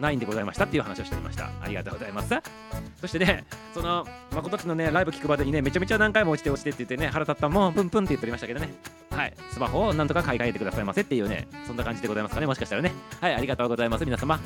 [0.00, 1.50] ないんでございましたっていう話をしておりました。
[1.60, 2.34] ありがとうございます。
[3.00, 3.44] そしてね、
[3.74, 8.72] その誠っちのね、ライブ聞くまでにね、めちゃめちゃ何回も落ちて落ちてって言ってね、腹立ったもん、プンプンって言っておりましたけどね。
[9.10, 12.92] はい、スマホをなんとか買い替えてくださいませっていうね、そんな感じでございますかね、もしかしたらね。
[13.20, 14.38] はい、ありがとうございます、皆様。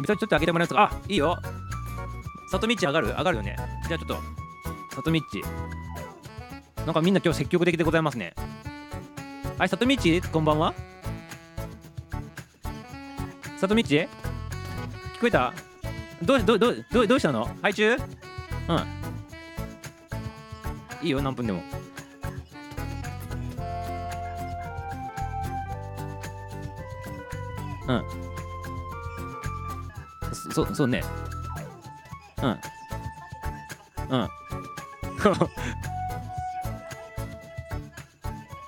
[0.00, 0.90] みさちょっと開けてもらえますか？
[0.94, 1.36] あ、いいよ。
[2.52, 3.08] さとみっち上がる？
[3.08, 3.56] 上がるよね。
[3.88, 4.22] じゃあちょっと、
[4.98, 5.40] さとみっち。
[6.84, 8.34] なんかみんな今日積極的でございますね。
[9.56, 10.74] はい、さとみっち、こんばんは。
[13.58, 13.94] さとみっち？
[13.94, 14.08] 聞
[15.20, 15.54] こえた？
[16.20, 17.48] どうどどどうどうしたの？
[17.62, 17.92] 配中？
[17.92, 18.00] うん。
[21.00, 21.62] いいよ、何分でも。
[27.86, 28.04] うん。
[30.52, 31.04] そそうね。
[32.42, 32.58] うん。
[34.10, 34.28] うん。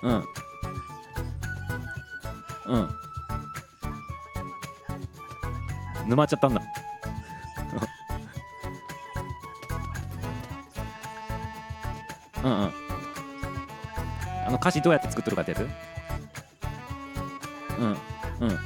[0.02, 0.24] うん。
[2.66, 2.90] うん。
[6.08, 6.62] 沼っちゃったんだ。
[12.42, 12.72] うんうん。
[14.46, 15.68] あの歌詞どうやって作っとるかってやつ？
[17.78, 17.96] うん。
[18.40, 18.58] うん。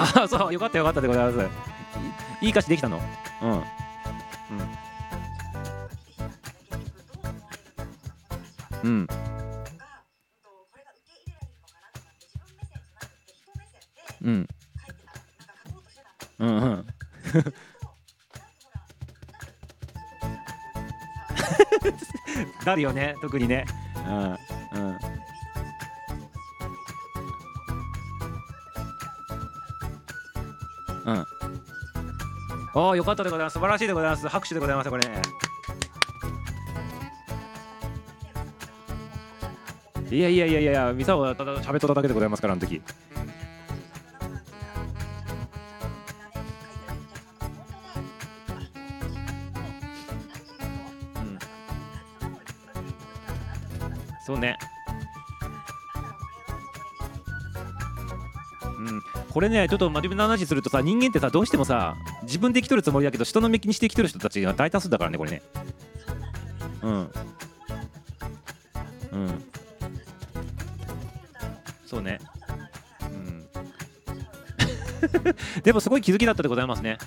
[0.00, 1.48] ああ、そう、よかったよかったでございます。
[2.40, 3.00] いいい歌詞できたの？
[3.42, 3.50] うん。
[3.52, 3.64] うん。
[8.82, 8.92] うん。
[8.92, 9.06] が、うん
[10.42, 11.60] と、これが受け入れられるの
[24.36, 24.39] か
[32.80, 33.52] おお、よかったでございます。
[33.54, 34.26] 素晴らしいでございます。
[34.26, 34.88] 拍手でございます。
[34.88, 35.20] これね。
[40.10, 42.80] いやいやいやいや、ミサオはただ喋っとっただけでございますから、あの時。
[59.40, 65.42] これねちょっと真面目な話するとさ人間ってさどうしてもさ自分で生きとるつもりだけど人の目気にして生きとる人たちが大多数だからねこれね。
[66.82, 67.10] うん。
[69.12, 69.44] うん。
[71.86, 72.20] そうね。
[73.00, 73.48] うん。
[75.64, 76.98] でもすごい気づきだったでございますね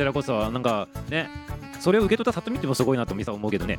[0.00, 1.28] いやいやこちらこそなんかね
[1.78, 3.78] それを受け取った里見ってもすごいなとミサは思うけどね。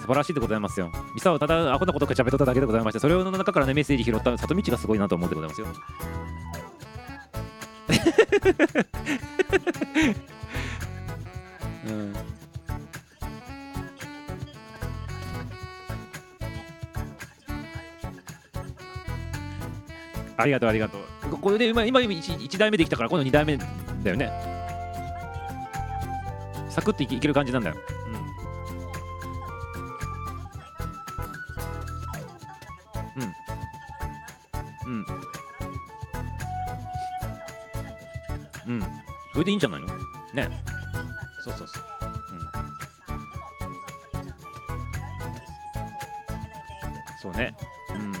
[0.00, 0.92] 素晴らしいでございますよ。
[1.14, 5.66] ミサはただアホなことか喋っとっただけでございましてそれの中からねメッセージ拾った里道がすごいなと思うでございますよ。
[11.86, 12.14] うん。
[20.36, 21.02] ありがとうありがとう。
[21.38, 23.58] これで今今 1, 代目できたから今度2代目。
[24.04, 24.30] だよね。
[26.68, 27.76] サクッといける感じなんだよ、
[28.06, 28.14] うん、
[33.22, 33.24] う
[34.98, 35.06] ん。
[38.66, 38.74] うん。
[38.78, 38.82] うん
[39.32, 39.86] それでいいんじゃないの？
[40.34, 40.48] ね。
[41.44, 41.84] そうそうそう。
[42.32, 42.40] うん。
[47.20, 47.56] そうね。
[47.90, 48.12] うんうん、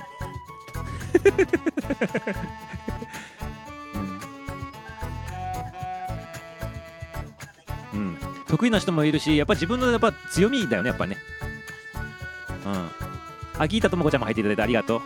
[8.54, 11.16] 得意な人もいるしやっぱ自分のやっぱ強みだよねやっぱね。
[12.64, 12.88] うん。
[13.58, 15.02] あギータともこちゃんも入っていただいてありがとう。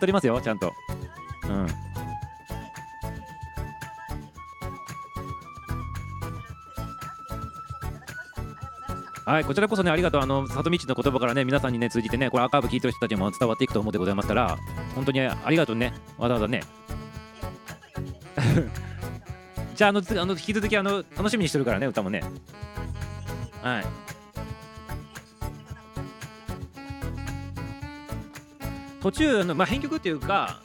[0.00, 0.72] っておりますよちゃんと
[1.48, 1.66] うん
[9.26, 10.22] はい、こちらこそね、ありがとう。
[10.22, 14.58] あの、里道の言葉からね、皆さんにね、通じてね、これアーカイブ聞いてる人たちも伝わっていくと思うでございますから、
[14.96, 16.64] 本当にありがとうね、わざわざね。
[19.76, 22.24] じゃあ、あの、あの引き続き、あの、楽しみにしてるからね、歌もね。
[23.62, 23.84] はい。
[29.10, 30.60] 途中、のまあ、編曲っていうか、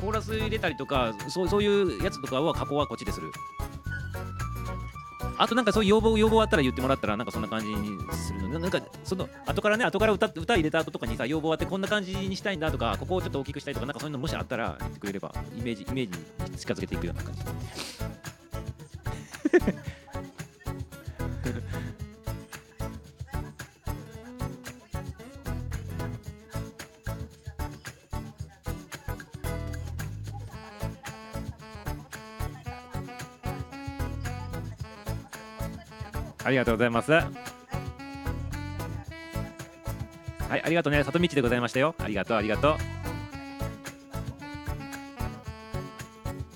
[0.00, 3.30] コーラス入れたりとか、そうそういうやつとかは加工はこっちでする。
[5.36, 16.18] あとなんかそういう要望要望あったら言ってもらったらなんかそんな感じにするのななんかその後からね後から歌歌入れた後とかにさ要望あってこんな感じにしたいんだとかここをちょっと大きくしたいとかなんかそういうのもしあったら言ってくれればイメージイメージ
[16.50, 17.40] に近づけていくような感じ
[36.48, 37.20] ありがとうございますは
[40.56, 42.76] いありがとうね里道でございましたよありがとうありがとう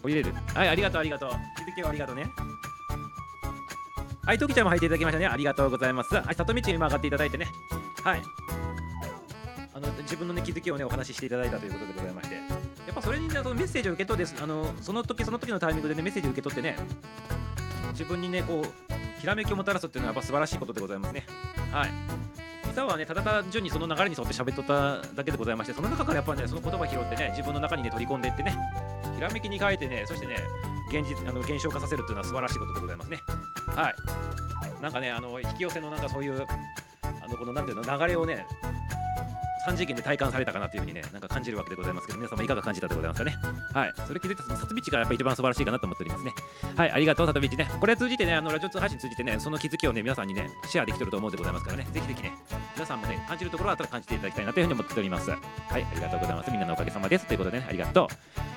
[0.02, 2.24] 降りれるはいありがとうありがとう気づきをありがとうね
[4.24, 5.26] はい、ときちゃんも入っていただきましたね。
[5.26, 6.14] ありがとうございます。
[6.14, 7.48] はい、里道に今上がっていただいてね。
[8.04, 8.22] はい。
[9.74, 12.36] あの自分の、ね、気づきをね、お話ししていただいたということでございまして。
[12.36, 12.40] や
[12.92, 16.76] っぱそれにね、そのメッセージを受け取って、あのその時その時のタイミングでね、メッセージを受け取ってね、
[17.90, 18.91] 自分にね、こう、
[19.22, 21.24] ひらめきをもたらすっていうのはやっぱ素晴らしいことでございますね。
[21.70, 21.90] はい。
[22.72, 28.52] 歌はね、ただ単純にその流れに沿って喋っとっただけでございまして、その中からやっぱね、その言葉拾ってね、自分の中にね、取り込んでいってね、
[29.14, 30.38] ひらめきに変えてね、そしてね、
[30.88, 33.20] 現実あの現象化させるっていうのは素晴らしいことでございますね。
[33.68, 33.94] はい。
[34.82, 36.44] なんかね、あの引き寄せのなんかそういう、
[37.02, 38.44] あのこのなんていうの、流れをね、
[39.66, 43.36] 3次元で体感されたかなというふうにね、なんか感じるわけでございますけど、皆様いかが感じたでございますかね。
[43.72, 43.92] はい。
[44.06, 46.32] それ気づいたその里道がやっぱり一番素晴らしいかなと思っておりますね。
[46.76, 46.90] はい。
[46.90, 47.70] ありがとう、里道ね。
[47.80, 52.32] これ通じてね、あのラジオ通配信通じてね、その気づきをね、皆さんにね、シェアできてると思うでございますからね、ぜひぜひね、
[52.74, 55.30] 皆さんもね、感じるところはたら感じていただきたいなというふうに思っております。
[55.30, 55.40] はい。
[55.70, 56.50] ありがとうございます。
[56.50, 57.26] みんなのおかげさまです。
[57.26, 58.52] ということでね、ありがとう。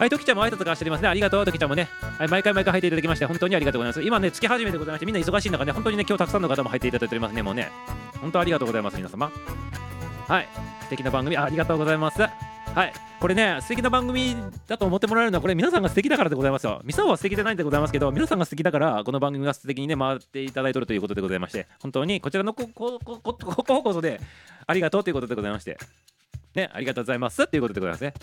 [0.00, 1.08] はい、トキちゃんも挨拶がしておりますね。
[1.08, 1.88] ありがとう、トキちゃんもね。
[2.18, 4.02] はい、毎回毎回入っていただきまして、本当にありがとうございます。
[4.02, 7.70] 今ね、月始めでございまして、みんな忙しい中ね、本当にね、今日たくさんの方も入っていただいておりますね、もうね。
[8.20, 9.30] 本当ありがとうございます、皆様。
[10.30, 10.48] はい、
[10.82, 12.20] 素敵な番組、ありがとうございます。
[12.20, 12.28] は
[12.84, 14.36] い、これね、素敵な番組
[14.68, 16.80] だと思ってもらえるのは、これ皆さんが素敵だからでございますよ。
[16.84, 24.20] ミサオは素敵じゃないんでございますけど、皆さんが素敵だから、この番組が素敵にね、回っていただいているということでございまして、本当にこちらのこここここここそで、
[24.68, 25.78] ありがとうということでございまして、
[26.54, 27.48] ね、ありがとうございます。
[27.48, 28.14] ということでございますね。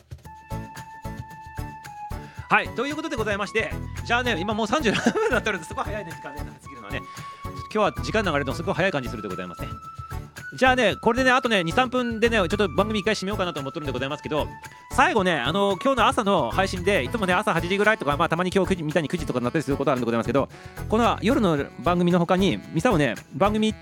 [2.49, 2.69] はい。
[2.69, 3.69] ということでございまして
[4.05, 7.01] じゃあね今もう37分になってるんですごい早いね時間ね過ぎるのはね
[7.69, 9.67] 今日は時間流れるのすごい早い感じするでございますね。
[10.53, 14.47] じゃあねこれでねあとね23分でねちょっと番組一回締めようかなと思ってるんでございますけど
[14.93, 20.47] 最後ねあの今日の朝の配信でいつもね朝8時ぐらいとかまあたまに今日9時みたいに9時とかになったりすることあるんでございますけど
[20.87, 23.73] この夜の番組の他にミサをね番組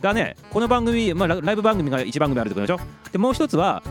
[0.00, 3.10] がねこの番組、まあ、ラライブ番組が1番組あるってことでしょ？
[3.12, 3.82] でもう一つは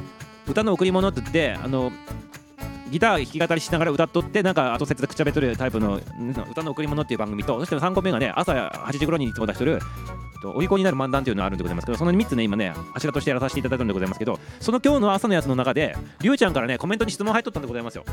[0.48, 1.92] 歌の贈り物って言ってあの
[2.90, 6.00] ギター弾き語りしながら歌っとってなんか後説でくちゃべとるタイプの
[6.50, 9.80] 歌の贈り物っていう番組とそして3個目がね朝8時頃にいつも出してる
[10.42, 18.06] とお利口になる漫談っていうのがあるんでございますけどその3つね今ね柱としてやらさせていただくんでございますけどその今日の朝のやつの中でりゅうちゃんからねコメントに質問入っとったんでございますよ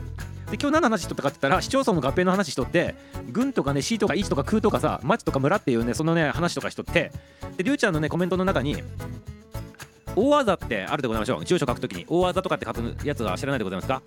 [0.50, 2.94] で今日何の話しとったかって言ったら市町村の合併の話しとって
[3.30, 7.12] 軍とかね市とか市とか空とかさ町とか村っていうねそのね話とかしとって
[7.56, 8.82] でりゅうちゃんのねコメントの中に
[10.16, 11.44] 大技ってあるでございましょう。
[11.44, 14.02] 住所書くときに大技とかって書くやつは知らないでございますか？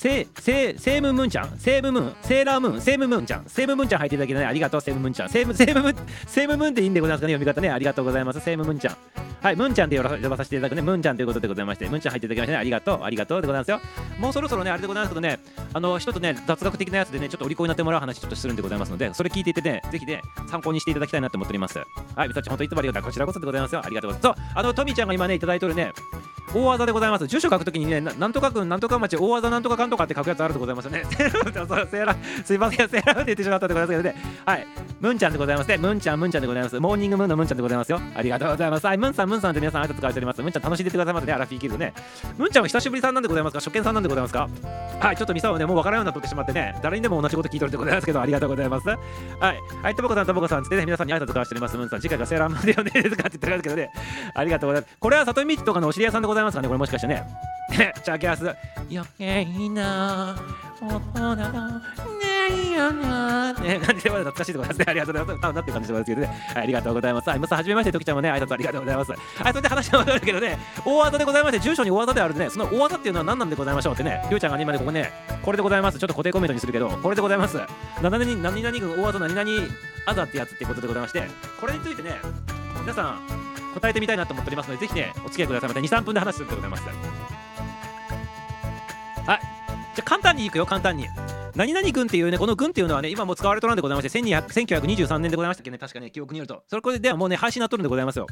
[0.00, 1.58] セセセームムーンちゃん？
[1.58, 2.14] セームムーン？
[2.22, 2.80] セーラームーン？
[2.80, 3.44] セームムーンちゃん？
[3.46, 4.46] セームムーンちゃん入っていただきね。
[4.46, 5.28] ありがとうセームムーンちゃん。
[5.28, 5.96] セーム セームムーン
[6.26, 7.68] セームムーンっていいんでございますかね読み方ね。
[7.68, 8.40] ありがとうございます。
[8.40, 8.96] セームムーンちゃん。
[9.42, 10.80] はいムーンちゃんって呼ば呼ばさせていただくね。
[10.80, 13.04] ムーンちゃんということでございましてムーンちゃん入っていただきましてねありがとう。
[13.04, 13.42] ありがとう。
[13.42, 13.80] でございますよ。
[14.18, 15.38] もうそろそろねあれでございますけどね。
[15.74, 21.78] あの一つね雑学的なやつでねちょっとお利口になってもらう話ちょっとするんでございますのでそれ聞いていてねぜひね参考にしていただきたいなと思っております。
[22.16, 23.02] はいみさち本当いつもありがとう。
[23.02, 23.82] こちらこそでございますよ。
[23.84, 24.40] ありがとうございます。
[24.40, 25.92] そうあのトミーちゃんが今ねいただいてるね
[26.52, 27.26] 大技でございます。
[27.28, 31.04] 住所書くときにねななんとかくんなんとか町大技なんとかかんとかって書くやつあるでございますよね。
[31.10, 34.42] セーラーセーラーすいませんセーラーって言ってしまったでございますけどね。
[34.46, 34.66] はい。
[35.00, 35.76] ムンちゃんでございますね。
[35.76, 36.80] ムンちゃんムンちゃんでございます。
[36.80, 38.00] モーニングムーンのムンちゃんでございますよ。
[38.14, 38.86] ありがとうございます。
[38.86, 38.98] はい。
[38.98, 40.42] ムンさんムンさんって皆さん挨拶書いております。
[40.42, 41.32] ムンちゃん楽しんでてくださいますね。
[41.32, 41.92] アラフィーキルね。
[42.38, 43.60] ムンちゃんは久しぶりさんなんでございますか？
[43.60, 44.48] 初見さんなんでございますか？
[45.00, 45.16] はい。
[45.16, 46.74] ちょっとミサをねもうわからんようになってしまってね。
[46.82, 48.88] 誰にでも同じこと聞いとるでございますけどありがとうございます。
[48.88, 48.98] はい。
[49.82, 49.94] はい。
[49.94, 51.76] とぼこさんとぼこさんつってね皆さんに挨拶交わしております。
[51.76, 53.02] ムンさん次回がセーラームーンだよね。
[53.02, 53.90] ですかって言ってるんですけどね。
[54.34, 54.96] ありがとうございます。
[55.00, 56.68] これは里見とかのお知り合いさんでございますかね？
[56.68, 57.24] これもしかしてね。
[57.70, 58.54] チャーキャス
[58.90, 60.36] 余計な。
[60.80, 61.82] ものな
[62.48, 63.52] いよな。
[63.52, 65.38] ね感じでまだ懐かしいでございますねありがとうございます。
[65.38, 67.28] 歌うなって感じでございますけどね、はい、ありがとうございます。
[67.28, 69.12] はいムさはじめましてときちゃんもね挨拶ありがとうございます。
[69.12, 69.20] はい
[69.52, 72.48] それで話は戻るけどね大技でございまして住所に大技であるでね。
[72.50, 75.98] その大技っていうのは何なんでございましょうってねりゅうちゃんがね今ねここねこれでございます。
[75.98, 77.58] ちょっと固定コメントにするけどこれでございます。
[78.00, 79.50] 何々何々軍大技何々
[80.06, 81.24] あざってやつってことでございまして
[81.60, 82.14] これについてね
[82.80, 83.20] 皆さん
[83.74, 85.68] 答えてみたいなと思っておりますのでぜひねお付き合いください。
[85.68, 87.29] また23分で話するんでございます。
[89.26, 89.40] はい。
[89.94, 91.06] じゃ簡単にいくよ簡単に。
[91.56, 96.62] 何々軍っていうねこの軍っていうのはね今もう使われとるんでございまして1923年でございましたっけね確かね記憶によると。
[96.68, 98.26] それこれではもうね廃止になっとるんでございますよ。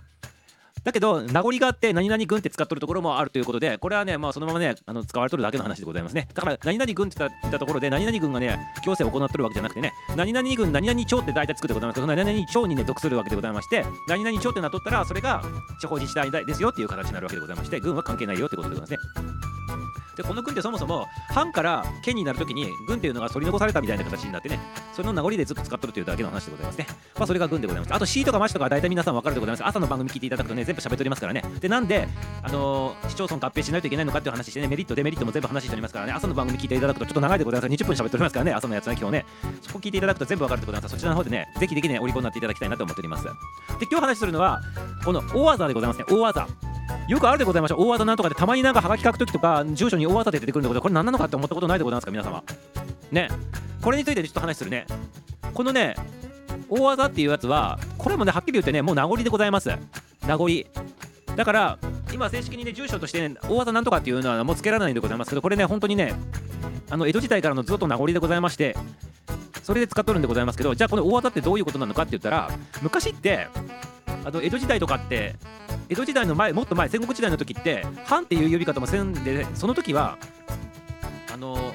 [0.84, 6.28] だけど名残があって何々軍って使っとるところもあるということでこれはねまあそのままねあの使われとるだけの話でございますね。
[6.32, 15.42] だから何々軍って言った言ったところで何々軍がね強制を行ってるわけじゃなくてね何々軍何々町って大体作ってございますけど何々町にね属するわけでございまして何々町ってなっとったらそれが
[15.80, 19.28] 地方自治体ですよっていう形になるわけでございまして軍は関係ないよってことでございますね。
[20.18, 24.58] でこの軍ってそもそも藩から県になるときに軍っていうのが取り残されたみたいな形になってね
[24.92, 26.86] それの名残でずっと使っとるというだけの話でございますね。
[27.16, 27.94] まあそれが軍でございます。
[27.94, 29.66] あと市とか町とかは大体皆さん分かるでございます。
[29.66, 31.42] 朝の番組聞いていただくとね全部喋っておりますからね。
[31.60, 32.08] でなんで
[32.42, 36.12] あのー市町村合併しないといけないのかっていう話してねメリットデメリットも全部話しておりますからね。
[36.12, 37.72] 朝の番組聞いていただくとちょっと長いでございます。
[37.72, 39.26] 20分喋っておりますからね朝のやつね今日ね。
[39.62, 43.24] そこ聞いていただくと全部分かるでございますそちらの方でねぜひぜひねお利口になっていただきたいなと思っております。
[43.24, 43.30] で
[43.90, 44.60] 今日話するのは
[45.04, 46.04] この大技でございますね。
[46.08, 46.46] 大技。
[47.06, 47.82] よくあるでございましょう。
[47.82, 52.42] 大技なんとかでたまになんかハガキ書くときとか住所に大技で出てくるんだけどこれ何なのかって思ったことないでございますか皆様。
[53.10, 53.28] ね。
[53.82, 54.86] これについてちょっと話するね。
[55.54, 55.94] このね
[56.68, 59.68] 大技っていうやつはこれもねはっきり言ってねもう名残でございます。
[60.26, 60.48] 名残。
[61.36, 61.78] だから
[62.12, 66.14] 今正式にね住所として、ね、大技なんとかっていうのはもうつけられないんでございますけどこれね本当にね
[66.90, 68.76] あの江戸時代からのずっと名残でございまして
[69.62, 72.50] それで使っとるんでございますけどじゃあこの大技ってどういうことなのかって言ったら
[72.82, 73.48] 昔って
[74.24, 75.36] あの江戸時代とかって
[75.90, 80.18] 江戸時代の前もっと前戦国時代の時って藩っていう呼び方もせんでその時は
[81.32, 81.74] あの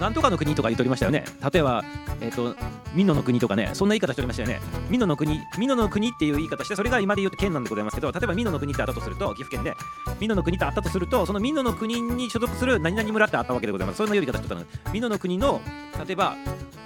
[0.00, 1.24] なんとかの国とか言っておりましたよね。
[1.52, 1.84] 例えば
[2.20, 2.54] えっ、と
[2.94, 4.60] 美濃の国とかねそんな言い方しておりましたよね。
[4.90, 9.74] 美濃の国美濃の国っていう言い方してそれが今で言うと県なんでございますけど例えば美濃の国ってあったとすると岐阜県で
[10.20, 13.96] 美濃の国ってあったとするとその美濃の国に所属する何々村ってあったわけでございます。
[13.98, 14.64] そんな呼び方してたの。
[14.92, 15.60] 美濃の国の
[16.06, 16.36] 例えば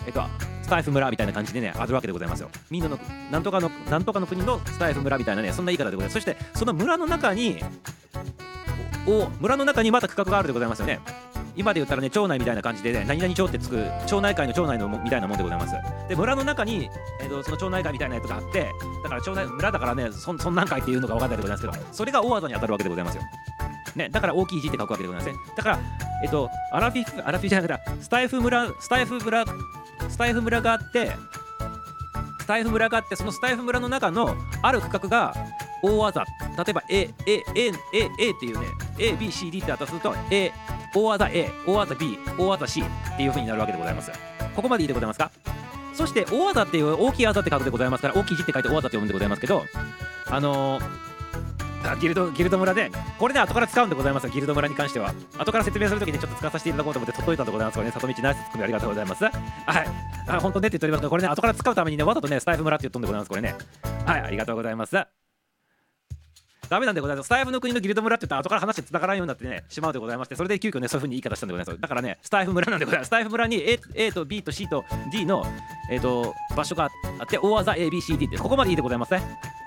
[0.07, 0.23] えっ、と
[0.63, 2.51] スタイフ村みたいな感じでねあるわけでございますよ。
[2.71, 2.99] みんなの
[3.31, 6.15] なんとかのなんとかの国のスタイフ村みたいなねそんな言い方でございます。
[6.15, 7.61] そしてその村の中に
[9.07, 11.01] お村の中にまた区画があるでございますよね
[11.57, 15.75] 今で言ったらね町内みたいな感じでね何々町ってつく町内会の町内のみたいなもんでございます
[16.09, 16.89] で村の中に、
[17.21, 18.71] えー、とその町内会みたいなやつがあって
[19.03, 23.23] だから町内村だからねそんそんなん会っていうのが分かんないでございますけどそれが大技に当たるわけでございますよ
[23.97, 25.55] ね、だから大きい字って書くわけでございますね。
[25.57, 25.79] だから、
[26.23, 29.45] えっと、アラフィフ、アラフィフじゃなくて、スタイフ村、スタイフ村、
[30.09, 31.13] スタイフ村があって、
[32.41, 35.35] スタイフ村があって、そのスタイフ村の中のある区画が
[35.83, 36.25] 大技。
[36.57, 37.73] 例えば、A、A、A、A、
[38.19, 38.67] A っていうね、
[39.01, 40.53] A、B、C、D ってあたると、A、
[40.95, 44.13] 大技 A 大技 B 大技 C っていう風になるわけでございます。
[44.55, 45.31] ここまでいいでございますか？
[45.95, 49.65] そして大技っていう大きい技って書くでございますから大きい字って書いて大技って読むんでございますけど
[50.31, 51.11] あのー
[51.99, 55.15] ギルドギルド村でこれね後から使うんでございますギルド村に関しては。
[55.39, 59.25] 後から説明するときにちょっと使わさせていただこうと思って取っといたんでございますこれね里道ナイスツッコミありがとうございます。
[59.25, 59.33] はい。
[60.29, 63.55] あ本当ねって言っておりますけどこれね後から使うためにねわざとねスタイフ村って言っとんでございますこれね。
[64.07, 65.20] はいありがとうございます。
[66.71, 75.45] ダメなんでございますスタイフの国のギルド村って言ったら後から話して繋がらんようになってねしまうでございましてそれで急遽ねそういう風に言い方したんでございますだからねスタイフ村なんでございますスタイフ村に A, A と B と C と D の、
[75.91, 79.23] えー、と場所があって大技 ABCD ってここまでいいでございますね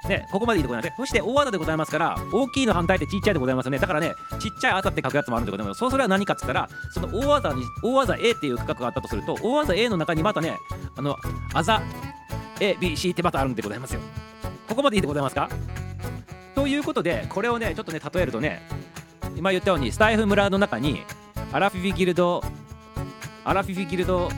[0.08, 0.96] ね、ここまでいいでございますね。
[0.98, 3.80] そして大技でございますから、大きいの反対ってちっちゃいでございますね。
[3.80, 5.78] だからね、ちっちゃいあざって書くやつもあるんでございます。
[5.78, 10.58] そうそれは何かって言ったら、その大技に、大技 A っていう区画があったとすると、大技 A の中にまたね、
[10.98, 11.16] あの、
[11.54, 11.82] あざ
[12.60, 14.02] A、B、C ってまたあるんでございますよ。
[14.68, 15.48] ここまでいいでございますか？
[16.56, 18.62] ということで、これをね、ちょっとね、例えるとね、
[19.36, 21.02] 今言ったように、スタイフ村の中に、
[21.52, 22.44] アラフィフィギルド、
[23.44, 24.30] アラフィフィギルド、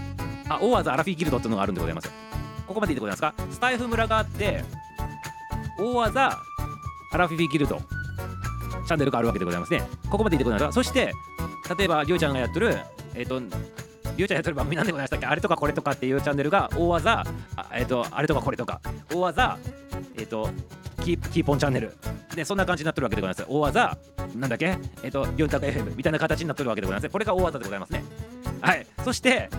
[0.49, 2.09] あ、大技アラフィギルドっていうのがあるんでございます。
[2.67, 3.33] ここまでいいでございますか？
[3.51, 4.63] スタイフ村があって、
[5.77, 6.39] 大技
[7.11, 9.83] アラフィフィギルドチャンネルがあるわけでございますね。
[10.09, 11.11] ここまでいいでございますかそして、
[11.77, 12.77] 例えば、りょうちゃんがやってる、
[13.13, 15.25] えっ、と、りょうちゃんやってる番組なんでございましたっけ？
[15.25, 17.23] あれとかこれとかっていうチャンネルが大技、
[17.73, 18.81] えっ、と、あれとかこれとか、
[19.13, 19.57] 大技、
[20.17, 20.49] えっ、と、
[21.05, 21.93] キーキーポンチャンネル。
[22.35, 23.45] で、そんな感じになってるわけでございます。
[23.47, 23.97] 大技、
[24.35, 24.77] なんだっけ？
[25.03, 27.09] えっ、と、4択 FM みたいな形になってるわけでございます。
[27.11, 28.03] これが大技でございますね。
[28.59, 28.87] はい。
[29.03, 29.49] そして、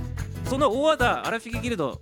[0.47, 2.01] その大技アラフィフギルド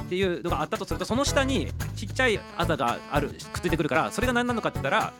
[0.00, 5.12] っていうのがあったとするとその下にちっちゃいあざがあるくっついてくるからそれが何なのかって言ったら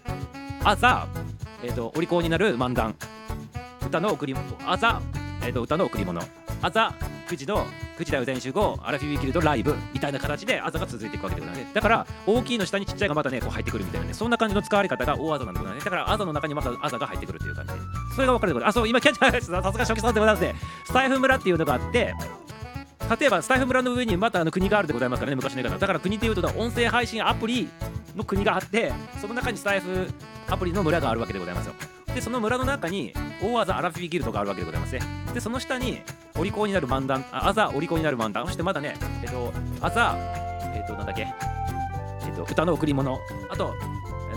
[0.64, 1.08] あざ、
[1.62, 2.94] えー、とお利口になる漫談
[3.86, 5.00] 歌の贈り物あざ、
[5.42, 6.20] えー、と歌の贈り物
[6.62, 6.94] あざ
[7.28, 7.66] 9時の
[7.98, 11.70] 9時だよ全集合アラフィビキルドライブみたいな形であざが続いていくわけでございますね。
[11.74, 15.90] だから大きいの下にちっちゃいがまたねこう入ってくるみたいなねそんな感じの使われ方が大あざなんでございますね。
[15.90, 17.72] だからあざの中にまたあざが入ってくるっていう感じ。
[18.14, 18.76] それが分かるでございます。
[18.76, 20.54] あそう今キャッチャーさすが初期さんでございますね。
[20.84, 22.14] スタイフ村っていうのがあって
[23.20, 25.78] 例えばスタイフ村の上にまたあの国があるでございますからね昔の言い方。
[25.78, 27.68] だから国っていうと音声配信アプリ
[28.16, 30.08] の国があってその中にスタイフ
[30.48, 31.74] アプリの村があるわけでございますよ。
[32.14, 33.12] でその村の中に
[33.42, 35.00] 大技アラフィフギルドがあるわけでございますね。
[35.34, 36.00] でその下に
[36.38, 38.46] お利口になる漫談ああざお利口になる漫談。
[38.46, 40.14] そしてまだねえっとあざ
[40.74, 41.26] えっとなんだっけ
[42.26, 43.18] えっと歌の贈り物。
[43.50, 43.74] あと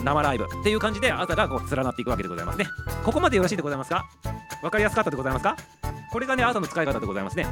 [0.03, 0.45] 生ライブ。
[0.45, 2.65] っていう感じであざがこう連なっていくわけでございますね。
[3.03, 4.05] ここまでよろしいでございますか？
[4.61, 5.57] わかりやすかったでございますか？
[6.11, 7.45] これがね朝の使い方でございますね。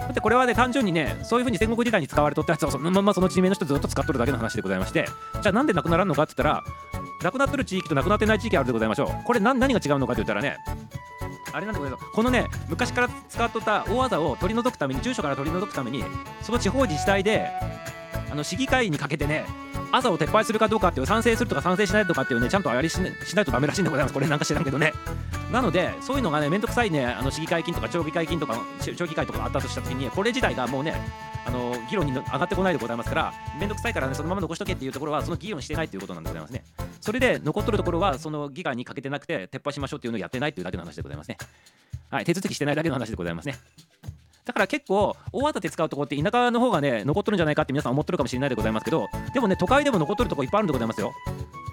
[0.00, 5.06] だってこれはね単純にねそういう風に戦国時代に使われとったやつをそのままその地名の人ずっと使っとるだけの話でございまして。
[5.42, 6.64] じゃあなんでなくならんのかって言ったら
[7.22, 9.24] なくなってる地域となくなってない地域あるでございましょう。
[9.24, 10.58] これ何が違うのかって言ったらね
[11.52, 12.04] あれなんでございます。
[12.12, 16.04] このね昔から使っとった大技を取り除くために住所から取り除くために
[16.42, 17.48] その地方自治体で
[18.30, 19.46] あの市議会にかけてね
[19.90, 24.14] 朝を撤廃するかどうかっていう賛成するとか賛成しないとかっていうねちゃんとやりし,、ね、しないとダメらしいんでございます。
[24.14, 24.92] これなんか知らんけどね。
[25.50, 30.94] なのでそういうのがねめんどくさいねあの市議会金とか町議会金とか町議会とかあったとした時にこれ自体がもうね
[31.46, 36.64] あの議論に上がってこないでございますからめんどくさいからねそのまま残しとけっていうところはその議論してないということなんでございますね。
[37.00, 41.38] それで残っとるところはその議会にかけてなくて撤廃しましょうっていうのをやってないっていうだけの話でございますね。
[42.10, 43.54] はい手続きしてないだけの話でございますね。
[44.48, 51.12] だから結構大型で使うところって田舎の方がね残っとるんじゃないかって皆さん思ってるかもしれないでございますけどでもね都会でも残っとるところいっぱいあるんでございますよ。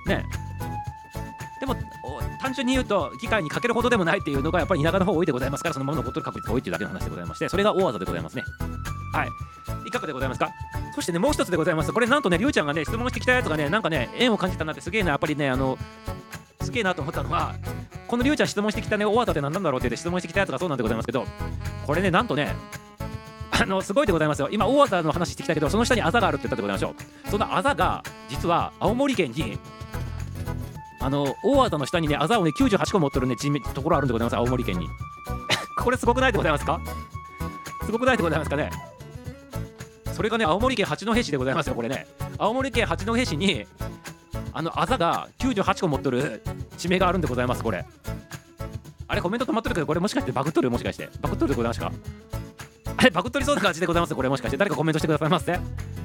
[0.08, 0.26] ね。
[1.62, 1.74] でも
[2.42, 8.44] 単純に言うと議会にかけるほどでもないっていうのがやっぱり田舎の方多いでございますからそのまま残っとる確率が多いっていうだけの話でございましてそれが大技でございますね。
[9.14, 9.30] はい。
[9.88, 10.52] いかがでございますか？
[10.94, 11.94] そしてねもう一つでございます。
[11.94, 15.78] これなんとねりゅうちゃんがね質問してきたやつがねなんかね縁を感じたなってすげえなやっぱりねあの
[16.66, 17.56] すげえなと思ったのは
[18.08, 21.26] このりゅうちゃん質問してきたね大技って何なんだろうって言って質問してきたやつがそうなんでございますけど
[21.86, 22.54] これねなんとね
[23.52, 24.50] あのすごいでございますよ。
[24.52, 26.94] 今大技の話してきたけどその下にあざがあるって言ったでございましょ
[27.28, 27.30] う。
[27.30, 29.58] そのあざが実は青森県に
[31.00, 34.88] あの大技の下にねあざをね98個持ってるね地名ところあるんでございます青森県に。
[35.80, 36.80] これすごくないでございますか？
[37.86, 38.72] すごくないでございますかね？
[40.14, 42.08] それがね青森県八戸市でございますよこれね。
[42.38, 43.66] 青森県八戸市に
[44.54, 46.42] あのあざが98個持ってる
[46.78, 47.86] 地名があるんでございますこれ。
[49.08, 50.72] あれコメント止まってるけどこれもしかしてバグっとる？
[50.72, 51.10] もしかして。
[51.22, 51.92] バグっとるでございますか？
[52.98, 54.16] あれバグっとりそうな感じでございます？
[54.16, 54.58] これもしかして。
[54.58, 55.60] 誰かコメントしてくださいますね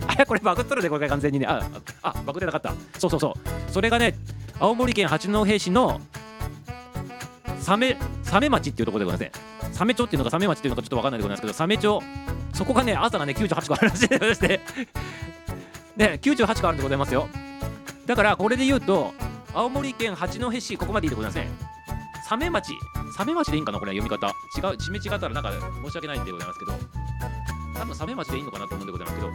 [0.06, 1.46] あれこれバグっとるでこれ完全にね。
[1.46, 1.66] あ
[2.02, 2.74] あバグってなかった。
[2.98, 3.72] そうそうそう。
[3.72, 4.14] それがね
[4.58, 6.00] 青森県八戸市の
[7.60, 9.72] サメサメ町っていうところでございますね。
[9.72, 12.02] サメ町っていうのかサメ町っていうのかちょっとわかんないでございますけどサメ町。
[12.52, 14.60] そこがね朝がね98個あるらしいでございまして
[15.96, 17.28] ね98個あるんでございますよ。
[18.10, 19.14] だからこれで言うと
[19.54, 21.48] 青森県八戸市ここまでいいでございますね
[22.26, 22.72] サメ町。
[23.16, 24.34] サメ町でいいんかなこれは読み方。
[24.56, 25.52] 違う地名違ったらなんか
[25.84, 26.72] 申し訳ないんでございますけど。
[27.74, 29.32] 多分サメ町でいいのかなと思うんでございますけど。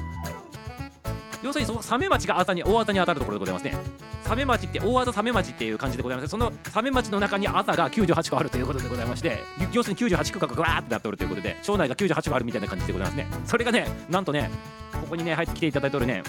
[1.44, 4.06] 要するにそのサメ町が朝に大朝に当たるところでございますね。
[4.24, 9.38] サメ町って大技サメ町っていう感じでございますそのサメ町の中に朝が98個あるということでございまして
[9.72, 13.28] 要するに98区画がガーってなっておるということで町内が98個あるみたいな感じでございますね。
[13.46, 14.50] それがねなんとね
[14.94, 16.24] ここにね入ってきていただいておるね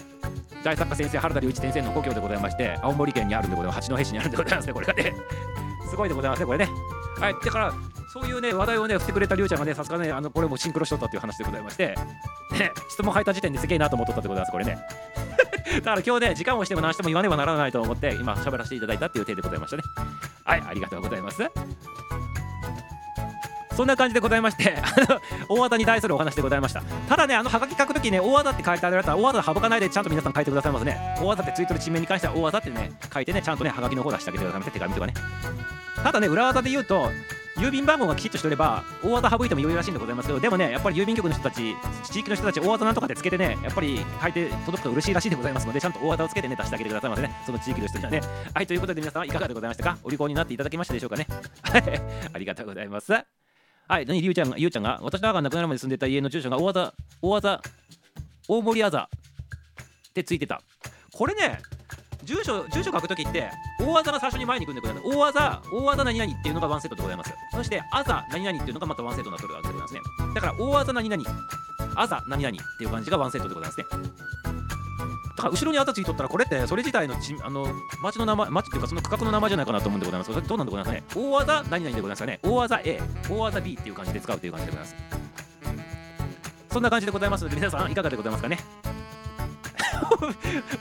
[0.66, 3.88] 大作家先生原田隆一先生の故郷でございまして青森県にあるんでございます。
[3.88, 5.14] 八戸市にあるんでございますねこれがね。
[5.88, 6.68] すごいでございますねこれね。
[7.20, 7.34] はい。
[7.34, 7.72] だから
[8.12, 11.94] そういうね話題をね振ってくれたりゅうちゃんがねさすがねあのこれもシンクロしとったっていう話でございまして
[12.58, 14.76] ね質問入った時点ですげえなと思っとったでございますこれね。
[15.76, 19.84] だから今日ね時間をしても何しても言わねばならないと思って今喋らせていただいたっていう点でございましたね。
[20.42, 21.48] はいありがとうございます
[23.76, 24.76] そんな感じでございまして
[25.48, 26.82] 大技に対するお話でございました。
[27.08, 30.98] ただねあのハガキ書くときね大技って書いてあるやつは大技省かないでちゃんと皆さん書いてくださいますね。
[31.20, 35.14] 大技ってツイートの地名に関しては大技ってね書いてねちゃんとねハガキの方出してあげてくださいませ手紙とかね。
[36.02, 37.10] ただね裏技で言うと
[37.56, 41.74] 郵便番号がきちっとしておれば大技省いても良いらしいんでございますけどでもねやっぱり郵便局の人たち
[42.04, 47.34] 地域の人たち大技なんとかでつけてねやっぱり書いて届くと嬉しいらしいでございますのでちゃんと大技をつけてね出してあげてくださいませね。
[47.46, 48.20] その地域の人にはね。
[48.52, 49.96] はいということで皆様いかがでございましたか？
[50.04, 51.26] お利口になっていただけましたでしょうかね？
[51.62, 52.02] はい
[52.34, 53.45] ありがとうございます。
[53.88, 54.98] はい何りゅうちゃんがゆうちゃんが？
[55.02, 56.92] 私の母が亡くなるまで住んでた家の住所が大技
[57.22, 57.62] 大技
[58.48, 59.08] 大森あざ
[60.08, 60.60] ってついてた。
[61.12, 61.60] これね
[62.24, 63.48] 住所住所書くときって
[63.80, 67.32] 大技が最初に前に来るんでござい大技大技何々っていうのがワンセットでございます。
[67.52, 70.00] そしてあざ何々っていうのがまたワンセットになってるわけでございますね。
[70.34, 71.24] だから大技何々
[71.94, 73.86] あざ何々っていう感じがワンセットでございますね。
[75.36, 77.66] だから後ろにあざついとったらこれってそれ自体のちあの
[78.02, 80.48] 町の名前町っていうかその区画の名前じゃないかなと思うんでございます。
[80.48, 81.02] どうなんでございますかね？
[81.14, 82.38] 大技何々でございますかね？
[82.42, 84.96] 大技 A 大技 B っていう感じで使うっていう感じでございます
[86.72, 88.58] そんな感じでございますので皆さんいかがでございますかね？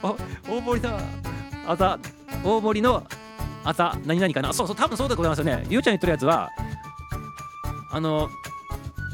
[0.02, 0.98] お大森の
[1.66, 1.98] あざ
[2.44, 3.06] 大森の
[3.64, 4.52] あざ何々かな？
[4.52, 5.66] そうそう多分そうでございますよね。
[5.68, 6.50] ゆうちゃん言ってるやつは
[7.90, 8.28] あの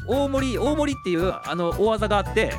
[0.07, 2.53] 大森大森っていうあの大技があって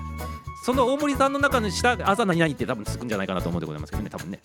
[0.65, 4.41] その大森さんの中の下あざ何々って多分つくんじゃないかなと思うでございますけどね多分ね。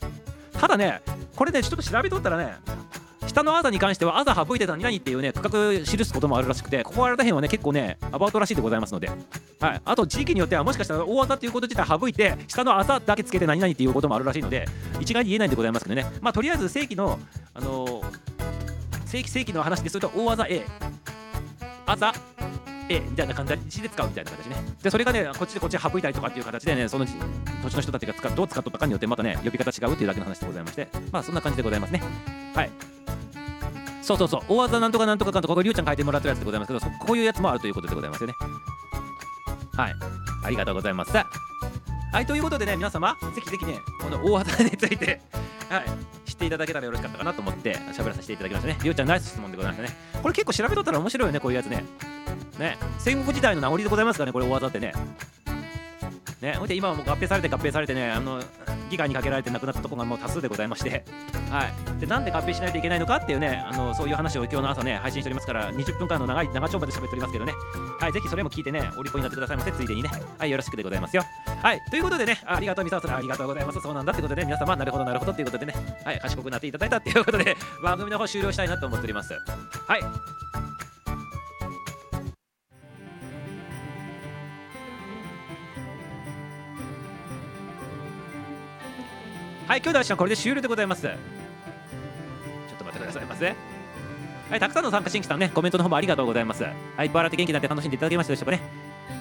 [0.51, 1.01] ただね
[1.33, 2.55] これねちょっと調べとったらね
[3.25, 9.09] 下のあざに関してはあざ省いてた何々っていうね区画記すこともあるらしくてここら辺はね結構ねアバウトらしいでございますので。
[9.61, 14.65] はい、あと地域によってはもしかしたら大技っていうこと自体省いて下の朝だけつけて何々っていうこともあるらしいので
[14.99, 16.05] 一概に言えないんでございますけどね。
[16.19, 17.17] まあとりあえず正規の
[17.53, 18.19] あのー
[19.05, 20.65] 正規正規の話ですると大技 A
[21.85, 22.13] 朝。
[22.89, 24.55] A みたいな感じで使うみたいな形ね。
[24.81, 30.87] でそれがねこっちでこっち省いたりとかっていう形でねその土地の人たちが使どう使っとったかによってまたね呼び方違うっていうだけの話でございまして。
[31.11, 32.01] まあそんな感じでございますね。
[32.55, 32.71] はい。
[34.01, 34.41] そうそうそう。
[34.47, 38.33] 大技なんとかなんとかかんとかこれりゅうちゃん書いてもらってるやつでございますけどこういうやつもあるということでございますよね。
[39.77, 39.93] はい、
[40.45, 41.11] ありがとうございます。
[42.11, 45.21] はい、ということでね、皆様、ぜひぜひね、この大技について、
[45.69, 45.83] はい、
[46.25, 48.79] 知っていただけたらよろしかったかなと思って、喋らせていただきましたね。
[48.81, 49.97] りょうちゃん、ナイス質問でございましたね。
[50.23, 51.85] これ結構調べとったら面白いよね、こういうやつね。
[52.57, 54.93] ね、戦国時代の名残でございますからね、これ大技ってね。
[56.41, 58.41] ね、ほいで今はもう合併されて合併されてね、あの
[58.89, 61.03] 議会にかけられて亡くなったところがもう多数でございまして、
[61.51, 67.53] はい、でなんで合併しないといけないのかっていうね、あのそういう話を今日の朝ね、配信しておりますから、20分間の長い長丁場で喋っておりますけどね、
[67.99, 71.23] はい、ぜひそれも聞いてね、お利口になってくださいませ、ついでにね、はい、よろしくでございますよ。
[71.61, 73.81] はい、ということでね、ありがとう、みささん、ありがとうございます。
[73.81, 75.73] そうなんだってことで、ね皆様、なるほど、なるほどっていうことでね、
[76.05, 79.33] はい、賢くなっていただいたっていうことで、 番組の方終了したいなと思っております。
[79.87, 80.48] はい。
[89.69, 91.03] はい、今日の話はこれで終了でございます。
[91.03, 91.13] ちょっ
[92.79, 93.45] と待ってくださいませ。
[94.49, 96.63] はい、たくさんの参加新規さんね、コメントの方もありがとうございます。
[96.63, 98.61] はい、バラって元気になって楽しんでいただけましたでしょうかね。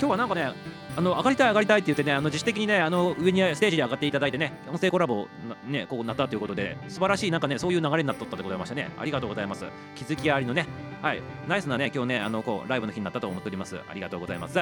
[0.01, 0.51] 今日はなんかね、
[0.97, 5.29] あの上がりたい上がりたいって言ってね、あの自主的にね、あの上にステージで上がっていただいてね、音声コラボ
[5.67, 8.91] ね、こうなったということで、素晴らしいなんかね、そういう流れになっとったでございましたね。
[8.99, 9.67] ありがとうございます。
[9.97, 10.65] 気づきありのね、
[11.03, 13.79] はい、ナイスなね、今日ね、あのこうライブの日になったと思っております。
[13.87, 14.59] ありがとうございます。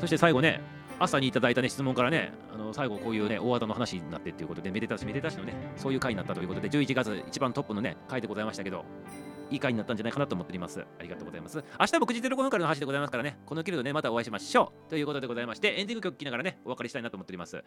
[0.00, 0.62] そして最後ね、
[0.98, 8.84] 朝にいただいた、ね、質問からね、あの最後こういうね、大技の話になってっていうことで、めでたしめでたしのね、そういう回になったということで、11月一番トップのね、回でございましたけど、
[9.50, 10.80] いい回になったんじゃないかなと思っております。
[10.80, 11.62] ありがとうございます。
[11.78, 14.90] 明日も9時05分からの話でございますからね、このキルでね、またお会いしましょう。
[14.90, 17.62] ということでございまして、エンディング曲聴きながらね、お別れしたいなと思っております。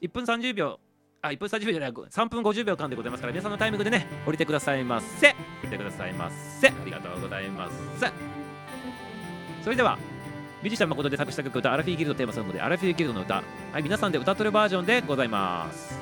[0.00, 0.80] 1分30秒、
[1.22, 5.30] あ、1分30秒じゃない、3分50秒間でございますから、皆さんのタイミングでね、降りてくださいませ。
[5.30, 5.34] 降
[5.64, 6.68] りてくださいませ。
[6.68, 8.12] ありがとうございます。
[9.62, 9.96] それでは、
[10.62, 15.98] ミュージシャン誠で作詞した曲歌、アラフィーギルドテーマソングで、アラフィーギルドの歌、はい、皆さんで歌ってるバージョンでございます。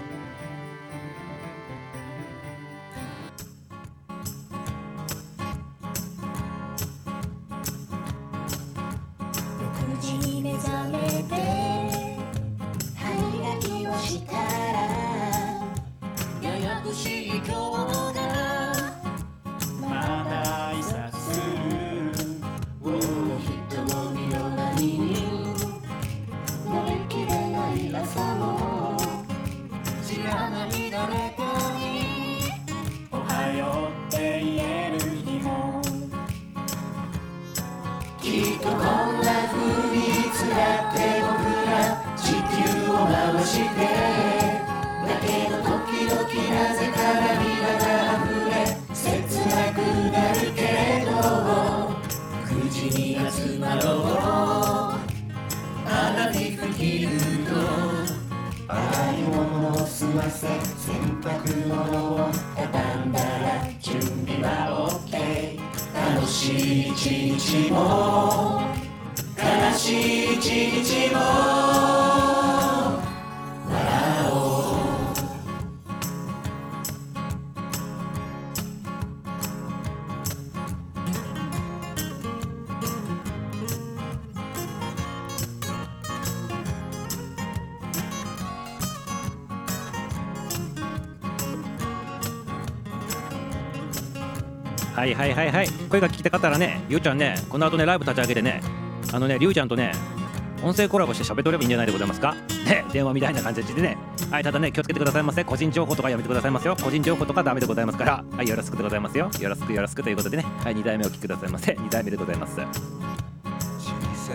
[9.63, 11.35] 6時に目覚めて
[12.99, 14.41] 歯磨きをしたら
[16.43, 18.10] ややこしい今日
[43.51, 46.23] してだけど時々
[46.55, 47.83] なぜか涙が
[48.15, 48.55] 溢れ
[48.95, 49.03] 切
[49.49, 49.77] なく
[50.13, 50.61] なるけ
[51.05, 51.11] ど
[52.47, 55.01] 9時に集まろう。
[55.85, 57.09] 花火吹きる
[57.45, 57.51] と
[58.69, 65.59] 洗い物を済ませ洗濯物を畳んだら準備は OK
[66.17, 66.97] 楽しい一
[67.37, 68.63] 日も
[69.37, 70.41] 悲しい一
[71.11, 71.60] 日も。
[95.21, 95.69] はいはいはい。
[95.91, 98.63] 声が聞きたかったらねゆうちゃんねこの後ねライブ立ち上げてね
[99.13, 99.93] あのねりゅうちゃんとね
[100.63, 102.35] 音声コラボして喋っとればいいんじゃないでございますか？
[102.65, 103.99] ね電話みたいな感じでね。
[104.31, 106.75] はいただね気をつけてくださいませ個人情報とかやめてくださいますよ。
[106.83, 108.25] 個人情報とかダメでございますから。
[108.35, 109.31] はいよろしくでございますよ。
[109.39, 110.47] よろしくよろしくということでね。
[110.63, 112.57] はい2代目お聞きくださいませ2代目でございます。
[112.57, 112.65] 小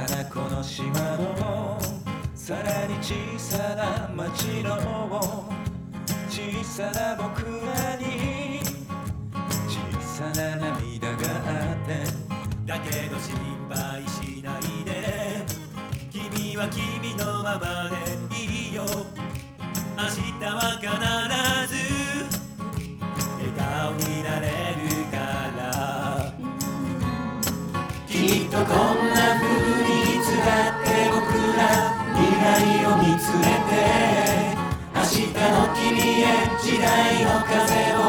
[0.07, 1.79] さなこの島の
[2.35, 5.49] さらに小さな町の
[6.29, 8.59] 小さな僕らに
[9.67, 10.25] 小さ
[10.57, 10.57] な
[12.89, 13.35] けど心
[13.69, 15.45] 配しないで。
[16.11, 17.95] 君は君のままで
[18.35, 18.83] いいよ。
[19.97, 20.87] 明日は必
[21.73, 21.75] ず。
[23.37, 24.45] 笑顔になれ
[24.75, 25.17] るか
[25.57, 26.33] ら。
[28.07, 29.45] きっとこんな風
[29.83, 31.25] にいつだって僕
[31.57, 31.59] ら
[32.13, 33.73] 未来を見つめて。
[34.93, 35.83] 明日の君
[36.21, 36.23] へ
[36.61, 36.85] 時代
[37.23, 37.53] の風
[37.93, 37.99] を。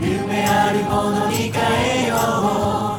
[0.00, 2.16] 夢あるものに変えよ
[2.88, 2.91] う。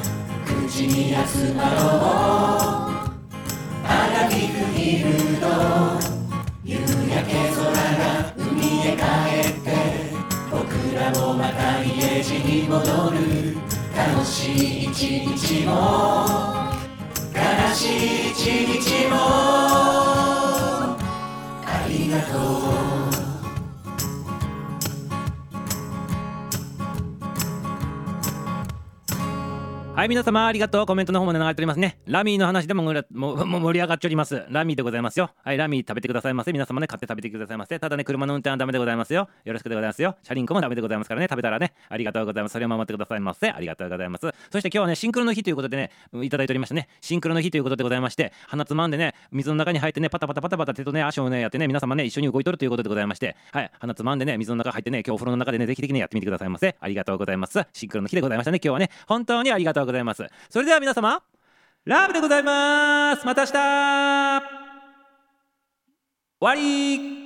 [1.14, 2.94] 集まろう
[3.85, 5.45] 花火フィールド
[6.64, 8.41] 夕焼け空が海
[8.88, 9.02] へ帰
[9.48, 9.68] って
[10.49, 10.64] 僕
[10.95, 13.64] らもまた家路に戻る。
[13.95, 15.72] 楽しい一日も
[17.31, 17.85] 悲し
[18.30, 18.38] い一
[18.81, 19.15] 日も。
[21.65, 22.34] ありがと
[23.10, 23.12] う。
[29.95, 30.88] はい皆様ありがとう。
[30.88, 31.99] コメントの方も流れておりますね。
[32.07, 34.44] ラミーの話でも盛り上がっております。
[34.49, 35.30] ラミーでございますよ。
[35.44, 36.52] はいラミー食べてくださいませ。
[36.52, 37.80] 皆様ね買って食べてくださいませ。
[37.80, 39.30] ただね車の運転はダメでございますよ。
[39.45, 40.18] よろしくでございますよ。
[40.24, 41.28] 車輪子もダメでございますからね。
[41.30, 41.74] 食べたらね。
[41.90, 42.53] ありがとうございます。
[42.53, 43.52] それを守ってくださいませ。
[43.52, 44.22] ありがとうございます。
[44.52, 45.91] そして今日はねシンクロの日ということでね
[46.24, 46.88] いただいておりましたね。
[46.99, 56.76] シンクロの日ということでございまして鼻つまんでね水の中に入ってねパタパタパタパタ手とね足をねやってね皆様ね一緒に動いとるということでございましてはい鼻つまんでね水の中入ってね今日お風呂の中でねぜひぜひねやってみてくださいませ。
[56.80, 57.64] ありがとうございます。
[57.74, 58.90] シンクロの日でございましたね今日はね。
[59.07, 60.26] 本当にありがとうございます。
[60.49, 61.23] それでは皆様
[61.85, 63.26] ラブでございます。
[63.26, 63.53] また明日。
[66.39, 67.22] 終わり。